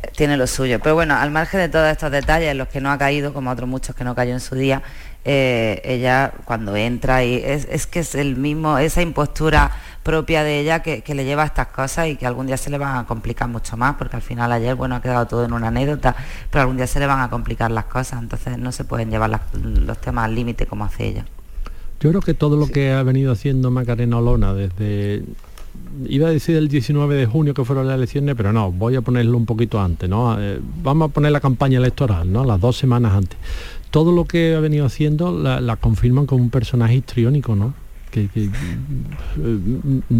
eh, 0.00 0.08
tiene 0.16 0.36
lo 0.36 0.46
suyo. 0.46 0.78
Pero 0.78 0.94
bueno, 0.94 1.16
al 1.16 1.32
margen 1.32 1.58
de 1.58 1.68
todos 1.68 1.90
estos 1.90 2.12
detalles, 2.12 2.54
los 2.54 2.68
que 2.68 2.80
no 2.80 2.92
ha 2.92 2.98
caído, 2.98 3.34
como 3.34 3.50
otros 3.50 3.68
muchos 3.68 3.96
que 3.96 4.04
no 4.04 4.14
cayó 4.14 4.34
en 4.34 4.40
su 4.40 4.54
día, 4.54 4.80
eh, 5.24 5.80
ella 5.84 6.32
cuando 6.44 6.74
entra 6.74 7.24
y 7.24 7.34
es, 7.34 7.86
que 7.86 8.00
es 8.00 8.14
el 8.16 8.36
mismo, 8.36 8.78
esa 8.78 9.02
impostura 9.02 9.70
propia 10.02 10.42
de 10.42 10.58
ella 10.58 10.82
que, 10.82 11.02
le 11.14 11.24
lleva 11.24 11.44
a 11.44 11.46
estas 11.46 11.68
cosas 11.68 12.08
y 12.08 12.16
que 12.16 12.26
algún 12.26 12.48
día 12.48 12.56
se 12.56 12.70
le 12.70 12.78
van 12.78 12.98
a 12.98 13.06
complicar 13.06 13.48
mucho 13.48 13.76
más, 13.76 13.94
porque 13.94 14.16
al 14.16 14.22
final 14.22 14.50
ayer, 14.50 14.74
bueno, 14.74 14.96
ha 14.96 15.00
quedado 15.02 15.26
todo 15.26 15.44
en 15.44 15.52
una 15.52 15.68
anécdota, 15.68 16.16
pero 16.50 16.62
algún 16.62 16.76
día 16.76 16.88
se 16.88 16.98
le 16.98 17.06
van 17.06 17.20
a 17.20 17.30
complicar 17.30 17.70
las 17.70 17.84
cosas, 17.84 18.20
entonces 18.20 18.58
no 18.58 18.72
se 18.72 18.84
pueden 18.84 19.10
llevar 19.10 19.40
los 19.52 19.98
temas 20.00 20.24
al 20.24 20.34
límite 20.34 20.66
como 20.66 20.84
hace 20.84 21.06
ella. 21.06 21.24
Yo 22.00 22.10
creo 22.10 22.20
que 22.20 22.34
todo 22.34 22.56
lo 22.56 22.66
que 22.66 22.90
ha 22.90 23.04
venido 23.04 23.30
haciendo 23.30 23.70
Macarena 23.70 24.18
Olona 24.18 24.54
desde 24.54 25.22
iba 26.06 26.28
a 26.28 26.30
decir 26.30 26.56
el 26.56 26.68
19 26.68 27.14
de 27.14 27.26
junio 27.26 27.54
que 27.54 27.64
fueron 27.64 27.86
las 27.86 27.96
elecciones, 27.96 28.34
pero 28.34 28.52
no, 28.52 28.72
voy 28.72 28.96
a 28.96 29.02
ponerlo 29.02 29.36
un 29.36 29.46
poquito 29.46 29.80
antes, 29.80 30.10
¿no? 30.10 30.36
Eh, 30.40 30.58
vamos 30.82 31.10
a 31.10 31.12
poner 31.12 31.30
la 31.30 31.40
campaña 31.40 31.78
electoral, 31.78 32.30
¿no? 32.30 32.44
Las 32.44 32.60
dos 32.60 32.76
semanas 32.76 33.12
antes 33.12 33.38
todo 33.92 34.10
lo 34.10 34.24
que 34.24 34.54
ha 34.56 34.60
venido 34.60 34.86
haciendo 34.86 35.30
la, 35.38 35.76
confirman 35.76 36.26
como 36.26 36.42
un 36.42 36.50
personaje 36.50 36.96
histriónico, 36.96 37.54
¿no? 37.54 37.74
Que, 38.10 38.28
eh, 38.34 38.50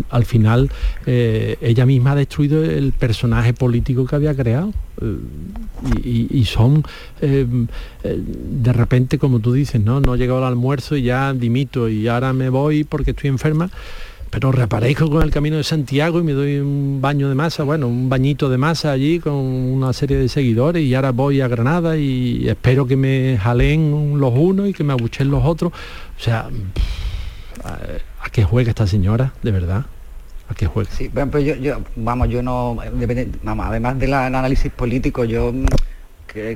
al 0.08 0.24
final 0.24 0.70
eh, 1.04 1.58
ella 1.60 1.84
misma 1.84 2.12
ha 2.12 2.14
destruido 2.14 2.64
el 2.64 2.92
personaje 2.92 3.52
político 3.52 4.06
que 4.06 4.14
había 4.14 4.34
creado. 4.34 4.72
Eh, 5.00 6.28
y, 6.30 6.44
son 6.44 6.84
de 7.20 8.72
repente 8.72 9.18
como 9.18 9.40
tú 9.40 9.52
dices 9.52 9.80
no 9.80 10.00
no 10.00 10.14
llegado 10.16 10.38
al 10.38 10.44
almuerzo 10.44 10.96
y 10.96 11.02
ya 11.02 11.32
dimito 11.32 11.88
y 11.88 12.06
ahora 12.06 12.32
me 12.32 12.50
voy 12.50 12.84
porque 12.84 13.10
estoy 13.12 13.30
enferma 13.30 13.68
pero 14.32 14.50
reaparezco 14.50 15.10
con 15.10 15.22
el 15.22 15.30
camino 15.30 15.58
de 15.58 15.62
Santiago 15.62 16.18
y 16.18 16.22
me 16.22 16.32
doy 16.32 16.56
un 16.56 17.02
baño 17.02 17.28
de 17.28 17.34
masa, 17.34 17.64
bueno, 17.64 17.86
un 17.86 18.08
bañito 18.08 18.48
de 18.48 18.56
masa 18.56 18.90
allí 18.90 19.20
con 19.20 19.34
una 19.34 19.92
serie 19.92 20.16
de 20.16 20.26
seguidores 20.26 20.82
y 20.82 20.94
ahora 20.94 21.12
voy 21.12 21.42
a 21.42 21.48
Granada 21.48 21.98
y 21.98 22.48
espero 22.48 22.86
que 22.86 22.96
me 22.96 23.36
jalen 23.38 24.18
los 24.18 24.32
unos 24.34 24.70
y 24.70 24.72
que 24.72 24.84
me 24.84 24.94
abuchen 24.94 25.30
los 25.30 25.44
otros. 25.44 25.74
O 26.18 26.20
sea, 26.20 26.48
¿a 27.62 28.30
qué 28.30 28.42
juega 28.42 28.70
esta 28.70 28.86
señora, 28.86 29.34
de 29.42 29.50
verdad? 29.50 29.84
¿A 30.48 30.54
qué 30.54 30.66
juega? 30.66 30.90
Sí, 30.90 31.10
bueno, 31.12 31.30
pues 31.30 31.44
yo, 31.44 31.54
yo, 31.56 31.82
vamos, 31.96 32.30
yo 32.30 32.42
no, 32.42 32.78
vamos, 33.42 33.66
además 33.66 33.98
del 33.98 34.14
análisis 34.14 34.72
político, 34.72 35.26
yo 35.26 35.52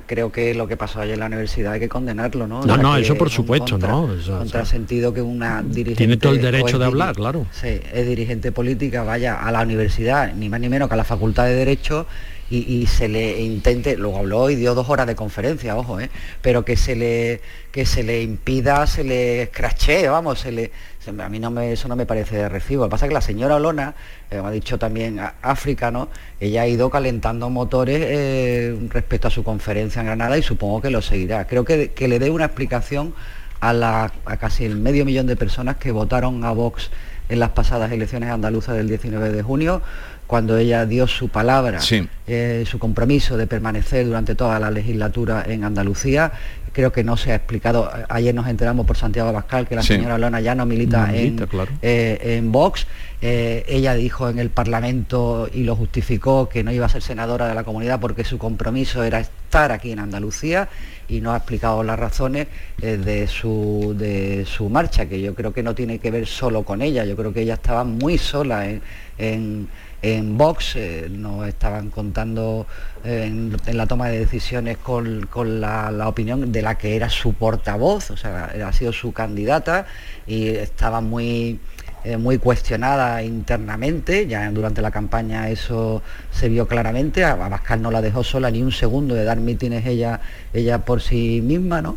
creo 0.06 0.32
que 0.32 0.54
lo 0.54 0.66
que 0.66 0.76
pasó 0.76 1.00
ayer 1.00 1.14
en 1.14 1.20
la 1.20 1.26
universidad 1.26 1.72
hay 1.72 1.80
que 1.80 1.88
condenarlo, 1.88 2.46
¿no? 2.46 2.62
No, 2.62 2.76
no, 2.76 2.96
eso 2.96 3.14
por 3.16 3.30
supuesto, 3.30 3.78
¿no? 3.78 4.08
contra 4.26 4.64
sentido 4.64 5.12
que 5.12 5.22
una 5.22 5.62
dirigente... 5.62 5.96
Tiene 5.96 6.16
todo 6.16 6.32
el 6.32 6.42
derecho 6.42 6.78
de 6.78 6.84
hablar, 6.84 7.14
claro. 7.14 7.46
Sí, 7.52 7.80
es 7.92 8.06
dirigente 8.06 8.52
política, 8.52 9.02
vaya 9.02 9.34
a 9.34 9.52
la 9.52 9.62
universidad, 9.62 10.34
ni 10.34 10.48
más 10.48 10.60
ni 10.60 10.68
menos 10.68 10.88
que 10.88 10.94
a 10.94 10.96
la 10.96 11.04
Facultad 11.04 11.44
de 11.44 11.54
Derecho 11.54 12.06
y, 12.48 12.86
se 12.86 13.08
le 13.08 13.42
intente, 13.42 13.96
luego 13.96 14.18
habló 14.18 14.50
y 14.50 14.54
dio 14.54 14.74
dos 14.74 14.88
horas 14.88 15.06
de 15.06 15.16
conferencia, 15.16 15.76
ojo, 15.76 15.98
¿eh? 15.98 16.10
pero 16.42 16.64
que 16.64 16.76
se 16.76 16.94
le 16.94 17.40
que 17.72 17.84
se 17.84 18.02
le 18.04 18.22
impida, 18.22 18.86
se 18.86 19.04
le 19.04 19.42
escrache, 19.42 20.08
vamos, 20.08 20.40
se 20.40 20.52
le, 20.52 20.70
a 21.08 21.28
mí 21.28 21.38
no 21.38 21.50
me, 21.50 21.72
eso 21.72 21.88
no 21.88 21.96
me 21.96 22.06
parece 22.06 22.36
de 22.36 22.48
recibo. 22.48 22.84
Lo 22.84 22.88
que 22.88 22.92
pasa 22.92 23.06
es 23.06 23.10
que 23.10 23.14
la 23.14 23.20
señora 23.20 23.56
Olona, 23.56 23.94
eh, 24.30 24.40
ha 24.42 24.50
dicho 24.50 24.78
también 24.78 25.20
África, 25.42 25.90
¿no? 25.90 26.08
ella 26.40 26.62
ha 26.62 26.66
ido 26.66 26.90
calentando 26.90 27.50
motores 27.50 28.00
eh, 28.02 28.76
respecto 28.90 29.28
a 29.28 29.30
su 29.30 29.44
conferencia 29.44 30.00
en 30.00 30.06
Granada 30.06 30.36
y 30.38 30.42
supongo 30.42 30.80
que 30.80 30.90
lo 30.90 31.02
seguirá. 31.02 31.46
Creo 31.46 31.64
que, 31.64 31.92
que 31.92 32.08
le 32.08 32.18
dé 32.18 32.30
una 32.30 32.46
explicación 32.46 33.14
a, 33.60 33.72
la, 33.72 34.12
a 34.24 34.36
casi 34.36 34.64
el 34.64 34.76
medio 34.76 35.04
millón 35.04 35.26
de 35.26 35.36
personas 35.36 35.76
que 35.76 35.92
votaron 35.92 36.44
a 36.44 36.52
Vox 36.52 36.90
en 37.28 37.40
las 37.40 37.50
pasadas 37.50 37.90
elecciones 37.90 38.30
andaluzas 38.30 38.76
del 38.76 38.88
19 38.88 39.32
de 39.32 39.42
junio, 39.42 39.82
cuando 40.26 40.56
ella 40.56 40.86
dio 40.86 41.06
su 41.06 41.28
palabra, 41.28 41.80
eh, 42.26 42.64
su 42.66 42.78
compromiso 42.78 43.36
de 43.36 43.46
permanecer 43.46 44.06
durante 44.06 44.34
toda 44.34 44.58
la 44.58 44.70
legislatura 44.70 45.44
en 45.46 45.64
Andalucía. 45.64 46.32
Creo 46.76 46.92
que 46.92 47.02
no 47.02 47.16
se 47.16 47.32
ha 47.32 47.36
explicado, 47.36 47.90
ayer 48.10 48.34
nos 48.34 48.46
enteramos 48.48 48.84
por 48.84 48.98
Santiago 48.98 49.30
Abascal 49.30 49.66
que 49.66 49.74
la 49.74 49.82
señora 49.82 50.18
Lona 50.18 50.42
ya 50.42 50.54
no 50.54 50.66
milita, 50.66 51.08
en, 51.16 51.42
eh, 51.80 52.18
en, 52.36 52.52
Vox. 52.52 52.86
Eh, 53.22 53.64
ella 53.66 53.94
dijo 53.94 54.28
en 54.28 54.38
el 54.38 54.50
Parlamento 54.50 55.48
y 55.50 55.62
lo 55.64 55.74
justificó 55.74 56.50
que 56.50 56.62
no 56.62 56.70
iba 56.72 56.84
a 56.84 56.90
ser 56.90 57.00
senadora 57.00 57.48
de 57.48 57.54
la 57.54 57.64
comunidad 57.64 57.98
porque 57.98 58.24
su 58.24 58.36
compromiso 58.36 59.02
era 59.02 59.20
estar 59.20 59.72
aquí 59.72 59.90
en 59.90 60.00
Andalucía 60.00 60.68
y 61.08 61.22
no 61.22 61.32
ha 61.32 61.38
explicado 61.38 61.82
las 61.82 61.98
razones 61.98 62.48
de, 62.76 63.26
su, 63.26 63.94
de 63.96 64.44
su 64.44 64.68
marcha, 64.68 65.06
que 65.06 65.22
yo 65.22 65.34
creo 65.34 65.54
que 65.54 65.62
no 65.62 65.74
tiene 65.74 65.98
que 65.98 66.10
ver 66.10 66.26
solo 66.26 66.62
con 66.62 66.82
ella, 66.82 67.06
yo 67.06 67.16
creo 67.16 67.32
que 67.32 67.40
ella 67.40 67.54
estaba 67.54 67.84
muy 67.84 68.18
sola 68.18 68.68
en 68.68 68.82
en 69.18 69.68
Vox, 70.02 70.76
eh, 70.76 71.08
nos 71.10 71.46
estaban 71.48 71.90
contando 71.90 72.66
eh, 73.04 73.24
en, 73.26 73.56
la 73.76 73.86
toma 73.86 74.08
de 74.08 74.20
decisiones 74.20 74.76
con, 74.78 75.28
la, 75.60 76.08
opinión 76.08 76.52
de 76.52 76.62
la 76.62 76.76
que 76.76 76.96
era 76.96 77.08
su 77.10 77.34
portavoz, 77.34 78.10
o 78.10 78.16
sea, 78.16 78.52
ha 78.66 78.72
sido 78.72 78.92
su 78.92 79.12
candidata 79.12 79.86
y 80.26 80.48
estaba 80.48 81.00
muy, 81.00 81.58
eh, 82.06 82.16
muy 82.16 82.38
cuestionada 82.38 83.22
internamente, 83.22 84.26
ya 84.26 84.50
durante 84.50 84.80
la 84.80 84.90
campaña 84.90 85.50
eso 85.50 86.02
se 86.30 86.48
vio 86.48 86.66
claramente, 86.68 87.24
a 87.24 87.32
Abascal 87.32 87.82
no 87.82 87.90
la 87.90 88.00
dejó 88.00 88.22
sola 88.22 88.50
ni 88.50 88.62
un 88.62 88.72
segundo 88.72 89.14
de 89.14 89.24
dar 89.24 89.38
mítines 89.38 89.84
ella, 89.86 90.20
ella 90.52 90.78
por 90.84 91.00
sí 91.00 91.40
misma, 91.42 91.82
¿no? 91.82 91.96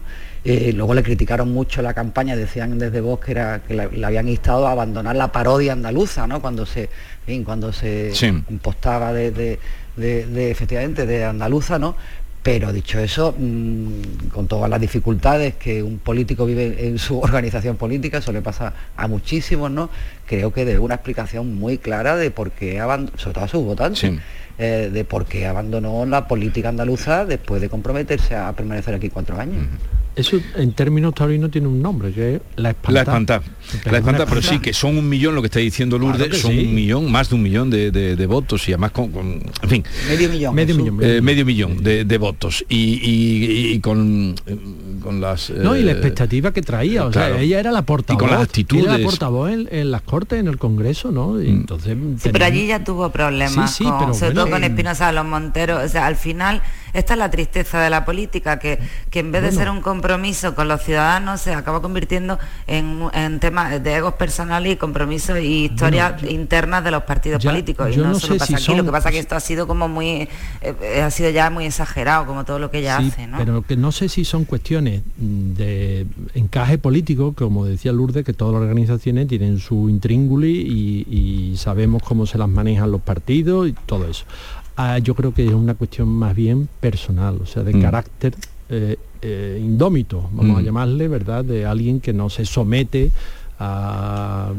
luego 0.74 0.94
le 0.96 1.04
criticaron 1.04 1.52
mucho 1.52 1.82
la 1.82 1.94
campaña, 1.94 2.36
decían 2.36 2.80
desde 2.80 3.02
Vox 3.02 3.26
que, 3.26 3.32
era, 3.34 3.60
que 3.60 3.76
le, 3.76 4.06
habían 4.06 4.28
instado 4.30 4.68
a 4.68 4.72
abandonar 4.72 5.16
la 5.16 5.32
parodia 5.32 5.74
andaluza, 5.74 6.26
¿no? 6.26 6.42
cuando 6.42 6.66
se 6.66 6.90
cuando 7.46 7.72
se 7.72 8.12
impostaba 8.50 9.14
de, 9.14 9.60
efectivamente 9.98 11.06
de 11.06 11.26
andaluza, 11.26 11.78
¿no? 11.78 11.96
Pero 12.42 12.72
dicho 12.72 13.00
eso, 13.00 13.36
mm, 13.38 14.30
con 14.32 14.48
todas 14.48 14.70
las 14.70 14.80
dificultades 14.80 15.56
que 15.56 15.84
un 15.84 16.00
político 16.00 16.46
vive 16.46 16.88
en 16.88 16.98
su 16.98 17.20
organización 17.22 17.76
política, 17.76 18.20
eso 18.20 18.32
le 18.32 18.42
pasa 18.42 18.74
a 18.96 19.08
muchísimos, 19.08 19.70
¿no? 19.70 19.90
Creo 20.26 20.54
que 20.54 20.64
debe 20.64 20.80
una 20.80 20.96
explicación 20.96 21.56
muy 21.56 21.78
clara 21.78 22.16
de 22.16 22.32
por 22.32 22.52
qué 22.52 22.80
abandonó, 22.80 23.18
sobre 23.18 23.34
todo 23.34 23.44
a 23.44 23.48
sus 23.48 23.64
votantes, 23.66 24.12
eh, 24.58 24.90
de 24.92 25.06
por 25.06 25.26
qué 25.26 25.48
abandonó 25.48 26.06
la 26.06 26.28
política 26.28 26.70
andaluza 26.70 27.26
después 27.26 27.62
de 27.62 27.70
comprometerse 27.70 28.36
a 28.36 28.54
permanecer 28.54 28.96
aquí 28.96 29.10
cuatro 29.10 29.38
años. 29.40 29.66
Eso 30.20 30.38
en 30.56 30.74
términos 30.74 31.14
taurinos 31.14 31.50
tiene 31.50 31.68
un 31.68 31.82
nombre, 31.82 32.12
que 32.12 32.36
es 32.36 32.42
la 32.58 32.72
espanta. 32.72 32.92
La 32.92 33.02
espanta. 33.02 33.42
La 33.90 33.98
espanta, 34.00 34.26
pero 34.26 34.42
sí, 34.42 34.60
que 34.60 34.74
son 34.74 34.98
un 34.98 35.08
millón, 35.08 35.34
lo 35.34 35.42
que 35.42 35.46
está 35.48 35.60
diciendo 35.60 35.98
Lourdes, 35.98 36.42
son 36.42 36.58
un 36.58 36.76
millón, 36.76 37.10
más 37.10 37.30
de 37.30 37.36
un 37.36 37.42
millón 37.42 37.70
de, 37.70 38.26
votos 38.28 38.68
y 38.68 38.74
además 38.74 38.92
con, 38.92 39.12
en 39.14 39.70
fin. 39.70 39.84
Medio 40.10 40.30
millón. 40.30 40.56
Medio 40.56 40.76
millón. 40.76 40.98
medio 41.24 41.46
millón 41.46 41.84
de, 41.84 42.18
votos. 42.18 42.66
Y, 42.68 43.80
con, 43.80 44.36
con 45.02 45.22
las... 45.22 45.52
No, 45.52 45.76
y 45.76 45.84
la 45.84 45.94
expectativa 45.94 46.52
que 46.52 46.62
traía, 46.62 47.06
o 47.06 47.14
sea, 47.14 47.40
ella 47.40 47.60
era 47.60 47.72
la 47.72 47.84
portavoz. 47.84 48.22
Y 48.22 48.26
con 48.26 48.32
las 48.32 48.44
actitudes. 48.44 48.84
Era 48.84 48.98
la 48.98 49.04
portavoz 49.04 49.52
en, 49.52 49.92
las 49.92 50.02
Cortes, 50.02 50.40
en 50.40 50.48
el 50.48 50.58
Congreso, 50.58 51.12
¿no? 51.12 51.42
Y 51.42 51.48
mm. 51.48 51.60
entonces... 51.62 51.98
Sí, 52.18 52.30
pero 52.34 52.44
allí 52.44 52.68
ya 52.68 52.84
tuvo 52.84 53.10
problemas, 53.10 53.78
con, 53.78 54.14
sobre 54.14 54.34
todo 54.34 54.50
con 54.50 54.64
Espinosa 54.66 55.08
de 55.08 55.14
los 55.14 55.26
Monteros. 55.26 55.84
O 55.84 55.88
sea, 55.88 56.08
al 56.08 56.18
final 56.18 56.62
esta 56.94 57.14
es 57.14 57.20
la 57.20 57.30
tristeza 57.30 57.82
de 57.82 57.90
la 57.90 58.06
política, 58.06 58.60
que, 58.60 58.80
que 59.10 59.20
en 59.20 59.32
vez 59.32 59.44
de 59.44 59.52
ser 59.52 59.70
un 59.70 59.82
compromiso 59.82 60.56
con 60.56 60.68
los 60.68 60.82
ciudadanos 60.82 61.42
se 61.42 61.54
acaba 61.54 61.82
convirtiendo 61.82 62.40
en, 62.68 63.04
en 63.14 63.40
temas 63.40 63.84
de 63.84 63.96
egos 63.96 64.14
personales 64.16 64.74
y 64.74 64.76
compromisos 64.78 65.40
y 65.40 65.66
historias 65.66 66.24
internas 66.24 66.84
de 66.84 66.92
los 66.92 67.04
partidos 67.04 67.44
políticos. 67.44 67.90
Y 67.94 67.98
no, 67.98 68.20
solo 68.20 68.38
pasa 68.38 68.56
aquí, 68.56 68.76
lo 68.76 68.84
que 68.84 68.92
pasa 68.92 69.10
es 69.10 69.14
que 69.14 69.20
esto 69.20 69.36
ha 69.36 69.40
sido 69.40 69.68
como 69.68 69.88
muy, 69.88 70.28
eh, 70.62 71.02
ha 71.04 71.12
sido 71.12 71.30
ya 71.30 71.50
muy 71.50 71.66
exagerado, 71.66 72.26
como 72.26 72.46
todo 72.46 72.60
lo 72.60 72.72
que 72.72 72.80
ella 72.80 72.98
hace. 72.98 73.28
¿no? 73.28 73.38
Pero 73.38 73.62
que 73.62 73.76
no 73.76 73.92
sé 73.92 74.10
si 74.10 74.26
son 74.26 74.46
cuestiones 74.46 75.02
de 75.18 76.06
encaje 76.34 76.78
político, 76.78 77.34
como 77.34 77.66
decía 77.66 77.92
Lourdes, 77.92 78.26
que 78.26 78.34
todas 78.34 78.54
las 78.54 78.62
organizaciones 78.62 79.28
tienen 79.28 79.60
su 79.60 79.90
intrínguli 79.90 81.06
y 81.10 81.58
sabemos 81.58 82.04
cómo 82.04 82.26
se 82.26 82.38
las 82.38 82.50
manejan 82.50 82.92
los 82.92 83.02
partidos 83.02 83.68
y 83.68 83.74
todo 83.74 84.10
eso. 84.10 84.26
Ah, 84.82 84.98
yo 84.98 85.14
creo 85.14 85.34
que 85.34 85.46
es 85.46 85.52
una 85.52 85.76
cuestión 85.76 86.08
más 86.08 86.34
bien 86.34 86.70
personal, 86.80 87.38
o 87.44 87.46
sea, 87.46 87.64
de 87.64 87.74
mm. 87.74 87.82
carácter 87.82 88.34
eh, 88.70 88.96
eh, 89.22 89.60
indómito, 89.62 90.30
vamos 90.32 90.58
a 90.58 90.62
mm. 90.62 90.64
llamarle, 90.64 91.10
¿verdad? 91.10 91.44
De 91.44 91.66
alguien 91.66 92.00
que 92.00 92.14
no 92.14 92.30
se 92.30 92.46
somete 92.46 93.12
a, 93.60 94.52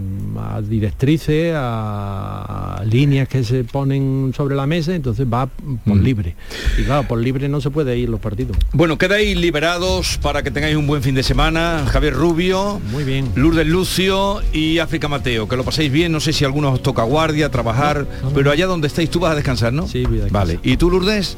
directrices, 0.62 1.55
a, 1.57 2.82
líneas 2.84 3.28
que 3.28 3.42
se 3.44 3.64
ponen 3.64 4.32
sobre 4.36 4.55
la 4.55 4.66
mesa, 4.66 4.94
entonces 4.94 5.26
va 5.26 5.46
por 5.46 5.96
mm. 5.96 6.03
libre. 6.03 6.36
Y 6.78 6.82
claro, 6.82 7.09
por 7.09 7.18
libre 7.18 7.48
no 7.48 7.61
se 7.61 7.70
puede 7.70 7.96
ir 7.96 8.09
los 8.09 8.20
partidos. 8.20 8.57
Bueno, 8.72 8.98
quedáis 8.98 9.36
liberados 9.36 10.18
para 10.18 10.42
que 10.42 10.51
tengáis 10.51 10.76
un 10.76 10.86
buen 10.86 11.03
fin 11.03 11.14
de 11.14 11.22
semana. 11.22 11.86
Javier 11.88 12.14
Rubio, 12.14 12.80
muy 12.92 13.05
bien. 13.05 13.30
Lourdes 13.34 13.66
Lucio 13.66 14.42
y 14.53 14.78
África 14.78 15.09
Mateo. 15.09 15.48
Que 15.48 15.57
lo 15.57 15.64
paséis 15.64 15.90
bien, 15.90 16.12
no 16.12 16.20
sé 16.20 16.32
si 16.32 16.44
algunos 16.44 16.74
os 16.74 16.82
toca 16.82 17.03
guardia, 17.03 17.51
trabajar, 17.51 18.07
pero 18.34 18.51
allá 18.51 18.66
donde 18.66 18.86
estáis 18.86 19.09
tú 19.11 19.20
vas 19.20 19.32
a 19.32 19.34
descansar, 19.34 19.72
¿no? 19.72 19.88
Sí, 19.88 20.05
Vale. 20.30 20.61
¿Y 20.62 20.76
tú, 20.76 20.90
Lourdes? 20.90 21.36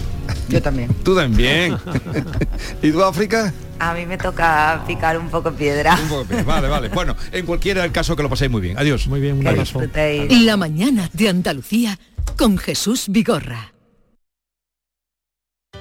Yo 0.49 0.63
también. 0.63 0.91
tú 1.03 1.15
también. 1.15 1.77
¿Y 2.83 2.91
tú, 2.91 3.03
África? 3.03 3.53
A 3.79 3.95
mí 3.95 4.07
me 4.07 4.17
toca 4.17 4.83
picar 4.87 5.19
un 5.19 5.29
poco 5.29 5.53
piedra. 5.53 5.99
Un 6.03 6.09
poco 6.09 6.25
piedra. 6.25 6.45
Vale, 6.45 6.69
vale. 6.69 6.89
Bueno, 6.89 7.17
en 7.33 7.47
cualquiera 7.47 7.83
del 7.83 7.93
caso 7.93 8.15
que 8.15 8.23
lo 8.23 8.29
paséis 8.29 8.51
muy 8.51 8.61
bien. 8.61 8.79
Adiós. 8.79 9.07
Muy 9.09 9.21
bien, 9.21 9.39
un 9.39 9.47
abrazo. 9.47 9.81
La 10.29 10.57
mañana 10.57 11.11
de 11.13 11.29
Andalucía 11.29 11.99
con 12.37 12.59
Jesús 12.59 13.07
Vigorra. 13.09 13.73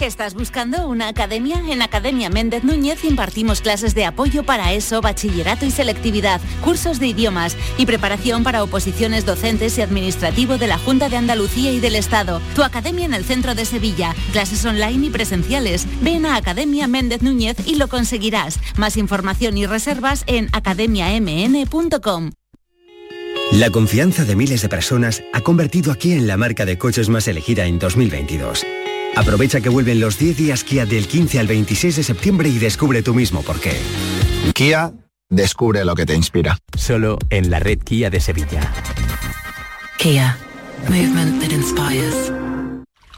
¿Estás 0.00 0.34
buscando 0.34 0.88
una 0.88 1.06
academia? 1.06 1.62
En 1.68 1.80
Academia 1.80 2.28
Méndez 2.28 2.64
Núñez 2.64 3.04
impartimos 3.04 3.60
clases 3.60 3.94
de 3.94 4.04
apoyo 4.04 4.42
para 4.42 4.72
ESO, 4.72 5.00
bachillerato 5.00 5.64
y 5.64 5.70
selectividad, 5.70 6.40
cursos 6.64 6.98
de 6.98 7.06
idiomas 7.06 7.56
y 7.78 7.86
preparación 7.86 8.42
para 8.42 8.64
oposiciones 8.64 9.24
docentes 9.24 9.78
y 9.78 9.82
administrativo 9.82 10.58
de 10.58 10.66
la 10.66 10.78
Junta 10.78 11.08
de 11.08 11.18
Andalucía 11.18 11.70
y 11.70 11.78
del 11.78 11.94
Estado. 11.94 12.40
Tu 12.56 12.64
academia 12.64 13.04
en 13.04 13.14
el 13.14 13.24
centro 13.24 13.54
de 13.54 13.64
Sevilla, 13.64 14.14
clases 14.32 14.64
online 14.64 15.06
y 15.06 15.10
presenciales. 15.10 15.86
Ven 16.00 16.26
a 16.26 16.34
Academia 16.34 16.88
Méndez 16.88 17.22
Núñez 17.22 17.56
y 17.64 17.76
lo 17.76 17.86
conseguirás. 17.88 18.58
Más 18.76 18.96
información 18.96 19.56
y 19.56 19.66
reservas 19.66 20.24
en 20.26 20.48
academiamn.com. 20.52 22.30
La 23.52 23.70
confianza 23.70 24.24
de 24.24 24.34
miles 24.34 24.62
de 24.62 24.68
personas 24.68 25.22
ha 25.32 25.42
convertido 25.42 25.92
a 25.92 25.96
Kia 25.96 26.16
en 26.16 26.26
la 26.26 26.38
marca 26.38 26.64
de 26.64 26.78
coches 26.78 27.08
más 27.08 27.28
elegida 27.28 27.66
en 27.66 27.78
2022. 27.78 28.64
Aprovecha 29.16 29.60
que 29.60 29.68
vuelven 29.68 30.00
los 30.00 30.18
10 30.18 30.36
días 30.36 30.64
Kia 30.64 30.86
del 30.86 31.06
15 31.06 31.38
al 31.38 31.46
26 31.46 31.96
de 31.96 32.02
septiembre 32.02 32.48
y 32.48 32.58
descubre 32.58 33.02
tú 33.02 33.14
mismo 33.14 33.42
por 33.42 33.60
qué. 33.60 33.78
Kia, 34.54 34.92
descubre 35.28 35.84
lo 35.84 35.94
que 35.94 36.06
te 36.06 36.14
inspira. 36.14 36.58
Solo 36.76 37.18
en 37.30 37.50
la 37.50 37.58
red 37.58 37.78
Kia 37.78 38.10
de 38.10 38.20
Sevilla. 38.20 38.72
Kia, 39.98 40.36
movement 40.88 41.42
that 41.42 41.50
inspires. 41.50 42.32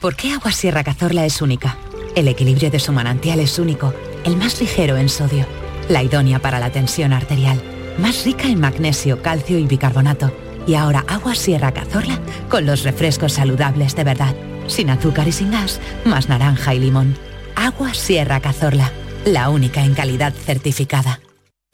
¿Por 0.00 0.16
qué 0.16 0.32
Agua 0.32 0.52
Sierra 0.52 0.84
Cazorla 0.84 1.24
es 1.24 1.40
única? 1.40 1.78
El 2.14 2.28
equilibrio 2.28 2.70
de 2.70 2.78
su 2.78 2.92
manantial 2.92 3.40
es 3.40 3.58
único, 3.58 3.94
el 4.24 4.36
más 4.36 4.60
ligero 4.60 4.96
en 4.96 5.08
sodio, 5.08 5.46
la 5.88 6.02
idónea 6.02 6.38
para 6.38 6.60
la 6.60 6.70
tensión 6.70 7.12
arterial 7.12 7.60
más 7.98 8.24
rica 8.24 8.48
en 8.48 8.60
magnesio, 8.60 9.22
calcio 9.22 9.58
y 9.58 9.66
bicarbonato. 9.66 10.32
Y 10.66 10.74
ahora 10.74 11.04
agua 11.08 11.34
Sierra 11.34 11.72
Cazorla 11.72 12.18
con 12.48 12.66
los 12.66 12.84
refrescos 12.84 13.34
saludables 13.34 13.94
de 13.94 14.04
verdad, 14.04 14.34
sin 14.66 14.90
azúcar 14.90 15.28
y 15.28 15.32
sin 15.32 15.50
gas, 15.50 15.80
más 16.04 16.28
naranja 16.28 16.74
y 16.74 16.80
limón. 16.80 17.16
Agua 17.56 17.94
Sierra 17.94 18.40
Cazorla, 18.40 18.90
la 19.24 19.48
única 19.48 19.84
en 19.84 19.94
calidad 19.94 20.32
certificada. 20.32 21.20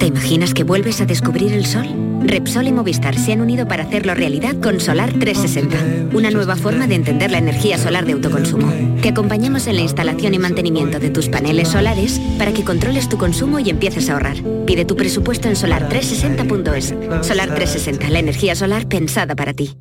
¿Te 0.00 0.06
imaginas 0.06 0.54
que 0.54 0.64
vuelves 0.64 1.02
a 1.02 1.04
descubrir 1.04 1.52
el 1.52 1.66
sol? 1.66 1.86
Repsol 2.22 2.68
y 2.68 2.72
Movistar 2.72 3.18
se 3.18 3.34
han 3.34 3.42
unido 3.42 3.68
para 3.68 3.82
hacerlo 3.82 4.14
realidad 4.14 4.56
con 4.58 4.80
Solar 4.80 5.12
360, 5.12 6.16
una 6.16 6.30
nueva 6.30 6.56
forma 6.56 6.86
de 6.86 6.94
entender 6.94 7.30
la 7.30 7.36
energía 7.36 7.76
solar 7.76 8.06
de 8.06 8.12
autoconsumo. 8.12 8.72
Te 9.02 9.10
acompañamos 9.10 9.66
en 9.66 9.76
la 9.76 9.82
instalación 9.82 10.32
y 10.32 10.38
mantenimiento 10.38 11.00
de 11.00 11.10
tus 11.10 11.28
paneles 11.28 11.68
solares 11.68 12.18
para 12.38 12.52
que 12.52 12.64
controles 12.64 13.10
tu 13.10 13.18
consumo 13.18 13.58
y 13.58 13.68
empieces 13.68 14.08
a 14.08 14.14
ahorrar. 14.14 14.38
Pide 14.66 14.86
tu 14.86 14.96
presupuesto 14.96 15.48
en 15.48 15.54
solar360.es. 15.54 17.26
Solar 17.26 17.54
360, 17.54 18.08
la 18.08 18.20
energía 18.20 18.54
solar 18.54 18.88
pensada 18.88 19.36
para 19.36 19.52
ti. 19.52 19.76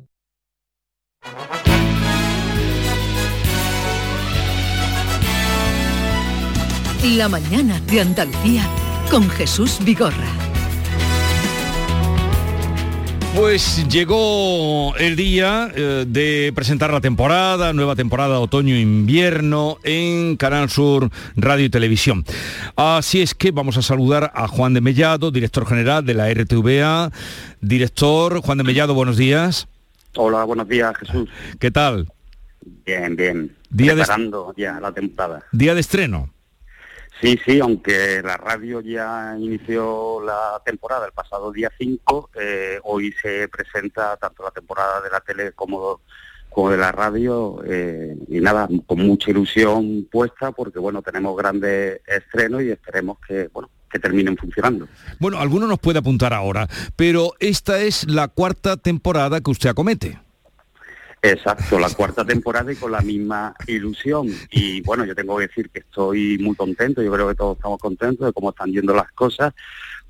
La 7.02 7.30
mañana 7.30 7.80
de 7.90 8.02
Andalucía 8.02 8.62
con 9.10 9.26
Jesús 9.30 9.78
Vigorra. 9.82 10.28
Pues 13.34 13.88
llegó 13.88 14.94
el 14.96 15.16
día 15.16 15.72
eh, 15.74 16.04
de 16.06 16.52
presentar 16.54 16.92
la 16.92 17.00
temporada, 17.00 17.72
nueva 17.72 17.96
temporada 17.96 18.38
otoño-invierno 18.38 19.78
en 19.82 20.36
Canal 20.36 20.68
Sur 20.68 21.08
Radio 21.36 21.64
y 21.64 21.70
Televisión. 21.70 22.22
Así 22.76 23.22
es 23.22 23.34
que 23.34 23.50
vamos 23.50 23.78
a 23.78 23.82
saludar 23.82 24.30
a 24.34 24.46
Juan 24.46 24.74
de 24.74 24.82
Mellado, 24.82 25.30
director 25.30 25.66
general 25.66 26.04
de 26.04 26.12
la 26.12 26.28
RTVA. 26.30 27.10
Director, 27.62 28.42
Juan 28.42 28.58
de 28.58 28.64
Mellado, 28.64 28.92
buenos 28.92 29.16
días. 29.16 29.68
Hola, 30.16 30.44
buenos 30.44 30.68
días, 30.68 30.94
Jesús. 30.98 31.30
¿Qué 31.58 31.70
tal? 31.70 32.12
Bien, 32.84 33.16
bien. 33.16 33.56
Día 33.70 33.94
Preparando 33.94 34.52
ya 34.54 34.78
la 34.80 34.92
temporada. 34.92 35.46
Día 35.50 35.74
de 35.74 35.80
estreno. 35.80 36.28
Sí, 37.20 37.38
sí, 37.44 37.60
aunque 37.60 38.22
la 38.22 38.38
radio 38.38 38.80
ya 38.80 39.36
inició 39.38 40.22
la 40.24 40.60
temporada 40.64 41.04
el 41.04 41.12
pasado 41.12 41.52
día 41.52 41.70
5, 41.76 42.30
eh, 42.40 42.78
hoy 42.84 43.12
se 43.20 43.46
presenta 43.48 44.16
tanto 44.16 44.42
la 44.42 44.50
temporada 44.50 45.02
de 45.02 45.10
la 45.10 45.20
tele 45.20 45.52
como, 45.52 46.00
como 46.48 46.70
de 46.70 46.78
la 46.78 46.92
radio 46.92 47.62
eh, 47.66 48.16
y 48.26 48.40
nada, 48.40 48.66
con 48.86 49.00
mucha 49.00 49.30
ilusión 49.30 50.08
puesta 50.10 50.52
porque 50.52 50.78
bueno, 50.78 51.02
tenemos 51.02 51.36
grandes 51.36 52.00
estrenos 52.06 52.62
y 52.62 52.70
esperemos 52.70 53.18
que, 53.26 53.48
bueno, 53.52 53.68
que 53.90 53.98
terminen 53.98 54.38
funcionando. 54.38 54.88
Bueno, 55.18 55.40
alguno 55.40 55.66
nos 55.66 55.78
puede 55.78 55.98
apuntar 55.98 56.32
ahora, 56.32 56.68
pero 56.96 57.34
esta 57.38 57.82
es 57.82 58.08
la 58.08 58.28
cuarta 58.28 58.78
temporada 58.78 59.42
que 59.42 59.50
usted 59.50 59.68
acomete. 59.68 60.18
Exacto, 61.22 61.78
la 61.78 61.90
cuarta 61.90 62.24
temporada 62.24 62.72
y 62.72 62.76
con 62.76 62.92
la 62.92 63.02
misma 63.02 63.54
ilusión. 63.66 64.28
Y 64.50 64.80
bueno, 64.80 65.04
yo 65.04 65.14
tengo 65.14 65.36
que 65.36 65.48
decir 65.48 65.68
que 65.68 65.80
estoy 65.80 66.38
muy 66.38 66.56
contento, 66.56 67.02
yo 67.02 67.12
creo 67.12 67.28
que 67.28 67.34
todos 67.34 67.56
estamos 67.56 67.78
contentos 67.78 68.26
de 68.26 68.32
cómo 68.32 68.50
están 68.50 68.72
yendo 68.72 68.94
las 68.94 69.12
cosas, 69.12 69.52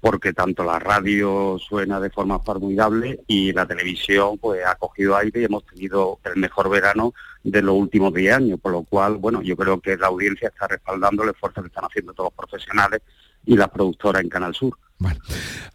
porque 0.01 0.33
tanto 0.33 0.63
la 0.63 0.79
radio 0.79 1.59
suena 1.59 1.99
de 1.99 2.11
forma 2.11 2.39
formidable 2.39 3.21
y 3.27 3.53
la 3.53 3.67
televisión 3.67 4.39
pues 4.39 4.65
ha 4.65 4.77
cogido 4.77 5.17
aire 5.17 5.41
y 5.41 5.45
hemos 5.45 5.67
tenido 5.67 6.21
el 6.25 6.37
mejor 6.41 6.71
verano 6.71 7.13
de 7.43 7.61
los 7.61 7.75
últimos 7.75 8.15
10 8.15 8.35
años, 8.35 8.61
por 8.61 8.71
lo 8.71 8.85
cual, 8.85 9.17
bueno, 9.17 9.43
yo 9.43 9.57
creo 9.57 9.81
que 9.81 9.97
la 9.97 10.07
audiencia 10.07 10.49
está 10.49 10.69
respaldando 10.69 11.25
el 11.25 11.31
esfuerzo 11.31 11.61
que 11.61 11.69
están 11.69 11.87
haciendo 11.87 12.15
todos 12.15 12.33
los 12.33 12.49
profesionales 12.49 13.03
y 13.45 13.57
las 13.57 13.69
productoras 13.69 14.23
en 14.23 14.29
Canal 14.29 14.55
Sur. 14.55 14.79
Bueno, 15.01 15.19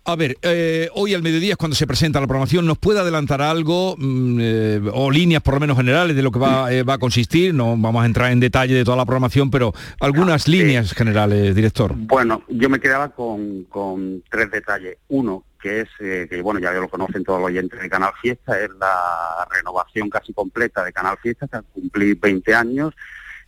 a 0.06 0.16
ver, 0.16 0.38
eh, 0.44 0.88
hoy 0.94 1.16
al 1.16 1.24
mediodía 1.24 1.54
es 1.54 1.58
cuando 1.58 1.76
se 1.76 1.88
presenta 1.88 2.22
la 2.22 2.28
programación. 2.28 2.68
¿Nos 2.68 2.78
puede 2.78 3.00
adelantar 3.00 3.42
algo 3.42 3.96
mm, 3.98 4.38
eh, 4.40 4.82
o 4.94 5.10
líneas 5.10 5.42
por 5.42 5.56
lo 5.56 5.60
menos 5.60 5.78
generales 5.78 6.16
de 6.16 6.22
lo 6.22 6.32
que 6.32 6.38
va, 6.38 6.72
eh, 6.72 6.84
va, 6.84 6.94
a 6.94 6.98
consistir? 7.00 7.52
No 7.52 7.76
vamos 7.76 8.04
a 8.04 8.06
entrar 8.06 8.32
en 8.32 8.40
detalle 8.40 8.76
de 8.76 8.84
toda 8.84 8.98
la 8.98 9.06
programación, 9.06 9.50
pero 9.50 9.74
algunas 10.00 10.48
líneas 10.48 10.94
generales, 10.94 11.56
director. 11.56 11.94
Bueno, 11.96 12.44
yo 12.50 12.70
me 12.70 12.80
quedaba 12.80 13.10
con, 13.10 13.64
con 13.64 14.22
tres 14.30 14.52
detalles. 14.52 14.98
Uno, 15.08 15.44
que 15.60 15.82
es, 15.82 15.90
que 15.98 16.42
bueno, 16.44 16.60
ya 16.60 16.72
lo 16.74 16.88
conocen 16.88 17.24
todos 17.24 17.40
los 17.40 17.48
oyentes 17.48 17.82
de 17.82 17.90
Canal 17.90 18.12
Fiesta, 18.22 18.62
es 18.62 18.70
la 18.80 19.48
renovación 19.50 20.08
casi 20.12 20.34
completa 20.34 20.84
de 20.84 20.94
Canal 20.94 21.18
Fiesta, 21.18 21.48
que 21.48 21.62
cumplir 21.74 22.20
20 22.20 22.54
años 22.54 22.94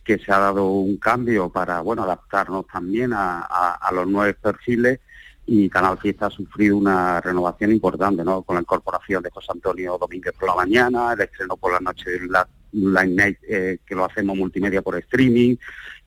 que 0.02 0.18
se 0.18 0.32
ha 0.32 0.38
dado 0.38 0.70
un 0.70 0.96
cambio 0.96 1.50
para 1.50 1.82
bueno 1.82 2.02
adaptarnos 2.02 2.66
también 2.66 3.12
a, 3.12 3.42
a 3.42 3.92
los 3.92 4.08
nuevos 4.08 4.34
perfiles 4.42 4.98
y 5.50 5.70
Canal 5.70 5.96
Fiesta 5.96 6.26
ha 6.26 6.30
sufrido 6.30 6.76
una 6.76 7.22
renovación 7.22 7.72
importante, 7.72 8.22
¿no? 8.22 8.42
Con 8.42 8.56
la 8.56 8.60
incorporación 8.60 9.22
de 9.22 9.30
José 9.30 9.48
Antonio 9.50 9.96
Domínguez 9.98 10.34
por 10.38 10.46
la 10.46 10.54
mañana, 10.54 11.14
el 11.14 11.22
estreno 11.22 11.56
por 11.56 11.72
la 11.72 11.80
noche 11.80 12.10
de 12.10 12.28
la 12.28 12.46
Line 12.70 13.14
Night, 13.14 13.38
eh, 13.48 13.78
que 13.86 13.94
lo 13.94 14.04
hacemos 14.04 14.36
multimedia 14.36 14.82
por 14.82 14.98
streaming, 14.98 15.56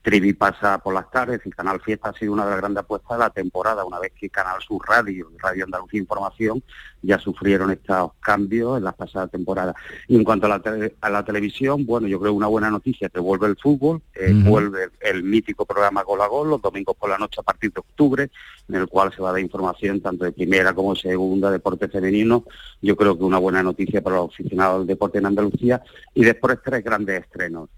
Trivi 0.00 0.32
pasa 0.32 0.78
por 0.78 0.94
las 0.94 1.10
tardes 1.10 1.40
y 1.44 1.50
Canal 1.50 1.80
Fiesta 1.80 2.10
ha 2.10 2.12
sido 2.12 2.32
una 2.32 2.44
de 2.44 2.50
las 2.52 2.60
grandes 2.60 2.84
apuestas 2.84 3.18
de 3.18 3.24
la 3.24 3.30
temporada, 3.30 3.84
una 3.84 3.98
vez 3.98 4.12
que 4.12 4.30
Canal 4.30 4.62
Sur 4.62 4.80
Radio 4.88 5.28
y 5.34 5.38
Radio 5.38 5.64
Andalucía 5.64 6.00
Información 6.00 6.62
ya 7.02 7.18
sufrieron 7.18 7.70
estos 7.70 8.12
cambios 8.20 8.78
en 8.78 8.84
las 8.84 8.94
pasadas 8.94 9.30
temporadas. 9.30 9.74
Y 10.08 10.16
en 10.16 10.24
cuanto 10.24 10.46
a 10.46 11.10
la, 11.10 11.24
televisión, 11.24 11.84
bueno, 11.84 12.06
yo 12.06 12.20
creo 12.20 12.32
una 12.32 12.46
buena 12.46 12.70
noticia 12.70 13.08
que 13.08 13.20
vuelve 13.20 13.48
el 13.48 13.56
fútbol, 13.56 14.00
eh, 14.14 14.32
vuelve 14.44 14.88
el, 15.00 15.22
mítico 15.22 15.66
programa 15.66 16.02
Gol 16.02 16.22
a 16.22 16.26
Gol, 16.26 16.50
los 16.50 16.62
domingos 16.62 16.96
por 16.96 17.10
la 17.10 17.18
noche 17.18 17.40
a 17.40 17.42
partir 17.42 17.72
de 17.72 17.80
octubre, 17.80 18.30
en 18.68 18.74
el 18.74 18.86
cual 18.86 19.12
se 19.14 19.20
va 19.20 19.30
a 19.30 19.32
dar 19.32 19.40
información 19.40 20.00
tanto 20.00 20.24
de 20.24 20.32
primera 20.32 20.72
como 20.74 20.94
de 20.94 21.00
segunda, 21.00 21.50
deporte 21.50 21.88
femenino. 21.88 22.44
Yo 22.80 22.96
creo 22.96 23.16
que 23.16 23.24
una 23.24 23.38
buena 23.38 23.62
noticia 23.62 24.02
para 24.02 24.16
los 24.16 24.30
aficionados 24.30 24.80
del 24.80 24.86
deporte 24.88 25.18
en 25.18 25.26
Andalucía. 25.26 25.82
Y 26.14 26.24
después 26.24 26.58
tres 26.64 26.84
grandes 26.84 27.22
estrenos. 27.22 27.68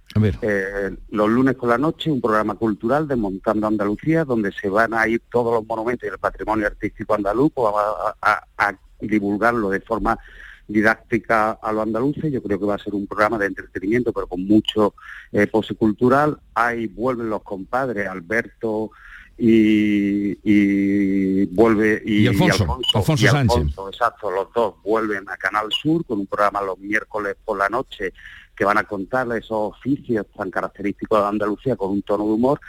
Eh, 0.43 0.97
los 1.11 1.29
lunes 1.29 1.57
por 1.57 1.68
la 1.68 1.79
noche, 1.79 2.11
un 2.11 2.20
programa 2.20 2.55
cultural 2.55 3.09
de 3.09 3.16
Montando 3.16 3.66
Andalucía, 3.66 4.25
donde 4.25 4.53
se 4.53 4.68
van 4.68 4.95
a 4.95 5.09
ir 5.09 5.22
todos 5.31 5.53
los 5.53 5.66
monumentos 5.66 6.09
y 6.09 6.12
el 6.12 6.18
patrimonio 6.18 6.66
artístico 6.66 7.14
andaluz 7.14 7.51
pues, 7.53 7.75
a, 8.22 8.75
divulgarlo 9.09 9.70
de 9.70 9.80
forma 9.80 10.18
didáctica 10.66 11.52
a 11.52 11.72
los 11.72 11.82
andaluces. 11.82 12.32
Yo 12.32 12.42
creo 12.42 12.59
que 12.59 12.66
va 12.66 12.74
a 12.76 12.78
ser 12.78 12.94
un 12.94 13.07
programa 13.07 13.38
de 13.38 13.46
entretenimiento, 13.46 14.12
pero 14.12 14.26
con 14.26 14.46
mucho 14.46 14.94
eh, 15.32 15.46
pose 15.46 15.74
cultural. 15.74 16.38
Ahí 16.55 16.86
vuelven 16.86 17.30
los 17.30 17.42
compadres, 17.42 18.09
Alberto 18.09 18.90
y, 19.36 20.34
vuelve 21.46 22.02
y, 22.05 22.26
Alfonso, 22.28 22.80
Alfonso, 22.94 23.26
Sánchez. 23.26 23.74
exacto, 23.88 24.30
los 24.30 24.52
dos 24.52 24.74
vuelven 24.84 25.28
a 25.28 25.36
Canal 25.36 25.72
Sur 25.72 26.05
con 26.05 26.20
un 26.20 26.26
programa 26.26 26.62
los 26.62 26.78
miércoles 26.78 27.36
por 27.44 27.59
la 27.59 27.68
noche 27.68 28.12
que 28.55 28.64
van 28.64 28.78
a 28.78 28.84
contarle 28.84 29.38
esos 29.38 29.72
oficios 29.72 30.26
tan 30.36 30.50
característicos 30.50 31.20
de 31.20 31.26
Andalucía 31.26 31.74
con 31.74 31.90
un 31.90 32.02
tono 32.02 32.24
de 32.24 32.30
humor. 32.30 32.61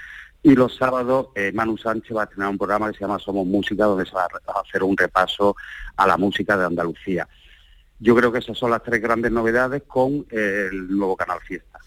Y 0.46 0.54
los 0.54 0.76
sábados 0.76 1.30
eh, 1.34 1.52
Manu 1.56 1.76
Sánchez 1.76 2.16
va 2.16 2.22
a 2.22 2.28
tener 2.28 2.48
un 2.48 2.60
programa 2.60 2.92
que 2.92 3.00
se 3.00 3.04
llama 3.04 3.18
Somos 3.18 3.48
Música, 3.48 3.86
donde 3.86 4.06
se 4.06 4.14
va 4.14 4.26
a 4.26 4.60
hacer 4.60 4.84
un 4.84 4.96
repaso 4.96 5.56
a 5.98 6.06
la 6.06 6.18
música 6.18 6.56
de 6.56 6.66
Andalucía. 6.66 7.28
Yo 8.00 8.16
creo 8.16 8.32
que 8.32 8.38
esas 8.38 8.56
son 8.56 8.70
las 8.70 8.84
tres 8.84 9.02
grandes 9.02 9.32
novedades 9.32 9.82
con 9.88 10.24
el 10.30 10.88
nuevo 10.96 11.18
canal 11.18 11.40
Fiesta. 11.42 11.80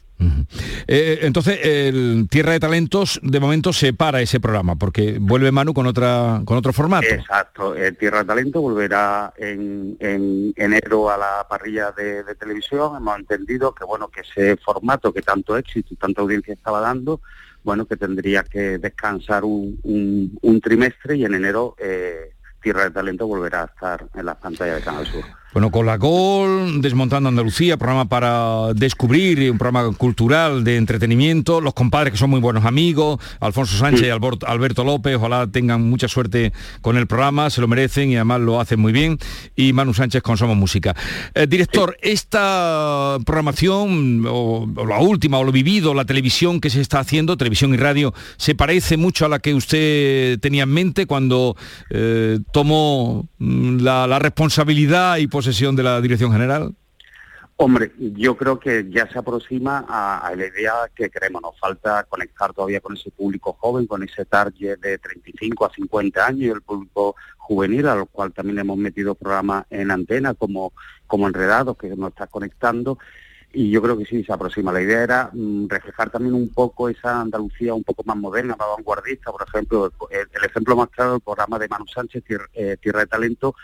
Eh, 0.88 1.20
entonces, 1.22 1.60
el 1.62 2.26
Tierra 2.28 2.52
de 2.52 2.58
Talentos, 2.58 3.20
de 3.22 3.38
momento 3.38 3.72
se 3.72 3.92
para 3.92 4.20
ese 4.20 4.40
programa, 4.40 4.74
porque 4.74 5.18
vuelve 5.20 5.52
Manu 5.52 5.72
con 5.72 5.86
otra 5.86 6.42
con 6.44 6.56
otro 6.56 6.72
formato. 6.72 7.06
Exacto, 7.06 7.76
el 7.76 7.96
Tierra 7.96 8.20
de 8.20 8.24
Talento 8.24 8.60
volverá 8.60 9.32
en, 9.36 9.96
enero 10.00 11.10
a 11.10 11.16
la 11.16 11.46
parrilla 11.48 11.92
de, 11.92 12.24
televisión. 12.34 12.96
Hemos 12.96 13.18
entendido 13.18 13.72
que 13.72 13.84
bueno 13.84 14.08
que 14.08 14.22
ese 14.22 14.56
formato 14.56 15.12
que 15.12 15.22
tanto 15.22 15.56
éxito 15.56 15.94
y 15.94 15.96
tanta 15.96 16.22
audiencia 16.22 16.54
estaba 16.54 16.80
dando, 16.80 17.20
bueno, 17.62 17.86
que 17.86 17.96
tendría 17.96 18.42
que 18.42 18.78
descansar 18.78 19.44
un, 19.44 20.60
trimestre 20.62 21.16
y 21.16 21.24
en 21.24 21.34
enero 21.34 21.76
eh, 21.78 22.34
Tierra 22.62 22.84
de 22.84 22.90
Talento 22.90 23.26
volverá 23.26 23.62
a 23.62 23.66
estar 23.66 24.08
en 24.14 24.26
las 24.26 24.36
pantallas 24.36 24.76
de 24.76 24.82
Canal 24.82 25.06
Sur. 25.06 25.24
Bueno, 25.54 25.70
con 25.70 25.86
la 25.86 25.96
Gol, 25.96 26.82
Desmontando 26.82 27.30
Andalucía, 27.30 27.78
programa 27.78 28.04
para 28.04 28.74
descubrir, 28.74 29.50
un 29.50 29.56
programa 29.56 29.90
cultural 29.96 30.62
de 30.62 30.76
entretenimiento, 30.76 31.62
los 31.62 31.72
compadres 31.72 32.12
que 32.12 32.18
son 32.18 32.28
muy 32.28 32.40
buenos 32.40 32.66
amigos, 32.66 33.18
Alfonso 33.40 33.78
Sánchez 33.78 34.06
y 34.06 34.10
Alberto 34.10 34.84
López, 34.84 35.16
ojalá 35.16 35.46
tengan 35.46 35.88
mucha 35.88 36.06
suerte 36.06 36.52
con 36.82 36.98
el 36.98 37.06
programa, 37.06 37.48
se 37.48 37.62
lo 37.62 37.66
merecen 37.66 38.10
y 38.10 38.16
además 38.16 38.42
lo 38.42 38.60
hacen 38.60 38.78
muy 38.78 38.92
bien, 38.92 39.18
y 39.56 39.72
Manu 39.72 39.94
Sánchez 39.94 40.20
con 40.20 40.36
Somos 40.36 40.56
Música. 40.56 40.94
Eh, 41.34 41.46
director, 41.46 41.96
esta 42.02 43.16
programación, 43.24 44.26
o, 44.28 44.68
la 44.86 44.98
última, 44.98 45.38
o 45.38 45.44
lo 45.44 45.52
vivido, 45.52 45.94
la 45.94 46.04
televisión 46.04 46.60
que 46.60 46.68
se 46.68 46.82
está 46.82 47.00
haciendo, 47.00 47.38
televisión 47.38 47.72
y 47.72 47.78
radio, 47.78 48.12
¿se 48.36 48.54
parece 48.54 48.98
mucho 48.98 49.24
a 49.24 49.30
la 49.30 49.38
que 49.38 49.54
usted 49.54 50.38
tenía 50.40 50.64
en 50.64 50.70
mente 50.74 51.06
cuando 51.06 51.56
eh, 51.88 52.38
tomó 52.52 53.26
mm, 53.38 53.78
la, 53.78 54.06
la 54.06 54.18
responsabilidad 54.18 55.16
y 55.16 55.26
posesión 55.38 55.76
de 55.76 55.84
la 55.84 56.00
Dirección 56.00 56.32
General? 56.32 56.74
Hombre, 57.58 57.92
yo 57.96 58.36
creo 58.36 58.58
que 58.58 58.86
ya 58.90 59.08
se 59.08 59.20
aproxima 59.20 59.84
a, 59.88 60.34
la 60.34 60.46
idea 60.48 60.72
que 60.92 61.08
queremos. 61.10 61.40
Nos 61.40 61.56
falta 61.60 62.04
conectar 62.08 62.52
todavía 62.52 62.80
con 62.80 62.96
ese 62.96 63.12
público 63.12 63.52
joven, 63.52 63.86
con 63.86 64.02
ese 64.02 64.24
target 64.24 64.80
de 64.80 64.98
35 64.98 65.64
a 65.64 65.72
50 65.72 66.26
años 66.26 66.40
y 66.42 66.48
el 66.48 66.62
público 66.62 67.14
juvenil, 67.36 67.86
al 67.86 68.08
cual 68.08 68.32
también 68.32 68.58
hemos 68.58 68.76
metido 68.78 69.14
programas 69.14 69.64
en 69.70 69.92
antena 69.92 70.34
como, 70.34 70.72
como 71.06 71.28
Enredados, 71.28 71.76
que 71.76 71.88
nos 71.94 72.10
está 72.10 72.26
conectando. 72.26 72.98
Y 73.52 73.70
yo 73.70 73.80
creo 73.80 73.96
que 73.96 74.06
sí, 74.06 74.24
se 74.24 74.32
aproxima. 74.32 74.72
La 74.72 74.82
idea 74.82 75.04
era 75.04 75.30
mm, 75.32 75.68
reflejar 75.68 76.10
también 76.10 76.34
un 76.34 76.48
poco 76.48 76.88
esa 76.88 77.20
Andalucía 77.20 77.74
un 77.74 77.84
poco 77.84 78.02
más 78.04 78.16
moderna, 78.16 78.56
más 78.58 78.68
vanguardista. 78.76 79.30
Por 79.30 79.46
ejemplo, 79.46 79.92
el, 80.10 80.44
ejemplo 80.44 80.74
más 80.74 80.88
claro, 80.88 81.14
el 81.14 81.20
programa 81.20 81.60
de 81.60 81.68
Manu 81.68 81.86
Sánchez, 81.86 82.24
eh, 82.54 82.76
Tierra 82.80 83.00
de 83.00 83.06
Talento, 83.06 83.54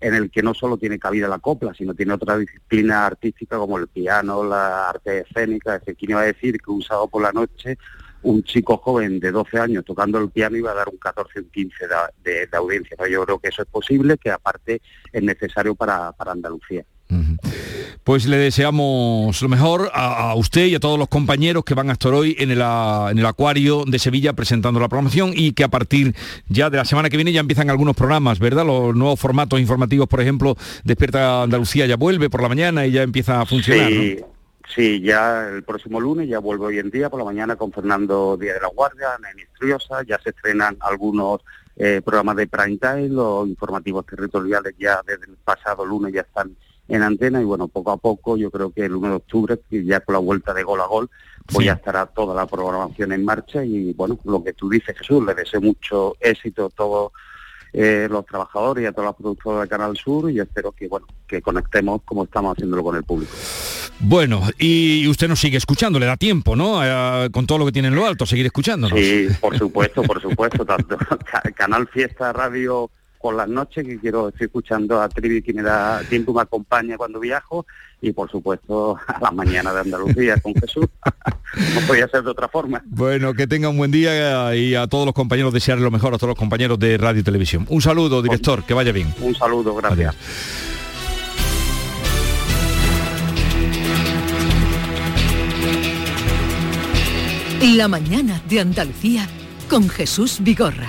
en 0.00 0.14
el 0.14 0.30
que 0.30 0.42
no 0.42 0.54
solo 0.54 0.78
tiene 0.78 0.98
cabida 0.98 1.28
la 1.28 1.38
copla, 1.38 1.74
sino 1.74 1.94
tiene 1.94 2.14
otra 2.14 2.38
disciplina 2.38 3.06
artística 3.06 3.58
como 3.58 3.78
el 3.78 3.88
piano, 3.88 4.42
la 4.42 4.88
arte 4.88 5.20
escénica, 5.20 5.76
es 5.76 5.80
decir, 5.80 5.96
¿quién 5.96 6.10
iba 6.12 6.20
a 6.20 6.24
decir 6.24 6.58
que 6.58 6.70
un 6.70 6.82
sábado 6.82 7.08
por 7.08 7.22
la 7.22 7.32
noche 7.32 7.78
un 8.22 8.42
chico 8.42 8.76
joven 8.76 9.18
de 9.18 9.30
12 9.30 9.58
años 9.58 9.84
tocando 9.84 10.18
el 10.18 10.30
piano 10.30 10.56
iba 10.56 10.70
a 10.72 10.74
dar 10.74 10.88
un 10.88 10.98
14 10.98 11.38
o 11.38 11.42
un 11.42 11.50
15 11.50 11.74
de, 12.22 12.48
audiencia. 12.52 12.96
Yo 13.08 13.24
creo 13.24 13.38
que 13.38 13.48
eso 13.48 13.62
es 13.62 13.68
posible, 13.68 14.18
que 14.18 14.30
aparte 14.30 14.82
es 15.10 15.22
necesario 15.22 15.74
para 15.74 16.14
Andalucía. 16.18 16.84
Pues 18.04 18.26
le 18.26 18.36
deseamos 18.38 19.40
lo 19.42 19.48
mejor 19.48 19.90
a, 19.92 20.34
usted 20.34 20.66
y 20.66 20.74
a 20.74 20.80
todos 20.80 20.98
los 20.98 21.08
compañeros 21.08 21.64
que 21.64 21.74
van 21.74 21.90
a 21.90 21.92
estar 21.92 22.12
hoy 22.12 22.36
en 22.38 22.50
el, 22.50 22.60
en 22.60 23.18
el 23.18 23.26
Acuario 23.26 23.84
de 23.86 23.98
Sevilla 23.98 24.32
presentando 24.32 24.80
la 24.80 24.88
programación 24.88 25.32
y 25.34 25.52
que 25.52 25.64
a 25.64 25.68
partir 25.68 26.14
ya 26.48 26.70
de 26.70 26.76
la 26.78 26.84
semana 26.84 27.10
que 27.10 27.16
viene 27.16 27.32
ya 27.32 27.40
empiezan 27.40 27.70
algunos 27.70 27.96
programas, 27.96 28.38
¿verdad? 28.38 28.64
Los 28.64 28.94
nuevos 28.96 29.20
formatos 29.20 29.60
informativos, 29.60 30.08
por 30.08 30.20
ejemplo, 30.20 30.56
Despierta 30.84 31.42
Andalucía 31.42 31.86
ya 31.86 31.96
vuelve 31.96 32.30
por 32.30 32.42
la 32.42 32.48
mañana 32.48 32.86
y 32.86 32.92
ya 32.92 33.02
empieza 33.02 33.40
a 33.40 33.46
funcionar. 33.46 33.90
Sí, 34.74 35.00
ya 35.00 35.48
el 35.48 35.64
próximo 35.64 36.00
lunes 36.00 36.28
ya 36.28 36.38
vuelvo 36.38 36.66
hoy 36.66 36.78
en 36.78 36.90
día 36.90 37.10
por 37.10 37.18
la 37.18 37.24
mañana 37.24 37.56
con 37.56 37.72
Fernando 37.72 38.36
Díaz 38.36 38.54
de 38.54 38.60
la 38.60 38.68
Guardia, 38.68 39.08
en 39.32 39.38
Istriosa, 39.40 40.04
ya 40.06 40.18
se 40.22 40.30
estrenan 40.30 40.76
algunos 40.80 41.40
eh, 41.76 42.00
programas 42.04 42.36
de 42.36 42.46
prime 42.46 42.76
time, 42.76 43.08
los 43.08 43.48
informativos 43.48 44.06
territoriales 44.06 44.74
ya 44.78 45.00
desde 45.04 45.24
el 45.24 45.36
pasado 45.38 45.84
lunes 45.84 46.12
ya 46.12 46.20
están 46.20 46.54
en 46.90 47.02
antena 47.02 47.40
y 47.40 47.44
bueno, 47.44 47.68
poco 47.68 47.92
a 47.92 47.96
poco 47.96 48.36
yo 48.36 48.50
creo 48.50 48.72
que 48.72 48.84
el 48.84 48.94
1 48.94 49.08
de 49.08 49.14
octubre, 49.14 49.60
ya 49.70 50.00
con 50.00 50.12
la 50.14 50.18
vuelta 50.18 50.52
de 50.52 50.64
gol 50.64 50.80
a 50.80 50.86
gol, 50.86 51.08
pues 51.46 51.66
ya 51.66 51.74
estará 51.74 52.06
toda 52.06 52.34
la 52.34 52.46
programación 52.46 53.12
en 53.12 53.24
marcha 53.24 53.64
y 53.64 53.92
bueno, 53.94 54.18
lo 54.24 54.42
que 54.42 54.52
tú 54.52 54.68
dices 54.68 54.98
Jesús, 54.98 55.24
le 55.24 55.34
deseo 55.34 55.60
mucho 55.60 56.16
éxito 56.20 56.66
a 56.66 56.70
todos 56.70 57.12
eh, 57.72 58.08
los 58.10 58.26
trabajadores 58.26 58.82
y 58.82 58.86
a 58.86 58.92
todos 58.92 59.06
los 59.06 59.16
productores 59.16 59.62
de 59.62 59.68
Canal 59.68 59.96
Sur 59.96 60.30
y 60.30 60.40
espero 60.40 60.72
que 60.72 60.88
bueno, 60.88 61.06
que 61.28 61.40
conectemos 61.40 62.02
como 62.04 62.24
estamos 62.24 62.56
haciéndolo 62.56 62.82
con 62.82 62.96
el 62.96 63.04
público. 63.04 63.32
Bueno, 64.00 64.42
y 64.58 65.06
usted 65.06 65.28
nos 65.28 65.38
sigue 65.38 65.58
escuchando, 65.58 65.98
le 65.98 66.06
da 66.06 66.16
tiempo, 66.16 66.56
¿no? 66.56 66.80
Eh, 66.82 67.30
con 67.30 67.46
todo 67.46 67.58
lo 67.58 67.66
que 67.66 67.72
tiene 67.72 67.88
en 67.88 67.94
lo 67.94 68.06
alto, 68.06 68.26
seguir 68.26 68.46
escuchándonos. 68.46 68.98
Sí, 68.98 69.28
por 69.40 69.56
supuesto, 69.56 70.02
por 70.02 70.20
supuesto, 70.20 70.64
tanto 70.64 70.96
Canal 71.54 71.86
Fiesta 71.86 72.32
Radio 72.32 72.90
por 73.20 73.34
las 73.34 73.48
noches, 73.48 73.86
que 73.86 73.98
quiero, 73.98 74.28
estoy 74.28 74.46
escuchando 74.46 75.00
a 75.00 75.08
Trivi, 75.08 75.42
que 75.42 75.52
me 75.52 75.62
da 75.62 76.00
tiempo, 76.08 76.32
me 76.32 76.40
acompaña 76.40 76.96
cuando 76.96 77.20
viajo, 77.20 77.66
y 78.00 78.12
por 78.12 78.30
supuesto 78.30 78.96
a 79.06 79.20
la 79.20 79.30
mañana 79.30 79.72
de 79.74 79.80
Andalucía 79.80 80.40
con 80.40 80.54
Jesús. 80.54 80.86
no 81.74 81.80
podía 81.86 82.08
ser 82.08 82.22
de 82.22 82.30
otra 82.30 82.48
forma. 82.48 82.82
Bueno, 82.86 83.34
que 83.34 83.46
tenga 83.46 83.68
un 83.68 83.76
buen 83.76 83.90
día 83.90 84.54
y 84.56 84.74
a 84.74 84.86
todos 84.86 85.04
los 85.04 85.14
compañeros 85.14 85.52
desearle 85.52 85.84
lo 85.84 85.90
mejor, 85.90 86.14
a 86.14 86.16
todos 86.16 86.30
los 86.30 86.38
compañeros 86.38 86.78
de 86.78 86.96
Radio 86.96 87.20
y 87.20 87.24
Televisión. 87.24 87.66
Un 87.68 87.82
saludo, 87.82 88.22
director, 88.22 88.64
que 88.64 88.72
vaya 88.72 88.92
bien. 88.92 89.12
Un 89.20 89.34
saludo, 89.34 89.74
gracias. 89.74 90.16
La 97.76 97.88
mañana 97.88 98.40
de 98.48 98.60
Andalucía 98.60 99.28
con 99.68 99.90
Jesús 99.90 100.38
Vigorra. 100.40 100.88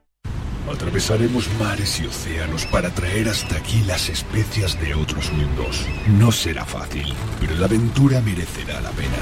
Atravesaremos 0.71 1.49
mares 1.59 1.99
y 1.99 2.05
océanos 2.05 2.65
para 2.65 2.89
traer 2.89 3.29
hasta 3.29 3.57
aquí 3.57 3.83
las 3.85 4.09
especias 4.09 4.79
de 4.79 4.93
otros 4.93 5.31
mundos. 5.31 5.85
No 6.17 6.31
será 6.31 6.65
fácil, 6.65 7.13
pero 7.39 7.55
la 7.55 7.65
aventura 7.65 8.21
merecerá 8.21 8.79
la 8.81 8.91
pena. 8.91 9.17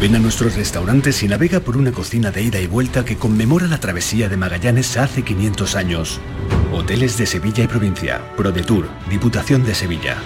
Ven 0.00 0.14
a 0.16 0.18
nuestros 0.18 0.54
restaurantes 0.54 1.22
y 1.22 1.28
navega 1.28 1.60
por 1.60 1.76
una 1.76 1.92
cocina 1.92 2.30
de 2.30 2.42
ida 2.42 2.60
y 2.60 2.66
vuelta 2.66 3.04
que 3.04 3.16
conmemora 3.16 3.66
la 3.66 3.80
travesía 3.80 4.28
de 4.28 4.36
Magallanes 4.36 4.96
hace 4.96 5.22
500 5.22 5.74
años. 5.76 6.20
Hoteles 6.72 7.16
de 7.16 7.26
Sevilla 7.26 7.64
y 7.64 7.68
provincia, 7.68 8.20
ProDetour, 8.36 8.88
Diputación 9.08 9.64
de 9.64 9.74
Sevilla. 9.74 10.18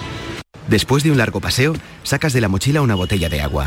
Después 0.66 1.04
de 1.04 1.12
un 1.12 1.18
largo 1.18 1.40
paseo, 1.40 1.74
sacas 2.02 2.32
de 2.32 2.40
la 2.40 2.48
mochila 2.48 2.82
una 2.82 2.96
botella 2.96 3.28
de 3.28 3.40
agua. 3.40 3.66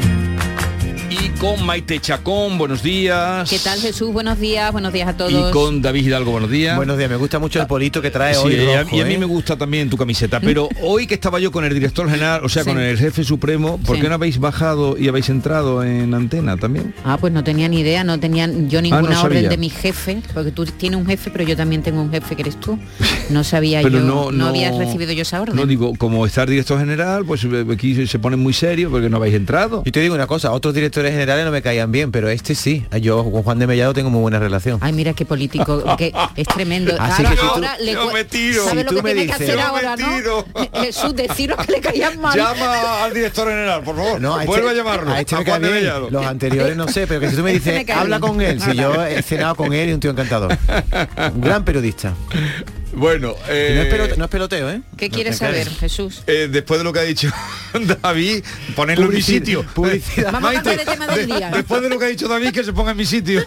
Con 1.41 1.65
Maite 1.65 1.99
Chacón, 1.99 2.59
buenos 2.59 2.83
días. 2.83 3.49
¿Qué 3.49 3.57
tal 3.57 3.79
Jesús? 3.79 4.13
Buenos 4.13 4.39
días, 4.39 4.71
buenos 4.71 4.93
días 4.93 5.07
a 5.09 5.17
todos. 5.17 5.31
Y 5.33 5.51
con 5.51 5.81
David 5.81 6.05
Hidalgo, 6.05 6.29
buenos 6.29 6.51
días. 6.51 6.77
Buenos 6.77 6.99
días, 6.99 7.09
me 7.09 7.15
gusta 7.15 7.39
mucho 7.39 7.59
el 7.59 7.65
polito 7.65 7.99
que 7.99 8.11
trae 8.11 8.35
Sí, 8.35 8.41
hoy. 8.43 8.53
y 8.53 8.59
a- 8.69 8.85
y 8.91 8.99
a 9.01 9.05
mí 9.05 9.15
¿eh? 9.15 9.17
me 9.17 9.25
gusta 9.25 9.57
también 9.57 9.89
tu 9.89 9.97
camiseta, 9.97 10.39
pero 10.39 10.69
hoy 10.83 11.07
que 11.07 11.15
estaba 11.15 11.39
yo 11.39 11.51
con 11.51 11.65
el 11.65 11.73
director 11.73 12.07
general, 12.07 12.41
o 12.45 12.49
sea, 12.49 12.63
Sí. 12.63 12.69
con 12.69 12.79
el 12.79 12.95
jefe 12.95 13.23
supremo, 13.23 13.79
¿por 13.79 13.95
Sí. 13.95 14.03
qué 14.03 14.07
no 14.09 14.13
habéis 14.15 14.37
bajado 14.39 14.95
y 14.99 15.07
habéis 15.07 15.29
entrado 15.29 15.83
en 15.83 16.13
antena 16.13 16.57
también? 16.57 16.93
Ah, 17.03 17.17
pues 17.19 17.33
no 17.33 17.43
tenía 17.43 17.67
ni 17.67 17.79
idea, 17.79 18.03
no 18.03 18.19
tenía 18.19 18.45
yo 18.45 18.79
ninguna 18.79 19.07
Ah, 19.09 19.13
no 19.13 19.21
orden 19.23 19.49
de 19.49 19.57
mi 19.57 19.71
jefe, 19.71 20.21
porque 20.35 20.51
tú 20.51 20.65
tienes 20.65 20.99
un 20.99 21.07
jefe, 21.07 21.31
pero 21.31 21.43
yo 21.43 21.57
también 21.57 21.81
tengo 21.81 22.03
un 22.03 22.11
jefe 22.11 22.35
que 22.35 22.43
eres 22.43 22.59
tú. 22.59 22.77
No 23.31 23.43
sabía 23.43 23.81
Pero 23.81 23.97
yo, 23.97 24.03
no, 24.05 24.31
no, 24.31 24.45
había 24.45 24.77
recibido 24.77 25.11
yo 25.11 25.23
esa 25.23 25.41
orden. 25.41 25.55
No 25.55 25.65
digo, 25.65 25.93
como 25.97 26.23
está 26.27 26.43
el 26.43 26.49
director 26.51 26.77
general, 26.77 27.25
pues 27.25 27.43
eh, 27.45 27.65
aquí 27.73 28.05
se 28.05 28.19
ponen 28.19 28.39
muy 28.39 28.53
serios 28.53 28.91
porque 28.91 29.09
no 29.09 29.17
habéis 29.17 29.33
entrado. 29.33 29.81
Yo 29.83 29.91
te 29.91 30.01
digo 30.01 30.13
una 30.13 30.27
cosa, 30.27 30.51
otros 30.51 30.75
directores 30.75 31.11
generales 31.11 31.30
no 31.45 31.51
me 31.51 31.61
caían 31.61 31.91
bien, 31.91 32.11
pero 32.11 32.29
este 32.29 32.55
sí. 32.55 32.85
Yo 33.01 33.23
con 33.31 33.43
Juan 33.43 33.59
de 33.59 33.67
Mellado 33.67 33.93
tengo 33.93 34.09
muy 34.09 34.21
buena 34.21 34.39
relación. 34.39 34.79
Ay, 34.81 34.93
mira 34.93 35.13
qué 35.13 35.25
político, 35.25 35.83
que 35.97 36.13
es 36.35 36.47
tremendo. 36.47 36.93
Así 36.99 37.23
Ahora- 37.23 37.29
que 37.31 37.35
si 37.35 37.41
tú- 37.47 37.53
ahora 37.53 37.77
le 37.79 37.93
yo 37.93 38.05
cu- 38.07 38.13
me 38.13 38.23
tiro. 38.25 38.63
¿Sabe 38.65 38.77
Si 38.79 38.83
lo 38.83 38.89
tú 38.89 38.95
que 38.97 39.01
me 39.03 39.13
tiene 39.13 39.27
que 39.31 39.33
dices- 39.37 39.49
hacer 39.49 39.49
Yo 39.49 39.73
me 39.73 39.87
ahora, 39.87 39.95
no? 39.95 40.81
Jesús, 40.81 41.15
deciros 41.15 41.57
que 41.65 41.71
le 41.71 41.81
caían 41.81 42.19
mal. 42.19 42.37
Llama 42.37 43.03
al 43.03 43.13
director 43.13 43.47
general, 43.47 43.81
por 43.83 43.95
favor. 43.95 44.21
No, 44.21 44.35
a 44.35 44.45
Vuelve 44.45 44.67
este- 44.67 44.79
a 44.79 44.83
llamarlo. 44.83 45.11
A 45.11 45.19
este 45.19 45.35
me 45.35 45.41
a 45.41 45.45
Juan 45.45 45.61
cae 45.61 45.69
de 45.69 45.73
bien. 45.73 45.83
Mellado. 45.85 46.09
Los 46.09 46.25
anteriores 46.25 46.75
no 46.77 46.87
sé, 46.87 47.07
pero 47.07 47.19
que 47.19 47.29
si 47.29 47.35
tú 47.35 47.43
me 47.43 47.53
dices, 47.53 47.89
habla 47.89 48.17
bien. 48.19 48.29
con 48.31 48.41
él, 48.41 48.61
si 48.61 48.75
yo 48.75 49.03
he 49.05 49.21
cenado 49.21 49.55
con 49.55 49.73
él 49.73 49.89
y 49.89 49.93
un 49.93 49.99
tío 49.99 50.11
encantador. 50.11 50.57
Un 51.33 51.41
gran 51.41 51.63
periodista. 51.63 52.13
Bueno, 52.93 53.35
eh, 53.47 53.73
no, 53.75 53.81
es 53.83 53.87
peloteo, 53.87 54.17
no 54.17 54.23
es 54.25 54.29
peloteo, 54.31 54.69
¿eh? 54.69 54.81
¿Qué 54.97 55.07
No 55.09 55.15
quieres 55.15 55.37
saber, 55.37 55.69
Jesús? 55.69 56.23
eh, 56.27 56.49
después 56.51 56.79
de 56.79 56.83
lo 56.83 56.91
que 56.91 56.99
ha 56.99 57.03
dicho 57.03 57.29
David, 58.03 58.43
ponerlo 58.75 59.05
en 59.07 59.13
mi 59.15 59.21
sitio. 59.21 59.65
publicidad. 59.73 60.31
Vamos 60.33 60.49
a 60.49 60.53
Maite, 60.53 60.63
cambiar 60.63 60.77
de 60.85 60.91
tema 60.91 61.07
del 61.07 61.27
de- 61.27 61.35
día. 61.35 61.51
después 61.51 61.81
de 61.81 61.89
lo 61.89 61.97
que 61.99 62.05
ha 62.05 62.07
dicho 62.09 62.27
David, 62.27 62.51
que 62.51 62.63
se 62.63 62.73
ponga 62.73 62.91
en 62.91 62.97
mi 62.97 63.05
sitio. 63.05 63.43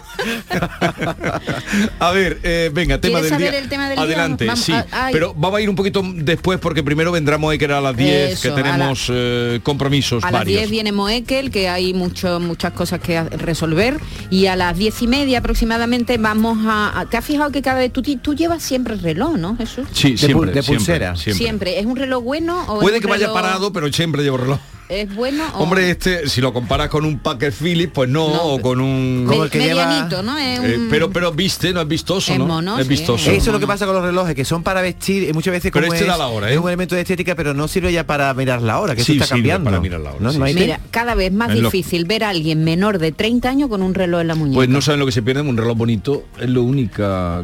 a 1.99 2.11
ver, 2.11 2.39
eh, 2.43 2.69
venga, 2.73 2.99
tema 2.99 3.19
¿Quieres 3.19 3.23
del 3.23 3.29
saber 3.29 3.51
día. 3.51 3.59
el 3.59 3.69
tema 3.69 3.85
del 3.89 3.95
día? 3.97 4.03
Adelante, 4.03 4.55
sí. 4.55 4.71
a- 4.71 4.85
ay. 4.91 5.13
pero 5.13 5.33
vamos 5.35 5.59
a 5.59 5.61
ir 5.61 5.69
un 5.69 5.75
poquito 5.75 6.01
después 6.15 6.59
porque 6.59 6.83
primero 6.83 7.11
vendrá 7.11 7.37
Moe, 7.37 7.57
que 7.57 7.65
era 7.65 7.77
a 7.77 7.81
las 7.81 7.95
10, 7.95 8.31
Eso, 8.33 8.41
que 8.41 8.47
a 8.47 8.51
la- 8.51 8.55
tenemos 8.63 9.07
eh, 9.09 9.59
compromisos 9.63 10.23
A 10.23 10.27
las 10.31 10.41
varios. 10.41 10.59
10 10.61 10.71
viene 10.71 10.91
Moekel, 10.91 11.51
que 11.51 11.69
hay 11.69 11.93
mucho, 11.93 12.39
muchas 12.39 12.73
cosas 12.73 12.99
que 12.99 13.21
resolver. 13.23 13.99
Y 14.29 14.47
a 14.47 14.55
las 14.55 14.77
10 14.77 15.01
y 15.03 15.07
media 15.07 15.39
aproximadamente 15.39 16.17
vamos 16.17 16.57
a... 16.65 16.99
a- 17.01 17.05
¿Te 17.05 17.17
has 17.17 17.25
fijado 17.25 17.51
que 17.51 17.61
cada 17.61 17.79
vez 17.79 17.93
tú, 17.93 18.01
tú 18.01 18.33
llevas 18.33 18.63
siempre 18.63 18.93
el 18.95 18.99
reloj, 19.01 19.34
¿no, 19.37 19.55
Jesús? 19.57 19.87
Sí, 19.91 20.11
De 20.11 20.17
siempre, 20.17 20.51
de 20.51 20.63
pulsera. 20.63 21.15
siempre. 21.15 21.43
Siempre. 21.45 21.79
¿Es 21.79 21.85
un 21.85 21.95
reloj 21.95 22.23
bueno 22.23 22.63
o 22.67 22.79
Puede 22.79 22.97
es 22.97 23.01
que 23.01 23.07
vaya 23.07 23.31
parado, 23.33 23.71
pero 23.73 23.91
siempre 23.91 24.23
llevo 24.23 24.37
reloj. 24.37 24.59
¿Es 24.87 25.15
bueno 25.15 25.43
o...? 25.55 25.63
Hombre, 25.63 25.89
este, 25.89 26.29
si 26.29 26.41
lo 26.41 26.53
comparas 26.53 26.89
con 26.89 27.05
un 27.05 27.17
Packer 27.17 27.51
Phillips, 27.51 27.91
pues 27.91 28.07
no, 28.07 28.29
No, 28.29 28.41
o 28.43 28.61
con 28.61 28.79
un... 28.79 29.25
Como 29.27 29.45
el 29.45 29.49
que 29.49 29.57
lleva- 29.57 29.87
medianito, 29.87 30.21
¿no? 30.21 30.37
Es 30.37 30.59
Eh, 30.59 30.77
un- 30.77 30.89
pero 30.91 31.09
pero 31.09 31.31
viste, 31.31 31.73
no 31.73 31.81
es 31.81 31.87
vistoso, 31.87 32.31
Es 32.31 32.37
¿no? 32.37 32.45
mono, 32.45 32.77
es 32.77 32.83
sí, 32.83 32.89
vistoso. 32.89 33.31
Eso 33.31 33.45
es 33.49 33.53
lo 33.53 33.59
que 33.59 33.65
pasa 33.65 33.87
con 33.87 33.95
los 33.95 34.03
relojes, 34.03 34.35
que 34.35 34.45
son 34.45 34.61
para 34.61 34.81
vestir 34.83 35.27
y 35.27 35.33
muchas 35.33 35.53
veces 35.53 35.71
Pero 35.71 35.85
como 35.87 35.93
este 35.95 36.05
es, 36.05 36.11
da 36.11 36.17
la 36.19 36.27
hora, 36.27 36.51
¿eh? 36.51 36.53
es 36.53 36.59
un 36.59 36.67
elemento 36.67 36.93
de 36.93 37.01
estética, 37.01 37.33
pero 37.33 37.55
no 37.55 37.67
sirve 37.67 37.91
ya 37.91 38.05
para 38.05 38.31
mirar 38.35 38.61
la 38.61 38.79
hora, 38.79 38.95
que 38.95 39.03
Sí, 39.03 39.13
eso 39.13 39.23
está 39.23 39.33
cambiando. 39.33 39.65
para 39.71 39.79
mirar 39.81 40.01
la 40.01 40.11
hora, 40.11 40.19
¿No, 40.19 40.31
sí, 40.31 40.37
Maite? 40.37 40.59
Mira, 40.59 40.79
cada 40.91 41.15
vez 41.15 41.33
más 41.33 41.49
Es 41.49 41.61
lo- 41.61 41.71
difícil 41.71 42.05
ver 42.05 42.23
a 42.23 42.29
alguien 42.29 42.63
menor 42.63 42.99
de 42.99 43.11
30 43.11 43.49
años 43.49 43.69
con 43.69 43.81
un 43.81 43.95
reloj 43.95 44.21
en 44.21 44.27
la 44.27 44.35
muñeca. 44.35 44.55
Pues 44.57 44.69
no 44.69 44.81
saben 44.83 44.99
lo 44.99 45.07
que 45.07 45.11
se 45.13 45.23
pierde, 45.23 45.41
un 45.41 45.57
reloj 45.57 45.75
bonito 45.75 46.25
es 46.39 46.47
la 46.47 46.59
única 46.59 47.41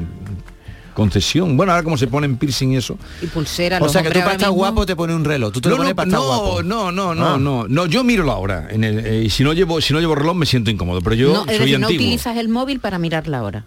concesión. 0.93 1.55
Bueno, 1.57 1.71
ahora 1.71 1.83
como 1.83 1.97
se 1.97 2.07
ponen 2.07 2.37
piercing 2.37 2.73
y 2.73 2.77
eso. 2.77 2.97
Y 3.21 3.27
pulsera, 3.27 3.79
O 3.81 3.89
sea 3.89 4.01
que 4.03 4.09
tú 4.09 4.19
para 4.19 4.31
estar 4.33 4.49
mismo- 4.49 4.55
guapo 4.55 4.85
te 4.85 4.95
pone 4.95 5.15
un 5.15 5.23
reloj, 5.25 5.51
tú 5.53 5.61
te 5.61 5.69
lo 5.69 5.75
No, 5.75 5.77
pones 5.83 5.91
no, 5.91 5.95
para 5.95 6.07
estar 6.09 6.19
no, 6.21 6.27
guapo. 6.27 6.63
no, 6.63 6.91
no, 6.91 7.15
no, 7.15 7.33
Ah. 7.33 7.37
no, 7.37 7.67
no, 7.67 7.85
yo 7.85 8.03
miro 8.03 8.23
la 8.23 8.35
hora. 8.35 8.67
En 8.69 8.83
el, 8.83 9.05
eh, 9.05 9.23
y 9.25 9.29
si 9.29 9.43
no 9.43 9.53
llevo, 9.53 9.79
si 9.81 9.93
no 9.93 9.99
llevo 9.99 10.15
reloj 10.15 10.35
me 10.35 10.45
siento 10.45 10.69
incómodo, 10.71 11.01
pero 11.01 11.15
yo 11.15 11.33
no, 11.33 11.39
es 11.41 11.57
soy 11.57 11.59
decir, 11.65 11.79
no 11.79 11.87
antiguo. 11.87 12.05
utilizas 12.05 12.37
el 12.37 12.49
móvil 12.49 12.79
para 12.79 12.97
mirar 12.99 13.27
la 13.27 13.43
hora. 13.43 13.63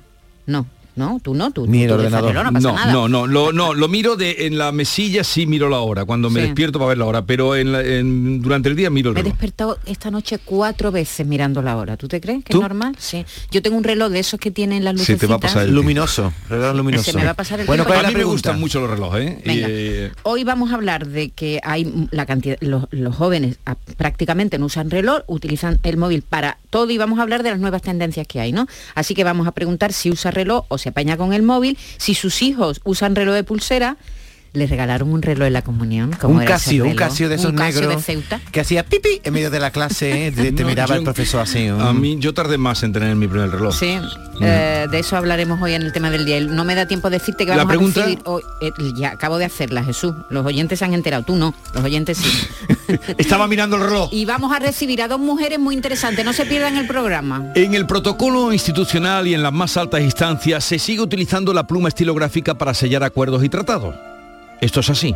No, 0.46 0.66
no, 0.96 1.18
tú 1.22 1.34
no, 1.34 1.50
tú. 1.50 1.66
Ni 1.66 1.82
el 1.82 1.90
tú 1.90 1.96
dejas 1.98 2.22
ordenador. 2.22 2.30
reloj, 2.30 2.44
no 2.44 2.52
pasa 2.52 2.68
no, 2.68 2.74
nada. 2.74 2.92
no, 2.92 3.08
no, 3.08 3.26
lo, 3.26 3.52
no, 3.52 3.74
lo 3.74 3.88
miro 3.88 4.16
de 4.16 4.46
en 4.46 4.58
la 4.58 4.72
mesilla 4.72 5.24
sí 5.24 5.46
miro 5.46 5.68
la 5.68 5.78
hora, 5.80 6.04
cuando 6.04 6.30
me 6.30 6.40
Sí. 6.40 6.46
despierto 6.46 6.78
para 6.78 6.90
ver 6.90 6.98
la 6.98 7.04
hora, 7.06 7.26
pero 7.26 7.56
en 7.56 7.72
la- 7.72 7.82
en- 7.82 8.40
durante 8.42 8.68
el 8.68 8.76
día 8.76 8.90
miro 8.90 9.10
el 9.10 9.14
Me 9.14 9.20
he 9.20 9.22
reloj. 9.24 9.34
despertado 9.38 9.78
esta 9.86 10.10
noche 10.10 10.38
cuatro 10.44 10.90
veces 10.92 11.26
mirando 11.26 11.62
la 11.62 11.76
hora. 11.76 11.96
¿Tú 11.96 12.08
te 12.08 12.20
crees 12.20 12.44
que 12.44 12.52
¿Tú? 12.52 12.58
es 12.58 12.62
normal? 12.62 12.94
Sí. 12.98 13.24
Yo 13.50 13.62
tengo 13.62 13.76
un 13.76 13.84
reloj 13.84 14.10
de 14.10 14.18
esos 14.20 14.38
que 14.40 14.50
tienen 14.50 14.84
las 14.84 14.92
Se 14.94 14.98
luces. 14.98 15.18
te 15.18 15.26
va 15.26 15.36
a 15.36 15.40
pasar 15.40 15.64
el 15.66 15.74
Luminoso, 15.74 16.32
reloj 16.48 16.74
luminoso. 16.76 17.04
Se 17.10 17.16
me 17.18 17.24
va 17.24 17.30
a 17.30 17.34
pasar 17.34 17.60
el 17.60 17.66
Bueno, 17.66 17.84
tiempo. 17.84 17.94
¿cuál 18.00 18.06
a 18.06 18.08
mí 18.10 18.14
me 18.16 18.24
gustan 18.24 18.60
mucho 18.60 18.80
los 18.80 18.90
relojes, 18.90 19.30
¿eh? 19.30 19.42
Venga. 19.44 19.66
Eh, 19.70 20.12
Hoy 20.22 20.44
vamos 20.44 20.70
a 20.72 20.74
hablar 20.76 21.06
de 21.06 21.30
que 21.30 21.60
hay 21.64 22.06
la 22.10 22.26
cantidad, 22.26 22.56
los, 22.60 22.84
los 22.90 23.14
jóvenes 23.16 23.58
ah, 23.66 23.76
prácticamente 23.96 24.58
no 24.58 24.66
usan 24.66 24.90
reloj, 24.90 25.22
utilizan 25.26 25.78
el 25.82 25.96
móvil 25.96 26.22
para 26.22 26.58
todo 26.70 26.90
y 26.90 26.98
vamos 26.98 27.18
a 27.18 27.22
hablar 27.22 27.42
de 27.42 27.50
las 27.50 27.58
nuevas 27.58 27.82
tendencias 27.82 28.26
que 28.26 28.40
hay, 28.40 28.52
¿no? 28.52 28.66
Así 28.94 29.14
que 29.14 29.24
vamos 29.24 29.46
a 29.46 29.52
preguntar 29.52 29.92
si 29.92 30.10
usa 30.10 30.30
reloj 30.30 30.64
o 30.68 30.78
se 30.84 30.90
apaña 30.90 31.16
con 31.16 31.32
el 31.32 31.42
móvil, 31.42 31.78
si 31.96 32.14
sus 32.14 32.42
hijos 32.42 32.82
usan 32.84 33.16
reloj 33.16 33.34
de 33.34 33.42
pulsera, 33.42 33.96
les 34.54 34.70
regalaron 34.70 35.12
un 35.12 35.20
reloj 35.20 35.48
en 35.48 35.52
la 35.52 35.62
comunión. 35.62 36.12
¿Cómo 36.20 36.38
Un 36.38 36.44
casio, 36.44 36.84
un 36.84 36.94
casio 36.94 37.28
de 37.28 37.34
esos 37.34 37.50
Un 37.50 37.56
Casio 37.56 37.80
negros 37.82 37.96
de 37.98 38.02
Ceuta. 38.14 38.40
que 38.52 38.60
hacía 38.60 38.84
pipi 38.84 39.20
en 39.24 39.32
medio 39.34 39.50
de 39.50 39.58
la 39.58 39.72
clase, 39.72 40.28
¿eh? 40.28 40.32
te, 40.32 40.52
te 40.52 40.62
No, 40.62 40.68
miraba 40.68 40.88
yo- 40.90 40.94
el 40.94 41.02
profesor 41.04 41.40
así. 41.42 41.66
a 41.66 41.92
mm. 41.92 42.00
mí 42.00 42.16
yo 42.20 42.32
tardé 42.32 42.56
más 42.56 42.82
en 42.84 42.92
tener 42.92 43.14
mi 43.16 43.26
primer 43.26 43.50
reloj. 43.50 43.74
Sí, 43.76 43.98
eh, 44.40 44.86
de 44.88 44.98
eso 45.00 45.16
hablaremos 45.16 45.60
hoy 45.60 45.74
en 45.74 45.82
el 45.82 45.92
tema 45.92 46.08
del 46.10 46.24
día. 46.24 46.40
No 46.40 46.64
me 46.64 46.76
da 46.76 46.86
tiempo 46.86 47.10
de 47.10 47.18
decirte 47.18 47.44
que 47.44 47.50
La 47.50 47.58
vamos 47.64 47.70
pregunta- 47.72 48.00
a 48.00 48.04
recibir 48.04 48.22
hoy, 48.26 48.42
eh, 48.62 48.70
ya 48.96 49.10
acabo 49.10 49.38
de 49.38 49.44
hacerla, 49.44 49.82
Jesús. 49.82 50.14
Los 50.30 50.46
oyentes 50.46 50.78
se 50.78 50.84
han 50.84 50.94
enterado, 50.94 51.24
tú 51.24 51.34
no, 51.34 51.52
los 51.74 51.82
oyentes 51.84 52.18
sí. 52.18 52.46
Estaba 53.18 53.48
mirando 53.48 53.74
el 53.76 53.82
reloj. 53.82 54.08
y 54.12 54.24
vamos 54.24 54.52
a 54.54 54.60
recibir 54.60 55.02
a 55.02 55.08
dos 55.08 55.18
mujeres 55.18 55.58
muy 55.58 55.74
interesantes, 55.74 56.24
no 56.24 56.32
se 56.32 56.46
pierdan 56.46 56.76
el 56.76 56.86
programa. 56.86 57.44
En 57.56 57.74
el 57.74 57.86
protocolo 57.86 58.52
institucional 58.52 59.26
y 59.26 59.34
en 59.34 59.42
las 59.42 59.52
más 59.52 59.76
altas 59.76 60.00
instancias 60.02 60.62
se 60.64 60.78
sigue 60.78 61.00
utilizando 61.00 61.52
la 61.52 61.66
pluma 61.66 61.88
estilográfica 61.88 62.54
para 62.54 62.72
sellar 62.72 63.02
acuerdos 63.02 63.42
y 63.42 63.48
tratados. 63.48 63.96
Esto 64.64 64.80
es 64.80 64.88
así. 64.88 65.14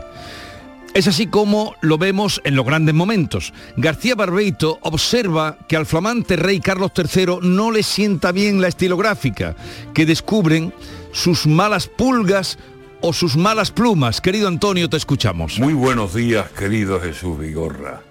Es 0.92 1.08
así 1.08 1.26
como 1.26 1.74
lo 1.80 1.96
vemos 1.96 2.42
en 2.44 2.54
los 2.54 2.66
grandes 2.66 2.94
momentos. 2.94 3.54
García 3.78 4.14
Barbeito 4.14 4.78
observa 4.82 5.56
que 5.66 5.74
al 5.74 5.86
flamante 5.86 6.36
rey 6.36 6.60
Carlos 6.60 6.92
III 6.94 7.38
no 7.40 7.70
le 7.70 7.82
sienta 7.82 8.30
bien 8.30 8.60
la 8.60 8.68
estilográfica, 8.68 9.56
que 9.94 10.04
descubren 10.04 10.74
sus 11.12 11.46
malas 11.46 11.86
pulgas 11.86 12.58
o 13.00 13.14
sus 13.14 13.38
malas 13.38 13.70
plumas. 13.70 14.20
Querido 14.20 14.48
Antonio, 14.48 14.90
te 14.90 14.98
escuchamos. 14.98 15.58
Muy 15.58 15.72
buenos 15.72 16.12
días, 16.12 16.50
querido 16.50 17.00
Jesús 17.00 17.38
Vigorra. 17.38 18.02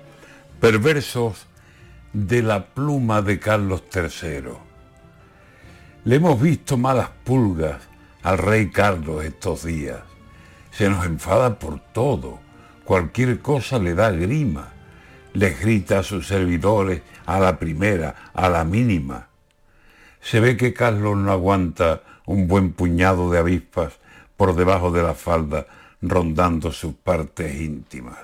Perversos 0.59 1.45
de 2.13 2.41
la 2.41 2.65
pluma 2.65 3.21
de 3.21 3.37
Carlos 3.37 3.83
III. 3.93 4.53
Le 6.03 6.15
hemos 6.15 6.41
visto 6.41 6.77
malas 6.77 7.09
pulgas 7.23 7.79
al 8.23 8.39
rey 8.39 8.71
Carlos 8.71 9.23
estos 9.23 9.65
días. 9.65 9.99
Se 10.77 10.91
nos 10.91 11.07
enfada 11.07 11.57
por 11.57 11.79
todo. 11.79 12.37
Cualquier 12.85 13.39
cosa 13.39 13.79
le 13.79 13.95
da 13.95 14.11
grima. 14.11 14.73
Le 15.33 15.49
grita 15.55 15.99
a 15.99 16.03
sus 16.03 16.27
servidores 16.27 17.01
a 17.25 17.39
la 17.39 17.57
primera, 17.57 18.13
a 18.35 18.47
la 18.47 18.63
mínima. 18.63 19.27
Se 20.21 20.39
ve 20.39 20.55
que 20.55 20.75
Carlos 20.75 21.17
no 21.17 21.31
aguanta 21.31 22.03
un 22.27 22.47
buen 22.47 22.73
puñado 22.73 23.31
de 23.31 23.39
avispas 23.39 23.93
por 24.35 24.55
debajo 24.55 24.91
de 24.91 25.01
la 25.01 25.15
falda 25.15 25.65
rondando 25.99 26.71
sus 26.71 26.93
partes 26.93 27.59
íntimas. 27.59 28.19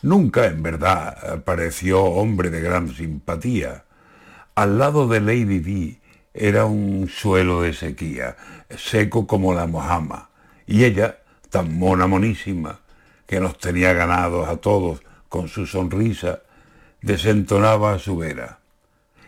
Nunca 0.00 0.46
en 0.46 0.62
verdad 0.62 1.44
pareció 1.44 2.02
hombre 2.02 2.48
de 2.48 2.62
gran 2.62 2.94
simpatía. 2.94 3.84
Al 4.54 4.78
lado 4.78 5.06
de 5.06 5.20
Lady 5.20 5.58
Di 5.58 6.00
era 6.32 6.64
un 6.64 7.10
suelo 7.10 7.60
de 7.60 7.74
sequía, 7.74 8.36
seco 8.70 9.26
como 9.26 9.52
la 9.52 9.66
mojama, 9.66 10.30
y 10.66 10.84
ella, 10.84 11.18
tan 11.54 11.78
mona 11.78 12.08
monísima, 12.08 12.80
que 13.28 13.38
nos 13.38 13.58
tenía 13.58 13.92
ganados 13.92 14.48
a 14.48 14.56
todos 14.56 15.02
con 15.28 15.46
su 15.46 15.66
sonrisa, 15.66 16.42
desentonaba 17.00 17.94
a 17.94 18.00
su 18.00 18.16
vera. 18.16 18.58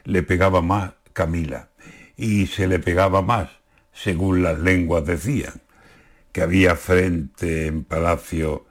Le 0.03 0.25
pegaba 0.25 0.61
más 0.61 0.95
Camila, 1.13 1.69
y 2.17 2.49
se 2.49 2.67
le 2.67 2.81
pegaba 2.81 3.23
más, 3.23 3.51
según 3.93 4.43
las 4.43 4.59
lenguas 4.59 5.07
decían, 5.07 5.63
que 6.33 6.43
había 6.43 6.75
frente 6.75 7.69
en 7.69 7.85
palacio 7.85 8.67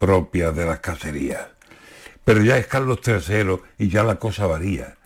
propia 0.00 0.50
de 0.50 0.66
las 0.66 0.80
cacerías. 0.80 1.50
Pero 2.24 2.42
ya 2.42 2.58
es 2.58 2.66
Carlos 2.66 2.98
III 3.06 3.60
y 3.78 3.90
ya 3.90 4.02
la 4.02 4.16
cosa 4.16 4.48
varía. 4.48 4.96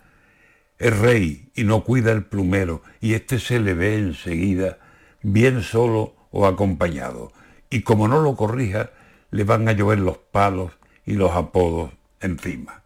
Es 0.79 0.97
rey 0.97 1.51
y 1.53 1.63
no 1.63 1.83
cuida 1.83 2.11
el 2.11 2.25
plumero 2.25 2.81
y 3.01 3.13
este 3.13 3.37
se 3.37 3.59
le 3.59 3.75
ve 3.75 3.99
enseguida, 3.99 4.79
bien 5.21 5.61
solo 5.61 6.15
o 6.31 6.47
acompañado. 6.47 7.33
Y 7.69 7.81
como 7.81 8.07
no 8.07 8.21
lo 8.21 8.35
corrija, 8.35 8.91
le 9.31 9.43
van 9.43 9.67
a 9.67 9.73
llover 9.73 9.99
los 9.99 10.17
palos 10.17 10.71
y 11.05 11.13
los 11.13 11.31
apodos 11.31 11.91
encima. 12.21 12.83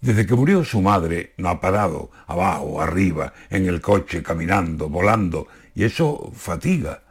Desde 0.00 0.26
que 0.26 0.34
murió 0.34 0.64
su 0.64 0.82
madre, 0.82 1.32
no 1.38 1.48
ha 1.48 1.60
parado, 1.60 2.10
abajo, 2.26 2.80
arriba, 2.80 3.32
en 3.48 3.66
el 3.66 3.80
coche, 3.80 4.22
caminando, 4.22 4.88
volando, 4.88 5.48
y 5.74 5.84
eso 5.84 6.30
fatiga. 6.34 7.02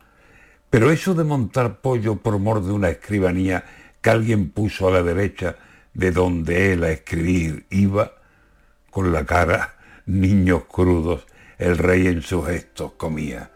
Pero 0.70 0.92
eso 0.92 1.14
de 1.14 1.24
montar 1.24 1.82
pollo 1.82 2.18
por 2.18 2.38
mor 2.40 2.64
de 2.64 2.72
una 2.72 2.90
escribanía 2.90 3.64
que 4.02 4.10
alguien 4.10 4.50
puso 4.50 4.88
a 4.88 4.92
la 4.92 5.02
derecha 5.02 5.56
de 5.94 6.12
donde 6.12 6.74
él 6.74 6.84
a 6.84 6.92
escribir 6.92 7.66
iba, 7.70 8.12
con 8.90 9.12
la 9.12 9.26
cara 9.26 9.76
niños 10.06 10.66
crudos, 10.66 11.26
el 11.58 11.78
rey 11.78 12.08
en 12.08 12.22
sus 12.22 12.46
gestos 12.46 12.94
comía. 12.94 13.52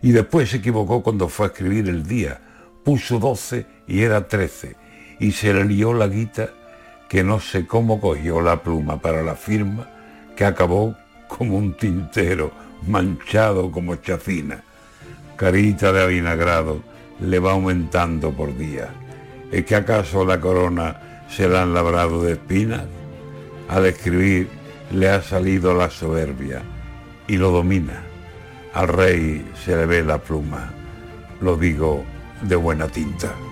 Y 0.00 0.10
después 0.10 0.50
se 0.50 0.56
equivocó 0.56 1.02
cuando 1.02 1.28
fue 1.28 1.46
a 1.46 1.48
escribir 1.50 1.88
el 1.88 2.06
día. 2.06 2.40
Puso 2.84 3.18
doce 3.18 3.66
y 3.86 4.02
era 4.02 4.26
trece. 4.28 4.76
Y 5.20 5.32
se 5.32 5.54
le 5.54 5.64
lió 5.64 5.92
la 5.92 6.08
guita 6.08 6.50
que 7.08 7.22
no 7.22 7.40
sé 7.40 7.66
cómo 7.66 8.00
cogió 8.00 8.40
la 8.40 8.62
pluma 8.62 9.00
para 9.00 9.22
la 9.22 9.36
firma, 9.36 9.88
que 10.34 10.44
acabó 10.44 10.96
como 11.28 11.58
un 11.58 11.74
tintero 11.76 12.52
manchado 12.86 13.70
como 13.70 13.96
chacina. 13.96 14.62
Carita 15.36 15.92
de 15.92 16.02
avinagrado 16.02 16.82
le 17.20 17.38
va 17.38 17.52
aumentando 17.52 18.32
por 18.32 18.56
día. 18.56 18.88
¿Es 19.50 19.64
que 19.66 19.76
acaso 19.76 20.24
la 20.24 20.40
corona 20.40 21.26
se 21.28 21.48
la 21.48 21.62
han 21.62 21.74
labrado 21.74 22.22
de 22.22 22.32
espinas? 22.32 22.84
Al 23.68 23.86
escribir 23.86 24.48
le 24.90 25.08
ha 25.08 25.22
salido 25.22 25.74
la 25.74 25.90
soberbia 25.90 26.62
y 27.28 27.36
lo 27.36 27.50
domina. 27.50 28.02
Al 28.74 28.88
rey 28.88 29.46
se 29.64 29.76
le 29.76 29.86
ve 29.86 30.02
la 30.02 30.18
pluma, 30.18 30.72
lo 31.40 31.56
digo 31.56 32.04
de 32.42 32.56
buena 32.56 32.88
tinta. 32.88 33.51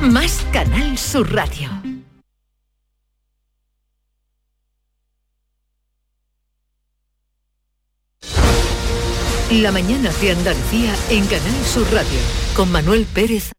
más 0.00 0.46
Canal 0.52 0.96
Sur 0.98 1.32
Radio. 1.32 1.70
La 9.50 9.70
mañana 9.72 10.10
de 10.20 10.32
Andalucía 10.32 10.94
en 11.10 11.24
Canal 11.26 11.64
Sur 11.64 11.86
Radio 11.92 12.18
con 12.56 12.70
Manuel 12.72 13.06
Pérez. 13.06 13.52